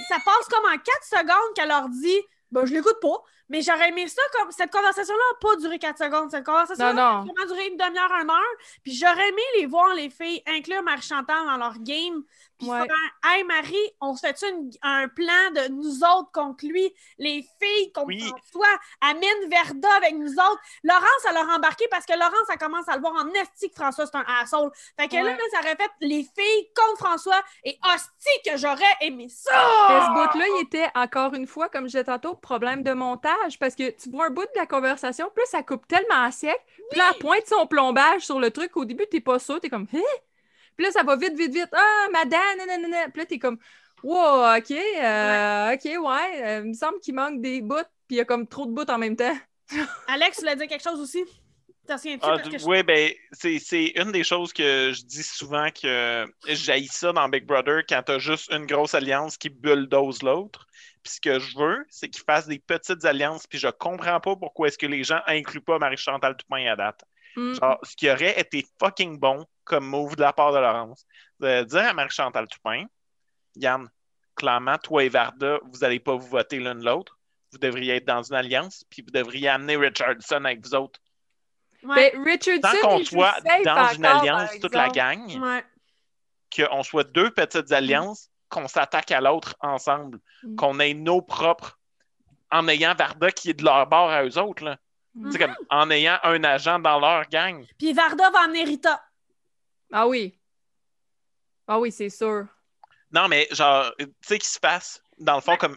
ça 0.08 0.16
passe 0.24 0.46
comme 0.50 0.64
en 0.64 0.78
quatre 0.78 1.04
secondes 1.04 1.54
qu'elle 1.54 1.68
leur 1.68 1.88
dit 1.88 2.20
ben, 2.52 2.66
je 2.66 2.74
l'écoute 2.74 3.00
pas, 3.00 3.22
mais 3.48 3.60
j'aurais 3.62 3.88
aimé 3.90 4.06
ça 4.08 4.22
comme 4.32 4.50
cette 4.50 4.70
conversation-là 4.72 5.20
n'a 5.32 5.38
pas 5.48 5.56
duré 5.56 5.78
quatre 5.78 5.98
secondes. 5.98 6.30
Cette 6.30 6.44
conversation-là 6.46 6.92
Non, 6.92 7.02
a 7.02 7.24
vraiment 7.24 7.46
duré 7.46 7.66
une 7.68 7.76
demi-heure, 7.76 8.12
une 8.22 8.30
heure. 8.30 8.56
Puis 8.82 8.94
j'aurais 8.94 9.28
aimé 9.28 9.42
les 9.58 9.66
voir, 9.66 9.94
les 9.94 10.10
filles, 10.10 10.42
inclure 10.46 10.82
Marie-Chantal 10.82 11.46
dans 11.46 11.56
leur 11.56 11.78
game. 11.78 12.22
Puis 12.58 12.68
Ouais. 12.70 12.86
faire 12.86 13.32
Hey 13.32 13.44
Marie, 13.44 13.90
on 14.00 14.14
se 14.14 14.20
fait 14.26 14.40
une- 14.48 14.70
un 14.82 15.08
plan 15.08 15.50
de 15.54 15.68
nous 15.72 16.04
autres 16.04 16.30
contre 16.32 16.64
lui, 16.66 16.94
les 17.18 17.44
filles 17.60 17.92
contre 17.92 18.06
Oui. 18.08 18.20
François, 18.20 18.78
amène 19.00 19.48
Verda 19.50 19.88
avec 19.96 20.14
nous 20.14 20.32
autres. 20.32 20.60
Laurence, 20.84 21.24
elle 21.28 21.36
a 21.38 21.44
embarqué 21.56 21.86
parce 21.90 22.06
que 22.06 22.12
Laurence, 22.12 22.48
elle 22.50 22.58
commence 22.58 22.88
à 22.88 22.94
le 22.96 23.00
voir 23.00 23.14
en 23.14 23.28
esti 23.30 23.68
que 23.70 23.74
François, 23.74 24.06
c'est 24.06 24.16
un 24.16 24.24
asshole. 24.40 24.70
Fait 24.98 25.08
que 25.08 25.16
là, 25.16 25.22
Ouais. 25.22 25.30
là, 25.36 25.42
ça 25.52 25.58
aurait 25.60 25.76
fait 25.76 25.90
les 26.00 26.24
filles 26.38 26.70
contre 26.74 26.98
François 26.98 27.42
et 27.64 27.78
hostie 27.84 28.42
que 28.50 28.56
j'aurais 28.56 28.96
aimé 29.00 29.28
ça! 29.28 29.50
Ce 29.52 30.08
bout-là, 30.12 30.44
il 30.58 30.62
était 30.64 30.88
encore 30.94 31.34
une 31.34 31.46
fois, 31.46 31.68
comme 31.68 31.84
je 31.84 31.88
disais 31.88 32.04
tantôt, 32.04 32.34
problème 32.36 32.82
de 32.82 32.92
montage 32.92 33.41
parce 33.58 33.74
que 33.74 33.90
tu 33.90 34.10
vois 34.10 34.26
un 34.26 34.30
bout 34.30 34.42
de 34.42 34.48
la 34.56 34.66
conversation, 34.66 35.30
plus 35.34 35.46
ça 35.46 35.62
coupe 35.62 35.86
tellement 35.86 36.22
à 36.24 36.30
sec, 36.30 36.56
puis 36.90 36.98
là, 36.98 37.10
elle 37.12 37.18
pointe 37.18 37.46
son 37.46 37.66
plombage 37.66 38.22
sur 38.22 38.38
le 38.40 38.50
truc. 38.50 38.76
Au 38.76 38.84
début, 38.84 39.06
t'es 39.10 39.20
pas 39.20 39.38
sûr, 39.38 39.60
t'es 39.60 39.68
comme, 39.68 39.86
hé? 39.92 40.02
Puis 40.76 40.86
là, 40.86 40.92
ça 40.92 41.02
va 41.02 41.16
vite, 41.16 41.34
vite, 41.36 41.52
vite. 41.52 41.68
Ah, 41.72 42.08
madame, 42.12 42.58
nanana. 42.66 43.08
Puis 43.10 43.20
là, 43.20 43.26
t'es 43.26 43.38
comme, 43.38 43.58
wow, 44.02 44.56
OK, 44.56 44.70
euh, 44.70 45.74
OK, 45.74 45.84
ouais. 45.84 46.42
euh, 46.44 46.60
il 46.64 46.68
me 46.70 46.74
semble 46.74 47.00
qu'il 47.00 47.14
manque 47.14 47.40
des 47.40 47.60
bouts, 47.60 47.76
puis 48.08 48.16
il 48.16 48.16
y 48.16 48.20
a 48.20 48.24
comme 48.24 48.46
trop 48.46 48.66
de 48.66 48.72
bouts 48.72 48.90
en 48.90 48.98
même 48.98 49.16
temps. 49.16 49.36
Alex, 50.08 50.36
tu 50.36 50.42
voulais 50.42 50.56
dire 50.56 50.68
quelque 50.68 50.82
chose 50.82 51.00
aussi? 51.00 51.24
T'en 51.86 51.98
souviens-tu? 51.98 52.20
Ah, 52.24 52.36
Parce 52.36 52.48
que 52.48 52.58
je- 52.58 52.64
Oui, 52.64 52.82
ben, 52.84 53.10
c'est 53.32 53.58
c'est 53.58 53.86
une 53.96 54.12
des 54.12 54.22
choses 54.22 54.52
que 54.52 54.92
je 54.94 55.02
dis 55.04 55.22
souvent 55.24 55.68
que 55.70 56.26
j'haïs 56.46 56.86
ça 56.86 57.12
dans 57.12 57.28
Big 57.28 57.44
Brother 57.44 57.82
quand 57.88 58.02
t'as 58.04 58.18
juste 58.20 58.52
une 58.52 58.66
grosse 58.66 58.94
alliance 58.94 59.36
qui 59.36 59.48
bulldoze 59.48 60.22
l'autre. 60.22 60.66
Puis 61.02 61.14
ce 61.14 61.20
que 61.20 61.38
je 61.38 61.58
veux, 61.58 61.84
c'est 61.88 62.08
qu'ils 62.08 62.24
fassent 62.24 62.46
des 62.46 62.58
petites 62.58 63.04
alliances. 63.04 63.46
Puis 63.46 63.58
je 63.58 63.68
comprends 63.68 64.20
pas 64.20 64.36
pourquoi 64.36 64.68
est-ce 64.68 64.78
que 64.78 64.86
les 64.86 65.02
gens 65.02 65.20
incluent 65.26 65.60
pas 65.60 65.78
Marie-Chantal 65.78 66.36
Toupin 66.36 66.66
à 66.66 66.76
date. 66.76 67.04
Mm. 67.36 67.54
Genre, 67.54 67.78
ce 67.82 67.96
qui 67.96 68.10
aurait 68.10 68.38
été 68.38 68.66
fucking 68.78 69.18
bon 69.18 69.46
comme 69.64 69.86
move 69.86 70.16
de 70.16 70.20
la 70.20 70.32
part 70.32 70.52
de 70.52 70.58
Laurence, 70.58 71.06
de 71.40 71.64
dire 71.64 71.88
à 71.88 71.92
Marie-Chantal 71.92 72.46
Toupin, 72.48 72.84
Yann, 73.56 73.88
clairement, 74.34 74.78
toi 74.78 75.04
et 75.04 75.08
Varda, 75.08 75.58
vous 75.64 75.80
n'allez 75.80 76.00
pas 76.00 76.14
vous 76.14 76.28
voter 76.28 76.58
l'un 76.58 76.74
l'autre. 76.74 77.18
Vous 77.52 77.58
devriez 77.58 77.96
être 77.96 78.06
dans 78.06 78.22
une 78.22 78.34
alliance, 78.34 78.84
puis 78.88 79.02
vous 79.02 79.10
devriez 79.10 79.48
amener 79.48 79.76
Richardson 79.76 80.44
avec 80.44 80.64
vous 80.64 80.74
autres. 80.74 81.00
Ouais. 81.82 82.12
Ben, 82.12 82.24
Richardson, 82.24 82.78
Tant 82.80 82.88
qu'on 82.88 83.04
soit 83.04 83.40
dans 83.64 83.88
une 83.94 84.04
alliance, 84.04 84.50
toute 84.60 84.74
la 84.74 84.88
gang, 84.88 85.28
Ouais. 85.40 85.64
qu'on 86.56 86.82
soit 86.82 87.04
deux 87.04 87.30
petites 87.30 87.72
alliances, 87.72 88.30
qu'on 88.52 88.68
s'attaque 88.68 89.10
à 89.10 89.20
l'autre 89.20 89.56
ensemble, 89.60 90.20
Mm. 90.44 90.56
qu'on 90.56 90.78
ait 90.78 90.94
nos 90.94 91.22
propres, 91.22 91.78
en 92.50 92.68
ayant 92.68 92.94
Varda 92.94 93.30
qui 93.32 93.50
est 93.50 93.54
de 93.54 93.64
leur 93.64 93.86
bord 93.86 94.10
à 94.10 94.24
eux 94.24 94.38
autres, 94.38 94.62
là. 94.64 94.76
Mm. 95.14 95.36
Comme 95.38 95.56
en 95.70 95.90
ayant 95.90 96.18
un 96.22 96.44
agent 96.44 96.78
dans 96.78 97.00
leur 97.00 97.26
gang. 97.28 97.64
Puis 97.78 97.92
Varda 97.92 98.30
va 98.30 98.44
emmener 98.44 98.64
Rita. 98.64 99.02
Ah 99.92 100.06
oui. 100.06 100.38
Ah 101.66 101.78
oui, 101.80 101.90
c'est 101.90 102.10
sûr. 102.10 102.46
Non, 103.10 103.28
mais 103.28 103.46
genre, 103.50 103.92
tu 103.98 104.06
sais, 104.22 104.38
qu'il 104.38 104.48
se 104.48 104.58
passe, 104.60 105.02
dans 105.18 105.34
le 105.36 105.40
fond, 105.40 105.56
comme 105.56 105.76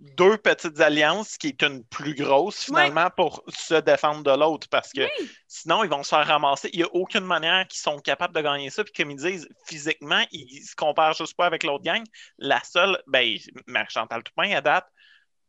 deux 0.00 0.36
petites 0.36 0.80
alliances 0.80 1.36
qui 1.36 1.48
est 1.48 1.62
une 1.62 1.84
plus 1.84 2.14
grosse 2.14 2.64
finalement 2.64 3.10
pour 3.16 3.42
se 3.48 3.74
défendre 3.74 4.22
de 4.22 4.38
l'autre 4.38 4.68
parce 4.70 4.92
que 4.92 5.02
sinon 5.48 5.82
ils 5.82 5.90
vont 5.90 6.04
se 6.04 6.10
faire 6.10 6.26
ramasser. 6.26 6.70
Il 6.72 6.78
n'y 6.78 6.84
a 6.84 6.94
aucune 6.94 7.24
manière 7.24 7.66
qu'ils 7.66 7.80
sont 7.80 7.98
capables 7.98 8.34
de 8.34 8.40
gagner 8.40 8.70
ça. 8.70 8.84
Puis 8.84 8.92
comme 8.92 9.10
ils 9.10 9.16
disent, 9.16 9.48
physiquement, 9.66 10.24
ils 10.30 10.62
se 10.62 10.76
comparent 10.76 11.14
juste 11.14 11.36
pas 11.36 11.46
avec 11.46 11.64
l'autre 11.64 11.82
gang. 11.82 12.04
La 12.38 12.62
seule, 12.62 13.02
ben, 13.08 13.36
Marie-Chantal 13.66 14.22
Toupin, 14.22 14.50
à 14.52 14.60
date, 14.60 14.86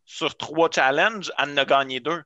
sur 0.05 0.35
trois 0.35 0.69
challenges, 0.73 1.31
elle 1.37 1.51
en 1.51 1.57
a 1.57 1.65
gagné 1.65 1.99
deux. 1.99 2.23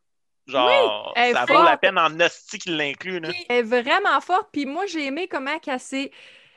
Genre, 0.47 1.13
ça 1.15 1.45
vaut 1.45 1.63
la 1.63 1.77
peine 1.77 1.97
en 1.97 2.19
hostie 2.19 2.59
qu'il 2.59 2.77
l'inclut. 2.77 3.21
Elle 3.49 3.57
est 3.57 3.61
vraiment 3.63 4.19
forte. 4.21 4.49
Puis 4.51 4.65
moi, 4.65 4.85
j'ai 4.85 5.05
aimé 5.05 5.27
comment 5.27 5.57
s'est. 5.77 6.11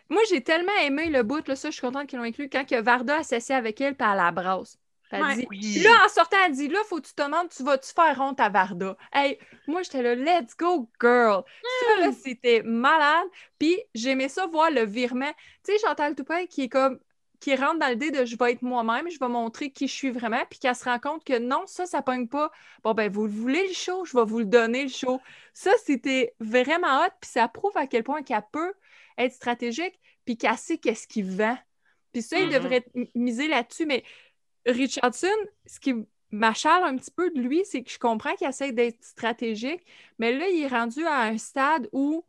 Moi, 0.09 0.22
j'ai 0.29 0.42
tellement 0.42 0.76
aimé 0.83 1.09
le 1.09 1.24
bout, 1.24 1.46
là, 1.48 1.57
ça, 1.57 1.70
je 1.70 1.74
suis 1.74 1.81
contente 1.81 2.07
qu'ils 2.07 2.18
l'ont 2.18 2.24
inclus, 2.24 2.48
quand 2.48 2.64
que 2.64 2.81
Varda 2.81 3.24
s'assit 3.24 3.50
avec 3.50 3.81
elle, 3.81 3.96
puis 3.96 4.09
elle 4.09 4.16
la 4.18 4.31
brasse. 4.31 4.79
Dit, 5.12 5.83
Là, 5.83 5.90
en 6.05 6.09
sortant, 6.09 6.37
elle 6.45 6.53
dit 6.53 6.69
Là, 6.69 6.81
faut 6.88 7.01
que 7.01 7.07
tu 7.07 7.14
te 7.14 7.23
demandes, 7.23 7.49
tu 7.49 7.62
vas-tu 7.62 7.92
faire 7.92 8.21
honte 8.21 8.40
à 8.40 8.49
Varda? 8.49 8.97
Hey, 9.12 9.38
moi, 9.66 9.83
j'étais 9.83 10.03
là, 10.03 10.14
let's 10.14 10.57
go, 10.57 10.88
girl. 11.01 11.42
Ça, 11.81 12.01
là, 12.01 12.09
hmm. 12.09 12.14
c'était 12.14 12.62
malade. 12.62 13.29
Puis, 13.59 13.77
j'aimais 13.95 14.29
ça 14.29 14.47
voir 14.47 14.71
le 14.71 14.85
virement. 14.85 15.33
Tu 15.64 15.73
sais, 15.73 15.79
Chantal 15.79 16.14
Toupin 16.14 16.47
qui 16.47 16.62
est 16.62 16.69
comme 16.69 16.99
qui 17.40 17.55
rentre 17.55 17.79
dans 17.79 17.88
l'idée 17.88 18.11
de 18.11 18.25
je 18.25 18.37
vais 18.37 18.53
être 18.53 18.62
moi-même, 18.62 19.11
je 19.11 19.19
vais 19.19 19.29
montrer 19.29 19.71
qui 19.71 19.88
je 19.88 19.92
suis 19.92 20.11
vraiment, 20.11 20.42
puis 20.49 20.59
qu'elle 20.59 20.75
se 20.75 20.85
rend 20.85 20.99
compte 20.99 21.25
que 21.25 21.38
non, 21.38 21.64
ça, 21.66 21.87
ça 21.87 22.03
pogne 22.03 22.29
pas. 22.29 22.51
Bon, 22.83 22.95
ben, 22.95 23.11
vous 23.11 23.27
voulez 23.29 23.66
le 23.69 23.75
show, 23.75 24.05
je 24.05 24.16
vais 24.16 24.25
vous 24.25 24.38
le 24.38 24.47
donner, 24.47 24.85
le 24.85 24.88
show. 24.88 25.21
Ça, 25.53 25.71
c'était 25.85 26.35
vraiment 26.40 27.03
hot, 27.05 27.11
puis 27.21 27.31
ça 27.31 27.47
prouve 27.49 27.77
à 27.77 27.87
quel 27.87 28.05
point 28.05 28.23
qu'elle 28.23 28.42
peut 28.53 28.73
être 29.19 29.33
stratégique, 29.33 29.99
puis 30.25 30.37
qu'elle 30.37 30.57
sait 30.57 30.79
qu'est-ce 30.79 31.07
qu'il 31.07 31.31
vend. 31.31 31.57
Puis 32.12 32.23
ça, 32.23 32.38
il 32.38 32.49
mm-hmm. 32.49 32.53
devrait 32.53 32.85
miser 33.14 33.49
là-dessus, 33.49 33.87
mais 33.87 34.03
Richardson, 34.66 35.29
ce 35.66 35.81
qui 35.81 35.94
m'achale 36.31 36.83
un 36.85 36.96
petit 36.96 37.11
peu 37.11 37.31
de 37.31 37.40
lui, 37.40 37.64
c'est 37.64 37.83
que 37.83 37.90
je 37.90 37.98
comprends 37.98 38.35
qu'il 38.35 38.48
essaie 38.48 38.72
d'être 38.72 39.02
stratégique, 39.02 39.83
mais 40.18 40.37
là, 40.37 40.48
il 40.48 40.62
est 40.62 40.68
rendu 40.68 41.05
à 41.07 41.22
un 41.22 41.38
stade 41.38 41.88
où 41.92 42.24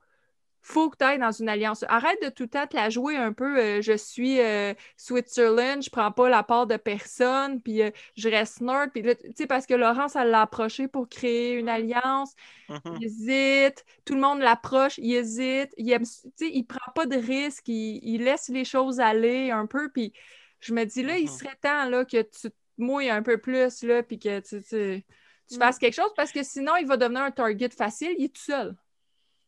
faut 0.68 0.90
que 0.90 0.98
tu 0.98 1.06
ailles 1.06 1.18
dans 1.20 1.32
une 1.32 1.48
alliance. 1.48 1.86
Arrête 1.88 2.22
de 2.22 2.30
tout 2.30 2.44
le 2.44 2.50
temps 2.50 2.68
te 2.68 2.76
la 2.76 2.90
jouer 2.90 3.16
un 3.16 3.32
peu. 3.32 3.58
Euh, 3.58 3.82
je 3.82 3.96
suis 3.96 4.42
euh, 4.42 4.74
Switzerland, 4.98 5.82
je 5.82 5.90
prends 5.90 6.12
pas 6.12 6.28
la 6.28 6.44
part 6.44 6.68
de 6.68 6.76
personne, 6.76 7.62
puis 7.62 7.82
euh, 7.82 7.92
je 8.18 8.28
reste 8.28 8.60
nerd. 8.60 8.92
Puis 8.92 9.02
tu 9.02 9.16
sais, 9.36 9.48
parce 9.48 9.66
que 9.66 9.74
Laurence, 9.74 10.18
elle 10.18 10.30
l'a 10.30 10.42
approché 10.42 10.90
pour 10.90 11.08
créer 11.08 11.54
une 11.54 11.70
alliance. 11.70 12.34
Mm-hmm. 12.68 12.98
Il 13.00 13.06
hésite, 13.06 13.86
tout 14.04 14.16
le 14.16 14.20
monde 14.20 14.40
l'approche, 14.40 14.98
il 14.98 15.16
hésite. 15.16 15.74
Il 15.78 15.90
aime, 15.90 16.04
il 16.42 16.64
prend 16.66 16.92
pas 16.94 17.06
de 17.06 17.16
risques, 17.16 17.70
il, 17.70 18.24
laisse 18.24 18.50
les 18.50 18.66
choses 18.66 19.00
aller 19.00 19.52
un 19.52 19.68
peu. 19.68 19.90
Puis 19.90 20.12
je 20.60 20.74
me 20.74 20.84
dis, 20.86 21.04
là, 21.04 21.18
il 21.18 21.28
mm-hmm. 21.28 21.38
serait 21.38 21.56
temps 21.62 21.86
là, 21.90 22.06
que 22.06 22.22
tu 22.22 22.50
te 22.50 22.56
mouilles 22.78 23.10
un 23.10 23.24
peu 23.24 23.38
plus, 23.38 23.84
là, 23.84 24.04
puis 24.04 24.20
que 24.20 24.40
tu, 24.40 24.62
tu 24.64 25.56
mm. 25.56 25.60
fasses 25.60 25.78
quelque 25.78 25.96
chose, 25.96 26.12
parce 26.16 26.32
que 26.32 26.44
sinon, 26.44 26.76
il 26.78 26.88
va 26.88 26.98
devenir 26.98 27.22
un 27.22 27.32
target 27.32 27.70
facile. 27.70 28.16
Il 28.18 28.26
est 28.26 28.36
tout 28.36 28.42
seul. 28.42 28.76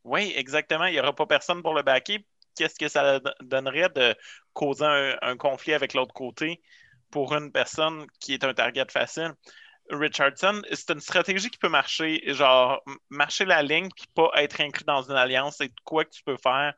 Oui, 0.03 0.33
exactement. 0.35 0.85
Il 0.85 0.93
n'y 0.93 0.99
aura 0.99 1.13
pas 1.13 1.25
personne 1.25 1.61
pour 1.61 1.73
le 1.73 1.83
backer. 1.83 2.25
Qu'est-ce 2.55 2.79
que 2.79 2.87
ça 2.87 3.19
donnerait 3.41 3.89
de 3.89 4.15
causer 4.53 4.85
un, 5.21 5.37
conflit 5.37 5.73
avec 5.73 5.93
l'autre 5.93 6.13
côté 6.13 6.61
pour 7.11 7.33
une 7.35 7.51
personne 7.51 8.05
qui 8.19 8.33
est 8.33 8.43
un 8.43 8.53
target 8.53 8.87
facile? 8.89 9.33
Richardson, 9.89 10.61
c'est 10.71 10.91
une 10.91 10.99
stratégie 10.99 11.49
qui 11.49 11.57
peut 11.57 11.69
marcher, 11.69 12.21
genre 12.33 12.81
marcher 13.09 13.45
la 13.45 13.63
ligne 13.63 13.89
puis 13.95 14.05
pas 14.13 14.29
être 14.35 14.61
inclus 14.61 14.83
dans 14.83 15.01
une 15.03 15.15
alliance. 15.15 15.55
C'est 15.57 15.71
quoi 15.83 16.05
que 16.05 16.11
tu 16.11 16.23
peux 16.23 16.37
faire 16.37 16.73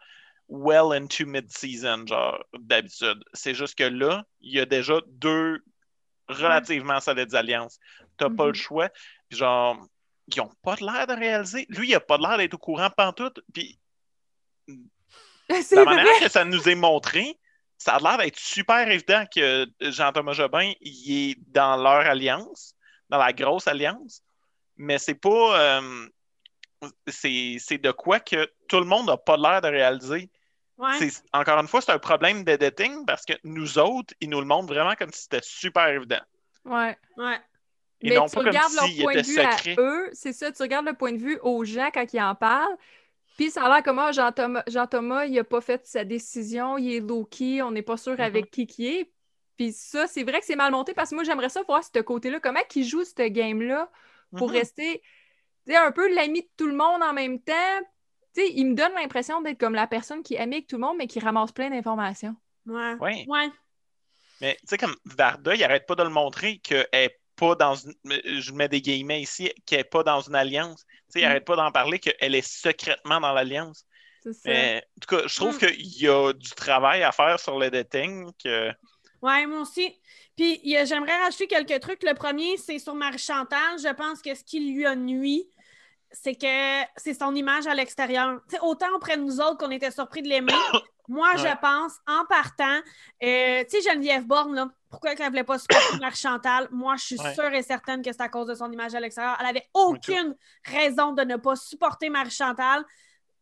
well 0.51 0.91
into 0.91 1.25
mid-season, 1.25 2.05
genre 2.05 2.43
d'habitude. 2.59 3.23
C'est 3.33 3.55
juste 3.55 3.75
que 3.75 3.85
là, 3.85 4.25
il 4.41 4.53
y 4.53 4.59
a 4.59 4.65
déjà 4.65 4.99
deux 5.07 5.63
relativement 6.27 6.99
solides 6.99 7.33
alliances. 7.33 7.79
Tu 8.17 8.25
n'as 8.25 8.29
pas 8.29 8.45
le 8.45 8.51
mm-hmm. 8.51 8.55
choix. 8.55 8.89
Genre, 9.31 9.87
qui 10.29 10.39
n'ont 10.39 10.51
pas 10.61 10.75
l'air 10.75 11.07
de 11.07 11.13
réaliser. 11.13 11.65
Lui, 11.69 11.89
il 11.89 11.91
n'a 11.91 11.99
pas 11.99 12.17
l'air 12.17 12.37
d'être 12.37 12.53
au 12.53 12.57
courant 12.57 12.89
pantoute. 12.89 13.39
Puis, 13.53 13.79
la 15.71 15.85
manière 15.85 16.19
que 16.19 16.29
ça 16.29 16.45
nous 16.45 16.67
est 16.67 16.75
montré, 16.75 17.37
ça 17.77 17.95
a 17.95 17.99
l'air 17.99 18.17
d'être 18.17 18.39
super 18.39 18.87
évident 18.89 19.25
que 19.33 19.67
Jean-Thomas 19.79 20.33
Jobin 20.33 20.73
il 20.81 21.31
est 21.31 21.35
dans 21.47 21.75
leur 21.77 22.07
alliance, 22.07 22.75
dans 23.09 23.17
la 23.17 23.33
grosse 23.33 23.67
alliance. 23.67 24.21
Mais 24.77 24.97
c'est 24.97 25.15
pas. 25.15 25.59
Euh, 25.59 26.07
c'est 27.07 27.77
de 27.77 27.91
quoi 27.91 28.19
que 28.19 28.51
tout 28.67 28.79
le 28.79 28.85
monde 28.85 29.07
n'a 29.07 29.17
pas 29.17 29.37
l'air 29.37 29.61
de 29.61 29.67
réaliser. 29.67 30.29
Encore 31.33 31.59
une 31.59 31.67
fois, 31.67 31.81
c'est 31.81 31.91
un 31.91 31.99
problème 31.99 32.43
d'editing 32.43 33.05
parce 33.05 33.25
que 33.25 33.33
nous 33.43 33.77
autres, 33.77 34.13
ils 34.19 34.29
nous 34.29 34.39
le 34.39 34.47
montrent 34.47 34.73
vraiment 34.73 34.95
comme 34.95 35.11
si 35.11 35.23
c'était 35.23 35.41
super 35.43 35.87
évident. 35.87 36.21
Ouais. 36.65 36.97
Ouais 37.17 37.39
mais 38.03 38.15
tu 38.27 38.39
regardes 38.39 38.73
leur 38.73 38.87
point 39.01 39.15
de 39.15 39.25
vue 39.25 39.39
à 39.39 39.57
eux, 39.77 40.09
c'est 40.13 40.33
ça, 40.33 40.51
tu 40.51 40.61
regardes 40.61 40.85
le 40.85 40.93
point 40.93 41.11
de 41.11 41.17
vue 41.17 41.39
aux 41.43 41.63
gens 41.63 41.89
quand 41.93 42.05
ils 42.13 42.21
en 42.21 42.35
parlent, 42.35 42.77
puis 43.37 43.49
ça 43.51 43.63
a 43.63 43.69
l'air 43.69 43.83
comme 43.83 43.99
ah, 43.99 44.11
Jean-Thomas, 44.11 44.63
Jean 44.67 44.87
il 45.25 45.33
n'a 45.33 45.43
pas 45.43 45.61
fait 45.61 45.85
sa 45.85 46.03
décision, 46.03 46.77
il 46.77 46.95
est 46.95 46.99
low-key, 46.99 47.61
on 47.61 47.71
n'est 47.71 47.81
pas 47.81 47.97
sûr 47.97 48.13
mm-hmm. 48.13 48.21
avec 48.21 48.51
qui 48.51 48.67
qui 48.67 48.87
est. 48.87 49.11
Puis 49.57 49.73
ça, 49.73 50.07
c'est 50.07 50.23
vrai 50.23 50.39
que 50.39 50.45
c'est 50.45 50.55
mal 50.55 50.71
monté 50.71 50.93
parce 50.93 51.11
que 51.11 51.15
moi, 51.15 51.23
j'aimerais 51.23 51.49
ça 51.49 51.61
voir 51.63 51.83
ce 51.83 51.99
côté-là, 51.99 52.39
comment 52.39 52.59
il 52.75 52.83
joue 52.83 53.03
ce 53.03 53.27
game-là 53.27 53.89
pour 54.35 54.51
mm-hmm. 54.51 54.53
rester 54.55 55.01
un 55.69 55.91
peu 55.91 56.13
l'ami 56.13 56.41
de 56.41 56.49
tout 56.57 56.67
le 56.67 56.75
monde 56.75 57.03
en 57.03 57.13
même 57.13 57.39
temps. 57.41 57.79
Sais, 58.35 58.51
il 58.53 58.65
me 58.67 58.75
donne 58.75 58.93
l'impression 58.93 59.41
d'être 59.41 59.59
comme 59.59 59.75
la 59.75 59.87
personne 59.87 60.23
qui 60.23 60.35
est 60.35 60.39
amie 60.39 60.55
avec 60.55 60.67
tout 60.67 60.77
le 60.77 60.81
monde, 60.81 60.97
mais 60.97 61.07
qui 61.07 61.19
ramasse 61.19 61.51
plein 61.51 61.69
d'informations. 61.69 62.35
Ouais. 62.65 62.93
ouais. 62.99 63.25
ouais. 63.27 63.49
Mais 64.41 64.55
tu 64.61 64.67
sais, 64.67 64.77
comme 64.77 64.95
Varda, 65.05 65.55
il 65.55 65.63
arrête 65.63 65.85
pas 65.85 65.95
de 65.95 66.03
le 66.03 66.09
montrer 66.09 66.57
qu'elle 66.59 66.87
est 66.91 67.19
pas 67.35 67.55
dans 67.55 67.75
une, 67.75 67.93
je 68.05 68.51
mets 68.51 68.67
des 68.67 68.81
guillemets 68.81 69.21
ici, 69.21 69.51
qui 69.65 69.75
n'est 69.75 69.83
pas 69.83 70.03
dans 70.03 70.21
une 70.21 70.35
alliance. 70.35 70.85
Tu 70.85 70.93
sais, 71.09 71.19
il 71.19 71.23
n'arrête 71.23 71.43
mm. 71.43 71.45
pas 71.45 71.55
d'en 71.55 71.71
parler 71.71 71.99
qu'elle 71.99 72.35
est 72.35 72.47
secrètement 72.47 73.19
dans 73.19 73.33
l'alliance. 73.33 73.85
Mais, 74.45 74.83
en 74.97 74.99
tout 74.99 75.15
cas, 75.15 75.27
je 75.27 75.35
trouve 75.35 75.55
mm. 75.55 75.59
qu'il 75.59 76.01
y 76.01 76.07
a 76.07 76.33
du 76.33 76.49
travail 76.51 77.03
à 77.03 77.11
faire 77.11 77.39
sur 77.39 77.57
le 77.57 77.69
dating. 77.69 78.31
Que... 78.43 78.71
Ouais, 79.21 79.45
moi 79.45 79.61
aussi. 79.61 79.99
Puis 80.35 80.61
j'aimerais 80.63 81.17
rajouter 81.23 81.47
quelques 81.47 81.79
trucs. 81.79 82.03
Le 82.03 82.13
premier, 82.13 82.57
c'est 82.57 82.79
sur 82.79 82.95
Marie-Chantal. 82.95 83.79
Je 83.79 83.93
pense 83.93 84.21
que 84.21 84.33
ce 84.33 84.43
qui 84.43 84.59
lui 84.59 84.85
a 84.85 84.95
nuit, 84.95 85.47
c'est 86.11 86.35
que 86.35 86.87
c'est 86.97 87.13
son 87.13 87.33
image 87.35 87.67
à 87.67 87.73
l'extérieur. 87.73 88.39
Autant 88.61 88.89
auprès 88.95 89.17
de 89.17 89.21
nous 89.21 89.39
autres 89.39 89.57
qu'on 89.57 89.71
était 89.71 89.91
surpris 89.91 90.21
de 90.21 90.27
l'aimer, 90.27 90.53
moi, 91.07 91.35
je 91.37 91.59
pense, 91.61 91.93
en 92.07 92.25
partant, 92.25 92.79
euh, 93.23 93.63
tu 93.69 93.81
sais, 93.81 93.91
Geneviève 93.91 94.25
Borne, 94.25 94.55
là, 94.55 94.69
pourquoi 94.89 95.11
elle 95.11 95.19
ne 95.19 95.29
voulait 95.29 95.43
pas 95.43 95.57
supporter 95.57 95.97
Marie 96.01 96.15
Chantal? 96.15 96.67
Moi, 96.71 96.95
je 96.97 97.03
suis 97.03 97.17
sûre 97.17 97.53
et 97.53 97.63
certaine 97.63 98.01
que 98.01 98.11
c'est 98.11 98.21
à 98.21 98.29
cause 98.29 98.47
de 98.47 98.55
son 98.55 98.71
image 98.71 98.93
à 98.93 98.99
l'extérieur. 98.99 99.37
Elle 99.39 99.47
n'avait 99.47 99.69
aucune 99.73 100.35
raison 100.65 101.13
de 101.13 101.23
ne 101.23 101.37
pas 101.37 101.55
supporter 101.55 102.09
Marie 102.09 102.31
Chantal, 102.31 102.83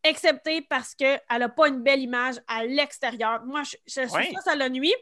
excepté 0.04 0.62
parce 0.62 0.96
qu'elle 0.96 1.22
n'a 1.30 1.50
pas 1.50 1.68
une 1.68 1.82
belle 1.82 2.02
image 2.02 2.36
à 2.48 2.66
l'extérieur. 2.66 3.44
Moi, 3.46 3.64
je, 3.64 3.76
je 3.86 4.08
suis 4.08 4.10
sûre 4.10 4.36
que 4.36 4.44
ça 4.44 4.56
la 4.56 4.70
nuit. 4.70 4.94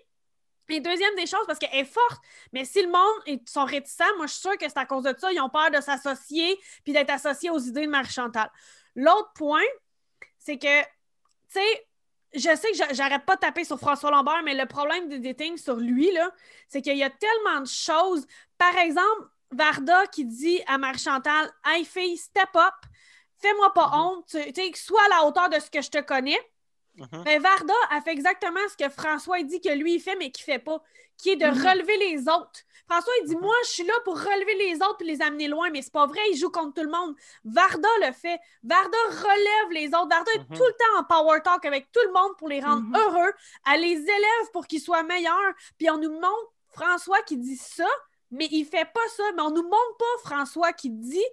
Et 0.69 0.79
deuxième 0.81 1.15
des 1.15 1.25
choses, 1.25 1.45
parce 1.47 1.59
qu'elle 1.59 1.79
est 1.79 1.85
forte, 1.85 2.21
mais 2.51 2.65
si 2.65 2.81
le 2.81 2.89
monde 2.89 3.21
est, 3.25 3.47
sont 3.47 3.65
réticents, 3.65 4.05
moi, 4.17 4.27
je 4.27 4.33
suis 4.33 4.41
sûre 4.41 4.57
que 4.57 4.67
c'est 4.67 4.77
à 4.77 4.85
cause 4.85 5.03
de 5.03 5.15
ça. 5.17 5.31
Ils 5.31 5.39
ont 5.39 5.49
peur 5.49 5.71
de 5.71 5.79
s'associer 5.79 6.59
puis 6.83 6.93
d'être 6.93 7.09
associés 7.09 7.49
aux 7.49 7.59
idées 7.59 7.85
de 7.85 7.91
Marie 7.91 8.11
Chantal. 8.11 8.51
L'autre 8.95 9.31
point, 9.35 9.63
c'est 10.37 10.57
que, 10.57 10.81
tu 10.81 10.89
sais, 11.49 11.87
je 12.33 12.55
sais 12.55 12.71
que 12.71 12.93
j'arrête 12.93 13.25
pas 13.25 13.35
de 13.35 13.41
taper 13.41 13.63
sur 13.63 13.79
François 13.79 14.11
Lambert, 14.11 14.41
mais 14.43 14.53
le 14.53 14.65
problème 14.65 15.07
du 15.07 15.19
dating 15.19 15.57
sur 15.57 15.77
lui, 15.77 16.11
là, 16.11 16.31
c'est 16.67 16.81
qu'il 16.81 16.97
y 16.97 17.03
a 17.03 17.09
tellement 17.09 17.61
de 17.61 17.67
choses. 17.67 18.27
Par 18.57 18.75
exemple, 18.77 19.29
Varda 19.51 20.07
qui 20.07 20.25
dit 20.25 20.61
à 20.67 20.77
Marie-Chantal 20.77 21.49
Hey 21.65 21.85
fille, 21.85 22.17
step 22.17 22.49
up, 22.55 22.73
fais-moi 23.39 23.73
pas 23.73 23.87
mhm. 23.87 23.93
honte, 23.93 24.27
tu 24.29 24.73
sois 24.75 25.03
à 25.05 25.09
la 25.09 25.25
hauteur 25.25 25.49
de 25.49 25.59
ce 25.59 25.69
que 25.69 25.81
je 25.81 25.89
te 25.89 26.01
connais. 26.01 26.39
Mhm. 26.97 27.23
Mais 27.25 27.39
Varda 27.39 27.73
a 27.91 28.01
fait 28.01 28.11
exactement 28.11 28.59
ce 28.69 28.75
que 28.75 28.89
François 28.89 29.41
dit 29.43 29.61
que 29.61 29.69
lui 29.69 29.95
il 29.95 29.99
fait, 29.99 30.15
mais 30.15 30.31
qu'il 30.31 30.43
fait 30.43 30.59
pas, 30.59 30.81
qui 31.17 31.29
est 31.29 31.35
de 31.35 31.45
mhm. 31.45 31.53
relever 31.53 31.97
les 31.97 32.27
autres. 32.27 32.61
François, 32.89 33.13
il 33.21 33.27
dit 33.27 33.35
Moi, 33.35 33.53
je 33.65 33.69
suis 33.69 33.83
là 33.83 33.93
pour 34.05 34.15
relever 34.15 34.55
les 34.55 34.75
autres 34.81 35.01
et 35.01 35.05
les 35.05 35.21
amener 35.21 35.47
loin, 35.47 35.69
mais 35.71 35.81
c'est 35.81 35.91
pas 35.91 36.07
vrai, 36.07 36.21
il 36.31 36.37
joue 36.37 36.49
contre 36.49 36.73
tout 36.75 36.83
le 36.83 36.91
monde. 36.91 37.15
Varda 37.43 37.89
le 38.01 38.13
fait. 38.13 38.39
Varda 38.63 38.97
relève 39.09 39.71
les 39.71 39.87
autres. 39.87 40.09
Varda 40.09 40.31
est 40.33 40.55
tout 40.55 40.63
le 40.63 40.73
temps 40.73 40.99
en 40.99 41.03
power 41.03 41.41
talk 41.43 41.65
avec 41.65 41.91
tout 41.91 41.99
le 42.05 42.13
monde 42.13 42.35
pour 42.37 42.47
les 42.47 42.61
rendre 42.61 42.85
heureux. 42.97 43.33
Elle 43.71 43.81
les 43.81 43.97
élève 43.97 44.51
pour 44.53 44.67
qu'ils 44.67 44.81
soient 44.81 45.03
meilleurs. 45.03 45.53
Puis 45.77 45.89
on 45.89 45.97
nous 45.97 46.13
montre 46.13 46.53
François 46.69 47.21
qui 47.23 47.37
dit 47.37 47.57
ça, 47.57 47.89
mais 48.31 48.47
il 48.51 48.65
fait 48.65 48.89
pas 48.91 49.07
ça. 49.15 49.23
Mais 49.35 49.41
on 49.41 49.51
nous 49.51 49.63
montre 49.63 49.97
pas 49.99 50.29
François 50.29 50.71
qui 50.71 50.89
dit 50.89 51.25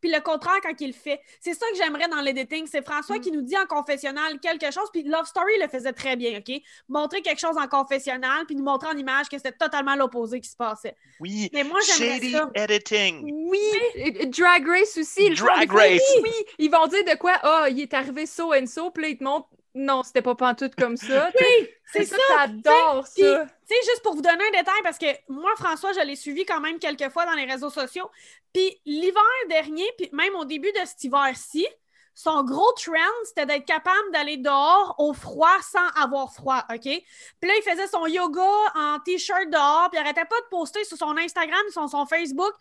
puis 0.00 0.10
le 0.10 0.20
contraire 0.20 0.58
quand 0.62 0.74
il 0.80 0.88
le 0.88 0.92
fait. 0.92 1.20
C'est 1.40 1.54
ça 1.54 1.66
que 1.70 1.76
j'aimerais 1.76 2.08
dans 2.08 2.20
l'editing. 2.20 2.66
C'est 2.66 2.84
François 2.84 3.16
mm. 3.16 3.20
qui 3.20 3.32
nous 3.32 3.42
dit 3.42 3.56
en 3.56 3.66
confessionnal 3.66 4.38
quelque 4.40 4.70
chose, 4.70 4.88
puis 4.92 5.02
Love 5.02 5.26
Story 5.26 5.52
le 5.60 5.68
faisait 5.68 5.92
très 5.92 6.16
bien, 6.16 6.38
OK? 6.38 6.60
Montrer 6.88 7.22
quelque 7.22 7.40
chose 7.40 7.56
en 7.56 7.66
confessionnal, 7.66 8.46
puis 8.46 8.56
nous 8.56 8.64
montrer 8.64 8.88
en 8.88 8.96
image 8.96 9.28
que 9.28 9.36
c'était 9.36 9.52
totalement 9.52 9.94
l'opposé 9.94 10.40
qui 10.40 10.48
se 10.48 10.56
passait. 10.56 10.96
Oui, 11.20 11.50
Mais 11.52 11.64
moi, 11.64 11.80
Shady 11.80 12.32
ça. 12.32 12.50
editing. 12.54 13.30
Oui, 13.48 14.26
Drag 14.26 14.66
Race 14.66 14.96
aussi. 14.96 15.30
Drag 15.30 15.70
Race. 15.70 16.02
Oui, 16.22 16.32
ils 16.58 16.70
vont 16.70 16.86
dire 16.86 17.04
de 17.04 17.16
quoi, 17.16 17.34
ah, 17.42 17.64
oh, 17.64 17.68
il 17.70 17.80
est 17.80 17.94
arrivé 17.94 18.26
so 18.26 18.54
and 18.54 18.66
so, 18.66 18.90
puis 18.90 19.02
là, 19.02 19.08
ils 19.10 19.18
te 19.18 19.24
montrent 19.24 19.48
Non, 19.80 20.02
c'était 20.02 20.22
pas 20.22 20.34
pantoute 20.34 20.74
comme 20.74 20.96
ça. 20.96 21.30
Oui, 21.40 21.68
c'est 21.92 22.04
ça. 22.04 22.16
J'adore 22.36 23.06
ça. 23.06 23.14
tu 23.14 23.22
sais, 23.22 23.74
juste 23.84 24.02
pour 24.02 24.16
vous 24.16 24.22
donner 24.22 24.44
un 24.44 24.58
détail, 24.58 24.82
parce 24.82 24.98
que 24.98 25.06
moi, 25.28 25.52
François, 25.56 25.92
je 25.92 26.00
l'ai 26.00 26.16
suivi 26.16 26.44
quand 26.44 26.60
même 26.60 26.80
quelques 26.80 27.10
fois 27.10 27.24
dans 27.26 27.34
les 27.34 27.44
réseaux 27.44 27.70
sociaux. 27.70 28.10
Puis 28.52 28.80
l'hiver 28.84 29.22
dernier, 29.48 29.88
puis 29.96 30.10
même 30.12 30.34
au 30.34 30.44
début 30.44 30.72
de 30.72 30.84
cet 30.84 31.04
hiver-ci, 31.04 31.64
son 32.12 32.42
gros 32.42 32.72
trend, 32.72 32.96
c'était 33.24 33.46
d'être 33.46 33.66
capable 33.66 34.10
d'aller 34.12 34.36
dehors 34.36 34.96
au 34.98 35.12
froid 35.12 35.56
sans 35.62 35.86
avoir 36.02 36.32
froid, 36.32 36.64
OK? 36.74 36.80
Puis 36.82 37.48
là, 37.48 37.54
il 37.56 37.62
faisait 37.62 37.86
son 37.86 38.06
yoga 38.06 38.50
en 38.74 38.98
T-shirt 38.98 39.48
dehors, 39.48 39.90
puis 39.92 40.00
il 40.00 40.02
arrêtait 40.02 40.24
pas 40.24 40.40
de 40.40 40.46
poster 40.50 40.82
sur 40.82 40.96
son 40.96 41.16
Instagram, 41.16 41.60
sur 41.70 41.88
son 41.88 42.04
Facebook, 42.04 42.52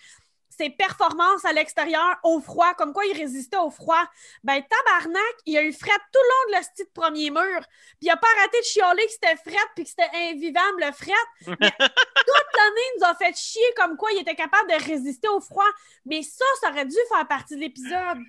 ses 0.49 0.69
performances 0.69 1.45
à 1.45 1.53
l'extérieur 1.53 2.17
au 2.23 2.39
froid, 2.41 2.73
comme 2.73 2.93
quoi 2.93 3.05
il 3.05 3.15
résistait 3.17 3.57
au 3.57 3.69
froid. 3.69 4.03
Ben, 4.43 4.61
tabarnak, 4.61 5.35
il 5.45 5.57
a 5.57 5.63
eu 5.63 5.71
fret 5.73 5.89
tout 6.11 6.19
le 6.19 6.29
long 6.29 6.51
de 6.51 6.57
le 6.57 6.63
style 6.63 6.85
premier 6.93 7.29
mur. 7.29 7.59
Puis 7.61 8.03
il 8.03 8.09
a 8.09 8.17
pas 8.17 8.27
arrêté 8.37 8.59
de 8.59 8.65
chialer 8.65 9.05
que 9.05 9.11
c'était 9.11 9.35
fret 9.35 9.65
puis 9.75 9.83
que 9.83 9.89
c'était 9.89 10.09
invivable 10.13 10.79
le 10.85 10.91
fret. 10.91 11.11
Mais 11.59 11.71
toute 11.77 12.55
l'année, 12.57 12.81
il 12.95 12.99
nous 12.99 13.05
a 13.05 13.15
fait 13.15 13.35
chier 13.37 13.61
comme 13.75 13.97
quoi 13.97 14.11
il 14.13 14.19
était 14.21 14.35
capable 14.35 14.69
de 14.69 14.83
résister 14.83 15.27
au 15.27 15.39
froid. 15.39 15.69
Mais 16.05 16.21
ça, 16.23 16.45
ça 16.61 16.69
aurait 16.71 16.85
dû 16.85 16.97
faire 17.09 17.27
partie 17.27 17.55
de 17.55 17.61
l'épisode. 17.61 18.19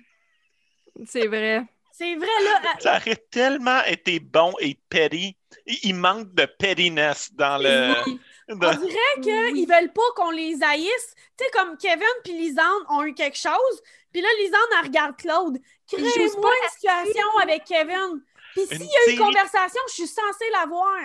C'est 1.05 1.27
vrai. 1.27 1.63
C'est 1.91 2.15
vrai, 2.15 2.27
là. 2.43 2.61
euh, 2.63 2.79
Ça 2.79 2.95
aurait 2.97 3.15
tellement 3.29 3.83
été 3.83 4.19
bon 4.19 4.53
et 4.59 4.79
petty. 4.89 5.35
Il 5.65 5.79
il 5.83 5.95
manque 5.95 6.33
de 6.33 6.45
pettiness 6.45 7.33
dans 7.33 7.57
le. 7.57 7.93
Oui. 8.05 8.19
On 8.49 8.55
dirait 8.55 9.21
qu'ils 9.21 9.53
Oui. 9.53 9.65
veulent 9.65 9.93
pas 9.93 10.01
qu'on 10.15 10.31
les 10.31 10.57
haïsse. 10.63 11.13
Tu 11.37 11.43
sais, 11.45 11.51
comme 11.53 11.77
Kevin 11.77 12.07
puis 12.23 12.33
Lisande 12.33 12.83
ont 12.89 13.03
eu 13.03 13.13
quelque 13.13 13.37
chose, 13.37 13.81
puis 14.11 14.21
là, 14.21 14.27
Lisande, 14.39 14.59
elle 14.79 14.85
regarde 14.87 15.15
Claude. 15.17 15.57
Crée-moi 15.87 16.41
pas 16.41 16.49
une 16.63 16.69
situation 16.71 17.37
avec 17.43 17.63
Kevin. 17.65 18.21
Puis 18.53 18.65
s'il 18.65 18.77
Une 18.77 18.83
y 18.83 18.85
a 18.85 18.87
eu 18.87 19.05
série- 19.05 19.17
conversation, 19.17 19.81
je 19.89 19.93
suis 19.93 20.07
censée 20.07 20.49
la 20.51 20.65
voir. 20.65 20.99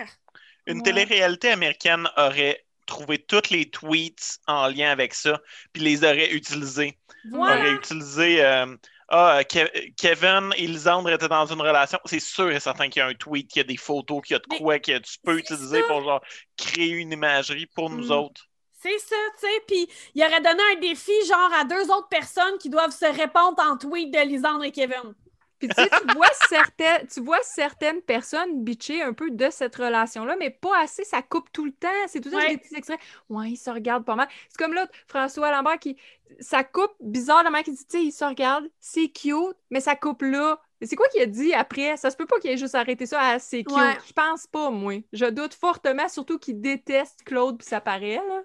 Une 0.65 0.77
Ouais. 0.77 0.83
télé-réalité 0.83 1.51
américaine 1.51 2.09
aurait 2.17 2.65
trouvé 2.87 3.19
tous 3.19 3.49
les 3.51 3.69
tweets 3.69 4.39
en 4.47 4.67
lien 4.67 4.91
avec 4.91 5.13
ça, 5.13 5.39
puis 5.73 5.83
les 5.83 6.03
aurait 6.03 6.31
utilisés. 6.31 6.97
Voilà. 7.31 7.57
Aurait 7.61 7.71
utilisé 7.73 8.43
euh, 8.43 8.75
Ah, 9.07 9.41
Ke- 9.43 9.93
Kevin 9.97 10.51
et 10.57 10.67
Lisandre 10.67 11.09
étaient 11.11 11.27
dans 11.27 11.45
une 11.45 11.61
relation. 11.61 11.99
C'est 12.05 12.19
sûr 12.19 12.51
et 12.51 12.59
certain 12.59 12.89
qu'il 12.89 12.99
y 13.01 13.03
a 13.03 13.07
un 13.07 13.13
tweet, 13.13 13.47
qu'il 13.49 13.59
y 13.59 13.65
a 13.65 13.67
des 13.67 13.77
photos, 13.77 14.21
qu'il 14.25 14.33
y 14.33 14.37
a 14.37 14.39
de 14.39 14.47
quoi 14.47 14.79
que 14.79 14.97
tu 14.99 15.19
peux 15.23 15.37
utiliser 15.37 15.81
ça. 15.81 15.83
pour 15.83 16.03
genre 16.03 16.21
créer 16.57 16.89
une 16.89 17.11
imagerie 17.11 17.67
pour 17.67 17.89
nous 17.89 18.07
Mm. 18.07 18.11
autres. 18.11 18.49
C'est 18.73 18.99
ça, 18.99 19.15
tu 19.39 19.47
sais. 19.47 19.61
Puis 19.67 19.87
il 20.13 20.23
aurait 20.23 20.41
donné 20.41 20.61
un 20.75 20.79
défi, 20.79 21.11
genre, 21.27 21.51
à 21.53 21.63
deux 21.65 21.89
autres 21.91 22.07
personnes 22.09 22.57
qui 22.59 22.69
doivent 22.69 22.91
se 22.91 23.05
répondre 23.05 23.57
en 23.59 23.77
tweet 23.77 24.13
de 24.13 24.19
Lisandre 24.19 24.63
et 24.63 24.71
Kevin. 24.71 25.13
Puis 25.59 25.69
tu 25.69 25.75
sais, 25.81 25.89
tu 25.89 26.13
vois, 26.15 26.27
certaines, 26.49 27.07
tu 27.07 27.21
vois 27.21 27.39
certaines 27.43 28.01
personnes 28.01 28.63
bitcher 28.63 29.01
un 29.01 29.13
peu 29.13 29.31
de 29.31 29.49
cette 29.49 29.75
relation-là, 29.75 30.35
mais 30.37 30.49
pas 30.49 30.81
assez, 30.81 31.03
ça 31.03 31.21
coupe 31.21 31.51
tout 31.53 31.65
le 31.65 31.71
temps. 31.71 31.87
C'est 32.07 32.19
tout 32.21 32.29
le 32.29 32.35
temps 32.35 32.41
Ouais. 32.41 32.55
des 32.55 32.57
petits 32.57 32.75
extraits. 32.75 32.99
Ouais, 33.29 33.51
ils 33.51 33.57
se 33.57 33.69
regardent 33.69 34.05
pas 34.05 34.15
mal. 34.15 34.27
C'est 34.49 34.57
comme 34.57 34.73
là, 34.73 34.87
François 35.07 35.51
Lambert 35.51 35.79
qui. 35.79 35.97
Ça 36.39 36.63
coupe 36.63 36.93
bizarrement, 36.99 37.61
qui 37.61 37.71
dit, 37.71 37.85
tu 37.85 37.97
sais, 37.99 38.03
ils 38.03 38.11
se 38.11 38.25
regardent, 38.25 38.67
c'est 38.79 39.09
cute, 39.09 39.55
mais 39.69 39.79
ça 39.79 39.95
coupe 39.95 40.23
là. 40.23 40.59
Mais 40.81 40.87
C'est 40.87 40.95
quoi 40.97 41.07
qu'il 41.07 41.21
a 41.21 41.27
dit 41.27 41.53
après? 41.53 41.95
Ça 41.97 42.09
se 42.09 42.17
peut 42.17 42.25
pas 42.25 42.39
qu'il 42.39 42.49
ait 42.51 42.57
juste 42.57 42.75
arrêté 42.75 43.05
ça 43.05 43.21
à 43.21 43.39
c'est 43.39 43.63
cute. 43.63 43.71
Ouais. 43.77 43.95
Je 44.07 44.11
pense 44.11 44.45
pas, 44.47 44.71
moi. 44.71 44.95
Je 45.13 45.25
doute 45.27 45.53
fortement, 45.53 46.09
surtout 46.09 46.37
qu'il 46.39 46.59
déteste 46.59 47.21
Claude, 47.23 47.57
puis 47.59 47.67
ça 47.67 47.79
paraît, 47.79 48.15
là. 48.27 48.41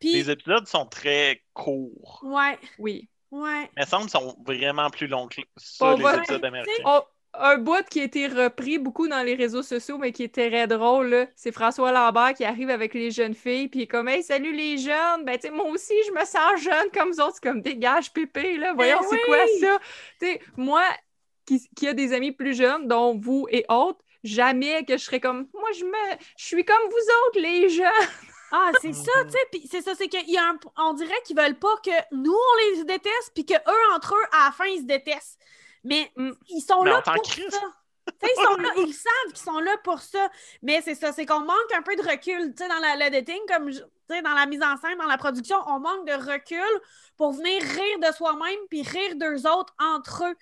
Puis, 0.00 0.12
Les 0.12 0.30
épisodes 0.30 0.66
sont 0.66 0.84
très 0.86 1.42
courts. 1.54 2.20
ouais, 2.24 2.58
Oui. 2.78 3.08
Ouais. 3.42 3.70
Mais 3.76 3.86
semble 3.86 4.08
sont 4.08 4.36
vraiment 4.44 4.90
plus 4.90 5.06
longs 5.06 5.28
que 5.28 5.40
ça, 5.56 5.94
les 5.94 6.04
épisodes 6.18 6.44
américains. 6.44 6.82
Oh, 6.86 7.00
un 7.36 7.58
bout 7.58 7.84
qui 7.90 8.00
a 8.00 8.04
été 8.04 8.28
repris 8.28 8.78
beaucoup 8.78 9.08
dans 9.08 9.22
les 9.22 9.34
réseaux 9.34 9.62
sociaux, 9.62 9.98
mais 9.98 10.12
qui 10.12 10.22
était 10.22 10.48
très 10.48 10.66
drôle, 10.66 11.26
c'est 11.34 11.52
François 11.52 11.90
Lambert 11.90 12.34
qui 12.34 12.44
arrive 12.44 12.70
avec 12.70 12.94
les 12.94 13.10
jeunes 13.10 13.34
filles, 13.34 13.68
puis 13.68 13.80
il 13.80 13.82
est 13.82 13.86
comme 13.88 14.08
Hey, 14.08 14.22
salut 14.22 14.52
les 14.52 14.78
jeunes! 14.78 15.24
Ben, 15.24 15.36
tu 15.36 15.48
sais, 15.48 15.50
moi 15.50 15.66
aussi, 15.66 15.94
je 16.06 16.12
me 16.12 16.24
sens 16.24 16.62
jeune 16.62 16.90
comme 16.92 17.10
vous 17.10 17.20
autres, 17.20 17.34
c'est 17.34 17.48
comme 17.48 17.60
dégage 17.60 18.12
pépé, 18.12 18.56
là, 18.56 18.72
voyons, 18.74 18.98
Ben 19.00 19.06
c'est 19.10 19.16
oui! 19.16 19.20
quoi 19.26 19.38
ça? 19.60 19.78
Tu 20.20 20.26
sais, 20.26 20.40
moi, 20.56 20.82
qui, 21.46 21.68
qui 21.74 21.88
a 21.88 21.92
des 21.92 22.12
amis 22.12 22.32
plus 22.32 22.54
jeunes, 22.54 22.86
dont 22.86 23.18
vous 23.18 23.46
et 23.50 23.64
autres, 23.68 23.98
jamais 24.22 24.84
que 24.84 24.96
je 24.96 25.02
serais 25.02 25.20
comme 25.20 25.48
moi, 25.52 25.70
je 25.76 25.84
me 25.84 26.16
je 26.38 26.44
suis 26.44 26.64
comme 26.64 26.82
vous 26.84 27.28
autres, 27.28 27.40
les 27.40 27.68
jeunes! 27.68 27.90
Ah, 28.56 28.70
c'est 28.80 28.92
ça, 28.92 29.10
tu 29.24 29.30
sais. 29.32 29.46
Puis 29.50 29.68
c'est 29.68 29.82
ça, 29.82 29.94
c'est 29.96 30.06
qu'il 30.08 30.30
y 30.30 30.36
a 30.38 30.44
un... 30.48 30.58
On 30.78 30.92
dirait 30.94 31.20
qu'ils 31.26 31.36
veulent 31.36 31.58
pas 31.58 31.74
que 31.84 31.90
nous, 32.12 32.32
on 32.32 32.76
les 32.76 32.84
déteste, 32.84 33.32
puis 33.34 33.44
que 33.44 33.54
eux 33.54 33.94
entre 33.94 34.14
eux, 34.14 34.24
à 34.32 34.46
la 34.46 34.52
fin, 34.52 34.66
ils 34.66 34.78
se 34.82 34.84
détestent. 34.86 35.40
Mais 35.82 36.10
Mm. 36.16 36.30
ils 36.48 36.60
sont 36.60 36.82
Mais 36.84 36.90
là 36.90 37.02
pour 37.02 37.26
ça. 37.26 37.58
Ils, 38.22 38.42
sont 38.44 38.56
là, 38.56 38.68
ils 38.76 38.92
savent 38.94 39.32
qu'ils 39.32 39.38
sont 39.38 39.58
là 39.58 39.76
pour 39.82 39.98
ça. 40.00 40.28
Mais 40.62 40.82
c'est 40.82 40.94
ça, 40.94 41.12
c'est 41.12 41.26
qu'on 41.26 41.40
manque 41.40 41.72
un 41.74 41.82
peu 41.82 41.96
de 41.96 42.02
recul. 42.02 42.54
Tu 42.54 42.62
sais, 42.62 42.68
dans 42.68 42.78
la, 42.78 42.96
le 42.96 43.10
dating, 43.10 43.40
comme 43.48 43.70
je- 43.72 43.80
tu 43.80 43.86
sais, 44.14 44.22
dans 44.22 44.34
la 44.34 44.46
mise 44.46 44.62
en 44.62 44.76
scène, 44.76 44.98
dans 44.98 45.06
la 45.06 45.16
production, 45.18 45.56
on 45.66 45.80
manque 45.80 46.06
de 46.06 46.12
recul 46.12 46.80
pour 47.16 47.32
venir 47.32 47.60
rire 47.62 47.98
de 48.00 48.14
soi-même 48.14 48.58
puis 48.70 48.82
rire 48.82 49.16
d'eux 49.16 49.46
autres 49.48 49.74
entre 49.80 50.24
eux. 50.26 50.34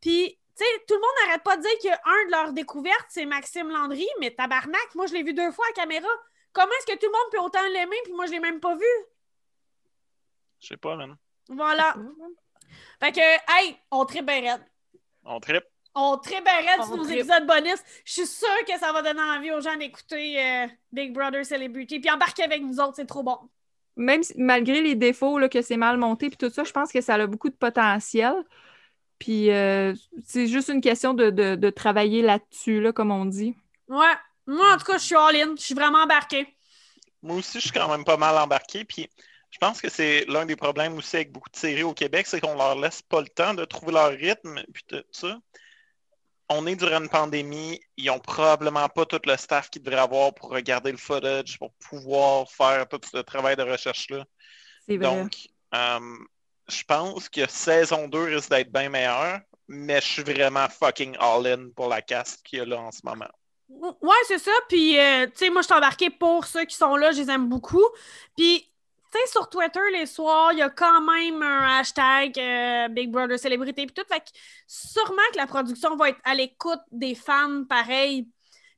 Puis, 0.00 0.38
tu 0.56 0.64
sais, 0.64 0.70
tout 0.88 0.94
le 0.94 1.00
monde 1.00 1.10
n'arrête 1.26 1.42
pas 1.44 1.56
de 1.58 1.62
dire 1.62 1.78
qu'un 1.82 2.26
de 2.26 2.30
leurs 2.30 2.52
découvertes, 2.52 3.06
c'est 3.10 3.26
Maxime 3.26 3.68
Landry, 3.70 4.08
mais 4.20 4.30
tabarnak, 4.34 4.94
moi, 4.94 5.06
je 5.06 5.12
l'ai 5.14 5.22
vu 5.22 5.34
deux 5.34 5.52
fois 5.52 5.66
à 5.70 5.72
caméra. 5.74 6.08
Comment 6.52 6.72
est-ce 6.80 6.92
que 6.94 6.98
tout 6.98 7.06
le 7.06 7.12
monde 7.12 7.30
peut 7.32 7.38
autant 7.38 7.62
l'aimer 7.72 7.96
puis 8.04 8.12
moi, 8.12 8.26
je 8.26 8.32
l'ai 8.32 8.40
même 8.40 8.60
pas 8.60 8.74
vu? 8.74 8.84
Je 10.60 10.68
sais 10.68 10.76
pas, 10.76 10.96
man. 10.96 11.16
Voilà. 11.48 11.94
Fait 13.00 13.12
que, 13.12 13.20
hey, 13.20 13.76
on 13.90 14.04
tripe 14.04 14.26
bien 14.26 14.40
raide. 14.52 14.64
On 15.24 15.40
tripe. 15.40 15.64
On 15.94 16.16
tripe 16.18 16.44
bien 16.44 16.56
raide 16.58 16.84
sur 16.84 16.96
nos 16.96 17.04
épisodes 17.18 17.46
bonus. 17.46 17.78
Je 18.04 18.12
suis 18.12 18.26
sûre 18.26 18.64
que 18.66 18.78
ça 18.78 18.92
va 18.92 19.02
donner 19.02 19.22
envie 19.22 19.50
aux 19.52 19.60
gens 19.60 19.76
d'écouter 19.76 20.40
euh, 20.44 20.66
Big 20.92 21.12
Brother 21.12 21.44
Celebrity. 21.44 21.98
Puis 22.00 22.10
embarquer 22.10 22.44
avec 22.44 22.62
nous 22.62 22.78
autres, 22.78 22.94
c'est 22.96 23.06
trop 23.06 23.22
bon. 23.22 23.38
Même 23.96 24.22
si- 24.22 24.34
malgré 24.36 24.80
les 24.82 24.94
défauts, 24.94 25.38
là, 25.38 25.48
que 25.48 25.62
c'est 25.62 25.76
mal 25.76 25.96
monté, 25.96 26.28
puis 26.28 26.36
tout 26.36 26.50
ça, 26.50 26.62
je 26.64 26.72
pense 26.72 26.92
que 26.92 27.00
ça 27.00 27.14
a 27.14 27.26
beaucoup 27.26 27.48
de 27.50 27.56
potentiel. 27.56 28.34
Puis 29.18 29.50
euh, 29.50 29.94
c'est 30.24 30.46
juste 30.46 30.68
une 30.68 30.80
question 30.80 31.12
de, 31.12 31.30
de- 31.30 31.56
de 31.56 31.70
travailler 31.70 32.22
là-dessus, 32.22 32.80
là, 32.80 32.92
comme 32.92 33.10
on 33.10 33.24
dit. 33.24 33.56
Ouais. 33.88 34.14
Moi, 34.50 34.74
en 34.74 34.78
tout 34.78 34.84
cas, 34.84 34.98
je 34.98 35.04
suis 35.04 35.14
all-in. 35.14 35.54
Je 35.56 35.62
suis 35.62 35.74
vraiment 35.74 36.02
embarquée. 36.02 36.56
Moi 37.22 37.36
aussi, 37.36 37.60
je 37.60 37.68
suis 37.68 37.70
quand 37.70 37.88
même 37.88 38.04
pas 38.04 38.16
mal 38.16 38.36
embarqué. 38.36 38.84
Puis 38.84 39.08
je 39.50 39.58
pense 39.58 39.80
que 39.80 39.88
c'est 39.88 40.24
l'un 40.26 40.44
des 40.44 40.56
problèmes 40.56 40.96
aussi 40.96 41.16
avec 41.16 41.30
beaucoup 41.30 41.50
de 41.50 41.56
séries 41.56 41.84
au 41.84 41.94
Québec, 41.94 42.26
c'est 42.26 42.40
qu'on 42.40 42.56
leur 42.56 42.74
laisse 42.74 43.00
pas 43.00 43.20
le 43.20 43.28
temps 43.28 43.54
de 43.54 43.64
trouver 43.64 43.92
leur 43.92 44.10
rythme. 44.10 44.60
Puis 44.72 44.82
tout 44.88 45.04
ça. 45.12 45.38
On 46.48 46.66
est 46.66 46.74
durant 46.74 47.00
une 47.00 47.08
pandémie. 47.08 47.80
Ils 47.96 48.10
ont 48.10 48.18
probablement 48.18 48.88
pas 48.88 49.06
tout 49.06 49.20
le 49.24 49.36
staff 49.36 49.70
qu'ils 49.70 49.82
devraient 49.82 50.00
avoir 50.00 50.34
pour 50.34 50.50
regarder 50.50 50.90
le 50.90 50.98
footage, 50.98 51.56
pour 51.56 51.72
pouvoir 51.74 52.50
faire 52.50 52.88
tout 52.88 53.00
ce 53.08 53.18
travail 53.18 53.54
de 53.54 53.62
recherche-là. 53.62 54.24
C'est 54.88 54.96
vrai. 54.96 55.06
Donc, 55.06 55.32
euh, 55.76 56.16
je 56.68 56.82
pense 56.82 57.28
que 57.28 57.48
saison 57.48 58.08
2 58.08 58.24
risque 58.24 58.50
d'être 58.50 58.72
bien 58.72 58.88
meilleure, 58.88 59.42
mais 59.68 60.00
je 60.00 60.06
suis 60.06 60.22
vraiment 60.24 60.68
fucking 60.68 61.16
all-in 61.20 61.70
pour 61.76 61.88
la 61.88 62.02
cast 62.02 62.42
qu'il 62.42 62.58
y 62.58 62.62
a 62.62 62.64
là 62.64 62.80
en 62.80 62.90
ce 62.90 63.02
moment. 63.04 63.30
Ouais, 63.70 64.16
c'est 64.26 64.38
ça. 64.38 64.50
Puis, 64.68 64.98
euh, 64.98 65.26
tu 65.26 65.32
sais, 65.36 65.50
moi, 65.50 65.62
je 65.62 65.66
suis 65.66 65.74
embarquée 65.74 66.10
pour 66.10 66.44
ceux 66.44 66.64
qui 66.64 66.74
sont 66.76 66.96
là. 66.96 67.12
Je 67.12 67.22
les 67.22 67.30
aime 67.30 67.48
beaucoup. 67.48 67.84
Puis, 68.36 68.68
tu 69.12 69.18
sais, 69.18 69.26
sur 69.30 69.48
Twitter, 69.48 69.80
les 69.92 70.06
soirs, 70.06 70.52
il 70.52 70.58
y 70.58 70.62
a 70.62 70.70
quand 70.70 71.00
même 71.02 71.42
un 71.42 71.78
hashtag 71.78 72.38
euh, 72.38 72.88
Big 72.88 73.10
Brother 73.10 73.38
Célébrité 73.38 73.86
puis 73.86 73.94
tout. 73.94 74.06
Fait 74.12 74.20
que 74.20 74.26
sûrement 74.66 75.22
que 75.32 75.38
la 75.38 75.46
production 75.46 75.96
va 75.96 76.10
être 76.10 76.20
à 76.24 76.34
l'écoute 76.34 76.80
des 76.90 77.14
fans 77.14 77.64
pareil. 77.68 78.28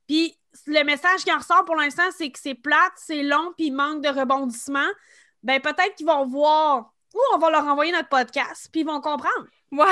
Puis, 0.07 0.37
le 0.67 0.83
message 0.83 1.23
qui 1.23 1.33
en 1.33 1.39
ressort 1.39 1.65
pour 1.65 1.75
l'instant, 1.75 2.03
c'est 2.15 2.31
que 2.31 2.39
c'est 2.39 2.55
plate, 2.55 2.93
c'est 2.95 3.23
long, 3.23 3.53
puis 3.57 3.67
il 3.67 3.71
manque 3.73 4.03
de 4.03 4.09
rebondissement. 4.09 4.87
Ben, 5.41 5.59
peut-être 5.59 5.95
qu'ils 5.95 6.05
vont 6.05 6.25
voir 6.27 6.92
ou 7.13 7.19
on 7.33 7.37
va 7.37 7.49
leur 7.49 7.63
envoyer 7.65 7.91
notre 7.91 8.09
podcast, 8.09 8.69
puis 8.71 8.81
ils 8.81 8.87
vont 8.87 9.01
comprendre. 9.01 9.47
Ouais, 9.71 9.85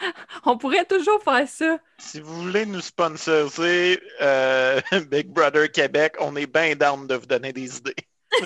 on 0.44 0.58
pourrait 0.58 0.84
toujours 0.84 1.22
faire 1.22 1.48
ça. 1.48 1.78
Si 1.98 2.20
vous 2.20 2.42
voulez 2.42 2.66
nous 2.66 2.80
sponsoriser 2.80 4.00
euh, 4.20 4.80
Big 5.10 5.28
Brother 5.28 5.70
Québec, 5.70 6.16
on 6.20 6.36
est 6.36 6.46
bien 6.46 6.74
down 6.74 7.06
de 7.06 7.14
vous 7.14 7.26
donner 7.26 7.52
des 7.52 7.78
idées. 7.78 7.94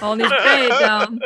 On 0.03 0.19
est 0.19 0.29
bien 0.29 0.69
down. 0.81 1.21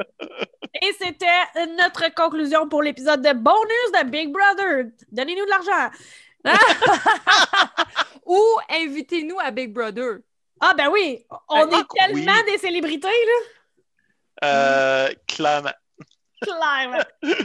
Et 0.82 0.92
c'était 0.98 1.66
notre 1.78 2.14
conclusion 2.14 2.68
pour 2.68 2.82
l'épisode 2.82 3.20
de 3.22 3.32
bonus 3.32 3.92
de 4.02 4.08
Big 4.08 4.30
Brother. 4.32 4.84
Donnez-nous 5.12 5.44
de 5.44 5.50
l'argent. 5.50 5.90
Ou 8.26 8.42
invitez-nous 8.70 9.38
à 9.40 9.50
Big 9.50 9.72
Brother. 9.72 10.18
Ah 10.60 10.74
ben 10.76 10.88
oui, 10.90 11.24
on 11.48 11.70
Ah, 11.70 11.78
est 11.80 11.98
tellement 11.98 12.32
oui. 12.46 12.52
des 12.52 12.58
célébrités, 12.58 13.08
là. 13.08 13.40
Euh, 14.44 15.08
clairement, 15.26 15.72
Clairement. 16.40 17.04
je 17.22 17.36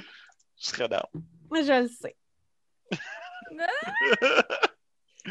serais 0.58 0.88
down. 0.88 1.04
Moi, 1.50 1.62
je 1.62 1.82
le 1.84 1.88
sais. 1.90 2.16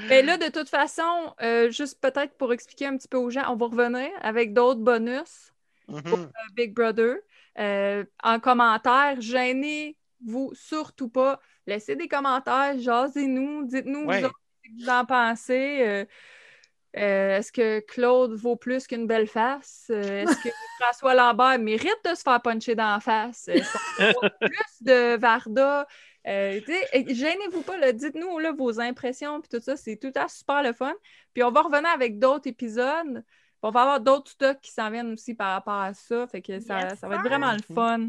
Mais 0.09 0.23
là, 0.23 0.37
de 0.37 0.49
toute 0.51 0.69
façon, 0.69 1.35
euh, 1.43 1.71
juste 1.71 2.01
peut-être 2.01 2.37
pour 2.37 2.53
expliquer 2.53 2.87
un 2.87 2.97
petit 2.97 3.09
peu 3.09 3.17
aux 3.17 3.31
gens, 3.31 3.51
on 3.53 3.57
va 3.57 3.67
revenir 3.67 4.09
avec 4.23 4.53
d'autres 4.53 4.81
bonus 4.81 5.53
Mhm. 5.87 6.03
euh, 6.07 6.27
Big 6.55 6.73
Brother. 6.75 7.17
Euh, 7.59 8.05
en 8.23 8.41
commentaire, 8.41 9.21
gênez-vous 9.21 10.53
surtout 10.55 11.11
pas. 11.11 11.39
Laissez 11.67 11.95
des 11.95 12.09
commentaires, 12.09 12.79
jasez-nous, 12.79 13.67
dites-nous 13.67 14.05
Ouais. 14.07 14.21
vous 14.21 14.27
autres, 14.29 14.41
que 14.65 14.83
vous 14.83 14.89
en 14.89 15.05
pensez. 15.05 16.07
Euh, 16.97 17.01
euh, 17.01 17.39
Est-ce 17.39 17.53
que 17.53 17.81
Claude 17.81 18.35
vaut 18.35 18.57
plus 18.57 18.87
qu'une 18.87 19.07
belle 19.07 19.27
face? 19.27 19.87
Euh, 19.91 20.23
Est-ce 20.23 20.37
que 20.43 20.49
François 20.81 21.15
Lambert 21.15 21.59
mérite 21.59 21.99
de 22.05 22.15
se 22.15 22.23
faire 22.23 22.41
puncher 22.41 22.75
dans 22.75 22.95
la 22.95 23.01
face? 23.01 23.49
Vaut 23.99 24.29
plus 24.41 24.83
de 24.83 25.17
Varda? 25.17 25.87
Euh, 26.27 26.61
Gênez-vous 26.93 27.63
pas, 27.63 27.93
dites-nous 27.93 28.39
vos 28.57 28.81
impressions 28.81 29.41
puis 29.41 29.49
tout 29.51 29.63
ça, 29.63 29.77
c'est 29.77 29.97
tout 29.97 30.13
à 30.15 30.29
super 30.29 30.63
le 30.63 30.73
fun. 30.73 30.95
Puis 31.35 31.43
on 31.43 31.51
va 31.51 31.63
revenir 31.63 31.91
avec 31.91 32.19
d'autres 32.19 32.49
épisodes. 32.49 33.23
On 33.63 33.71
va 33.71 33.83
avoir 33.83 34.01
d'autres 34.01 34.31
stocks 34.31 34.61
qui 34.61 34.71
s'en 34.71 34.91
viennent 34.91 35.13
aussi 35.13 35.35
par 35.35 35.53
rapport 35.53 35.81
à 35.81 35.95
ça. 35.95 36.27
Fait 36.27 36.43
que 36.43 36.61
ça, 36.61 36.81
Yes, 36.81 36.99
ça 36.99 37.09
va 37.09 37.17
être 37.17 37.23
vraiment 37.23 37.53
le 37.53 37.75
fun. 37.75 38.09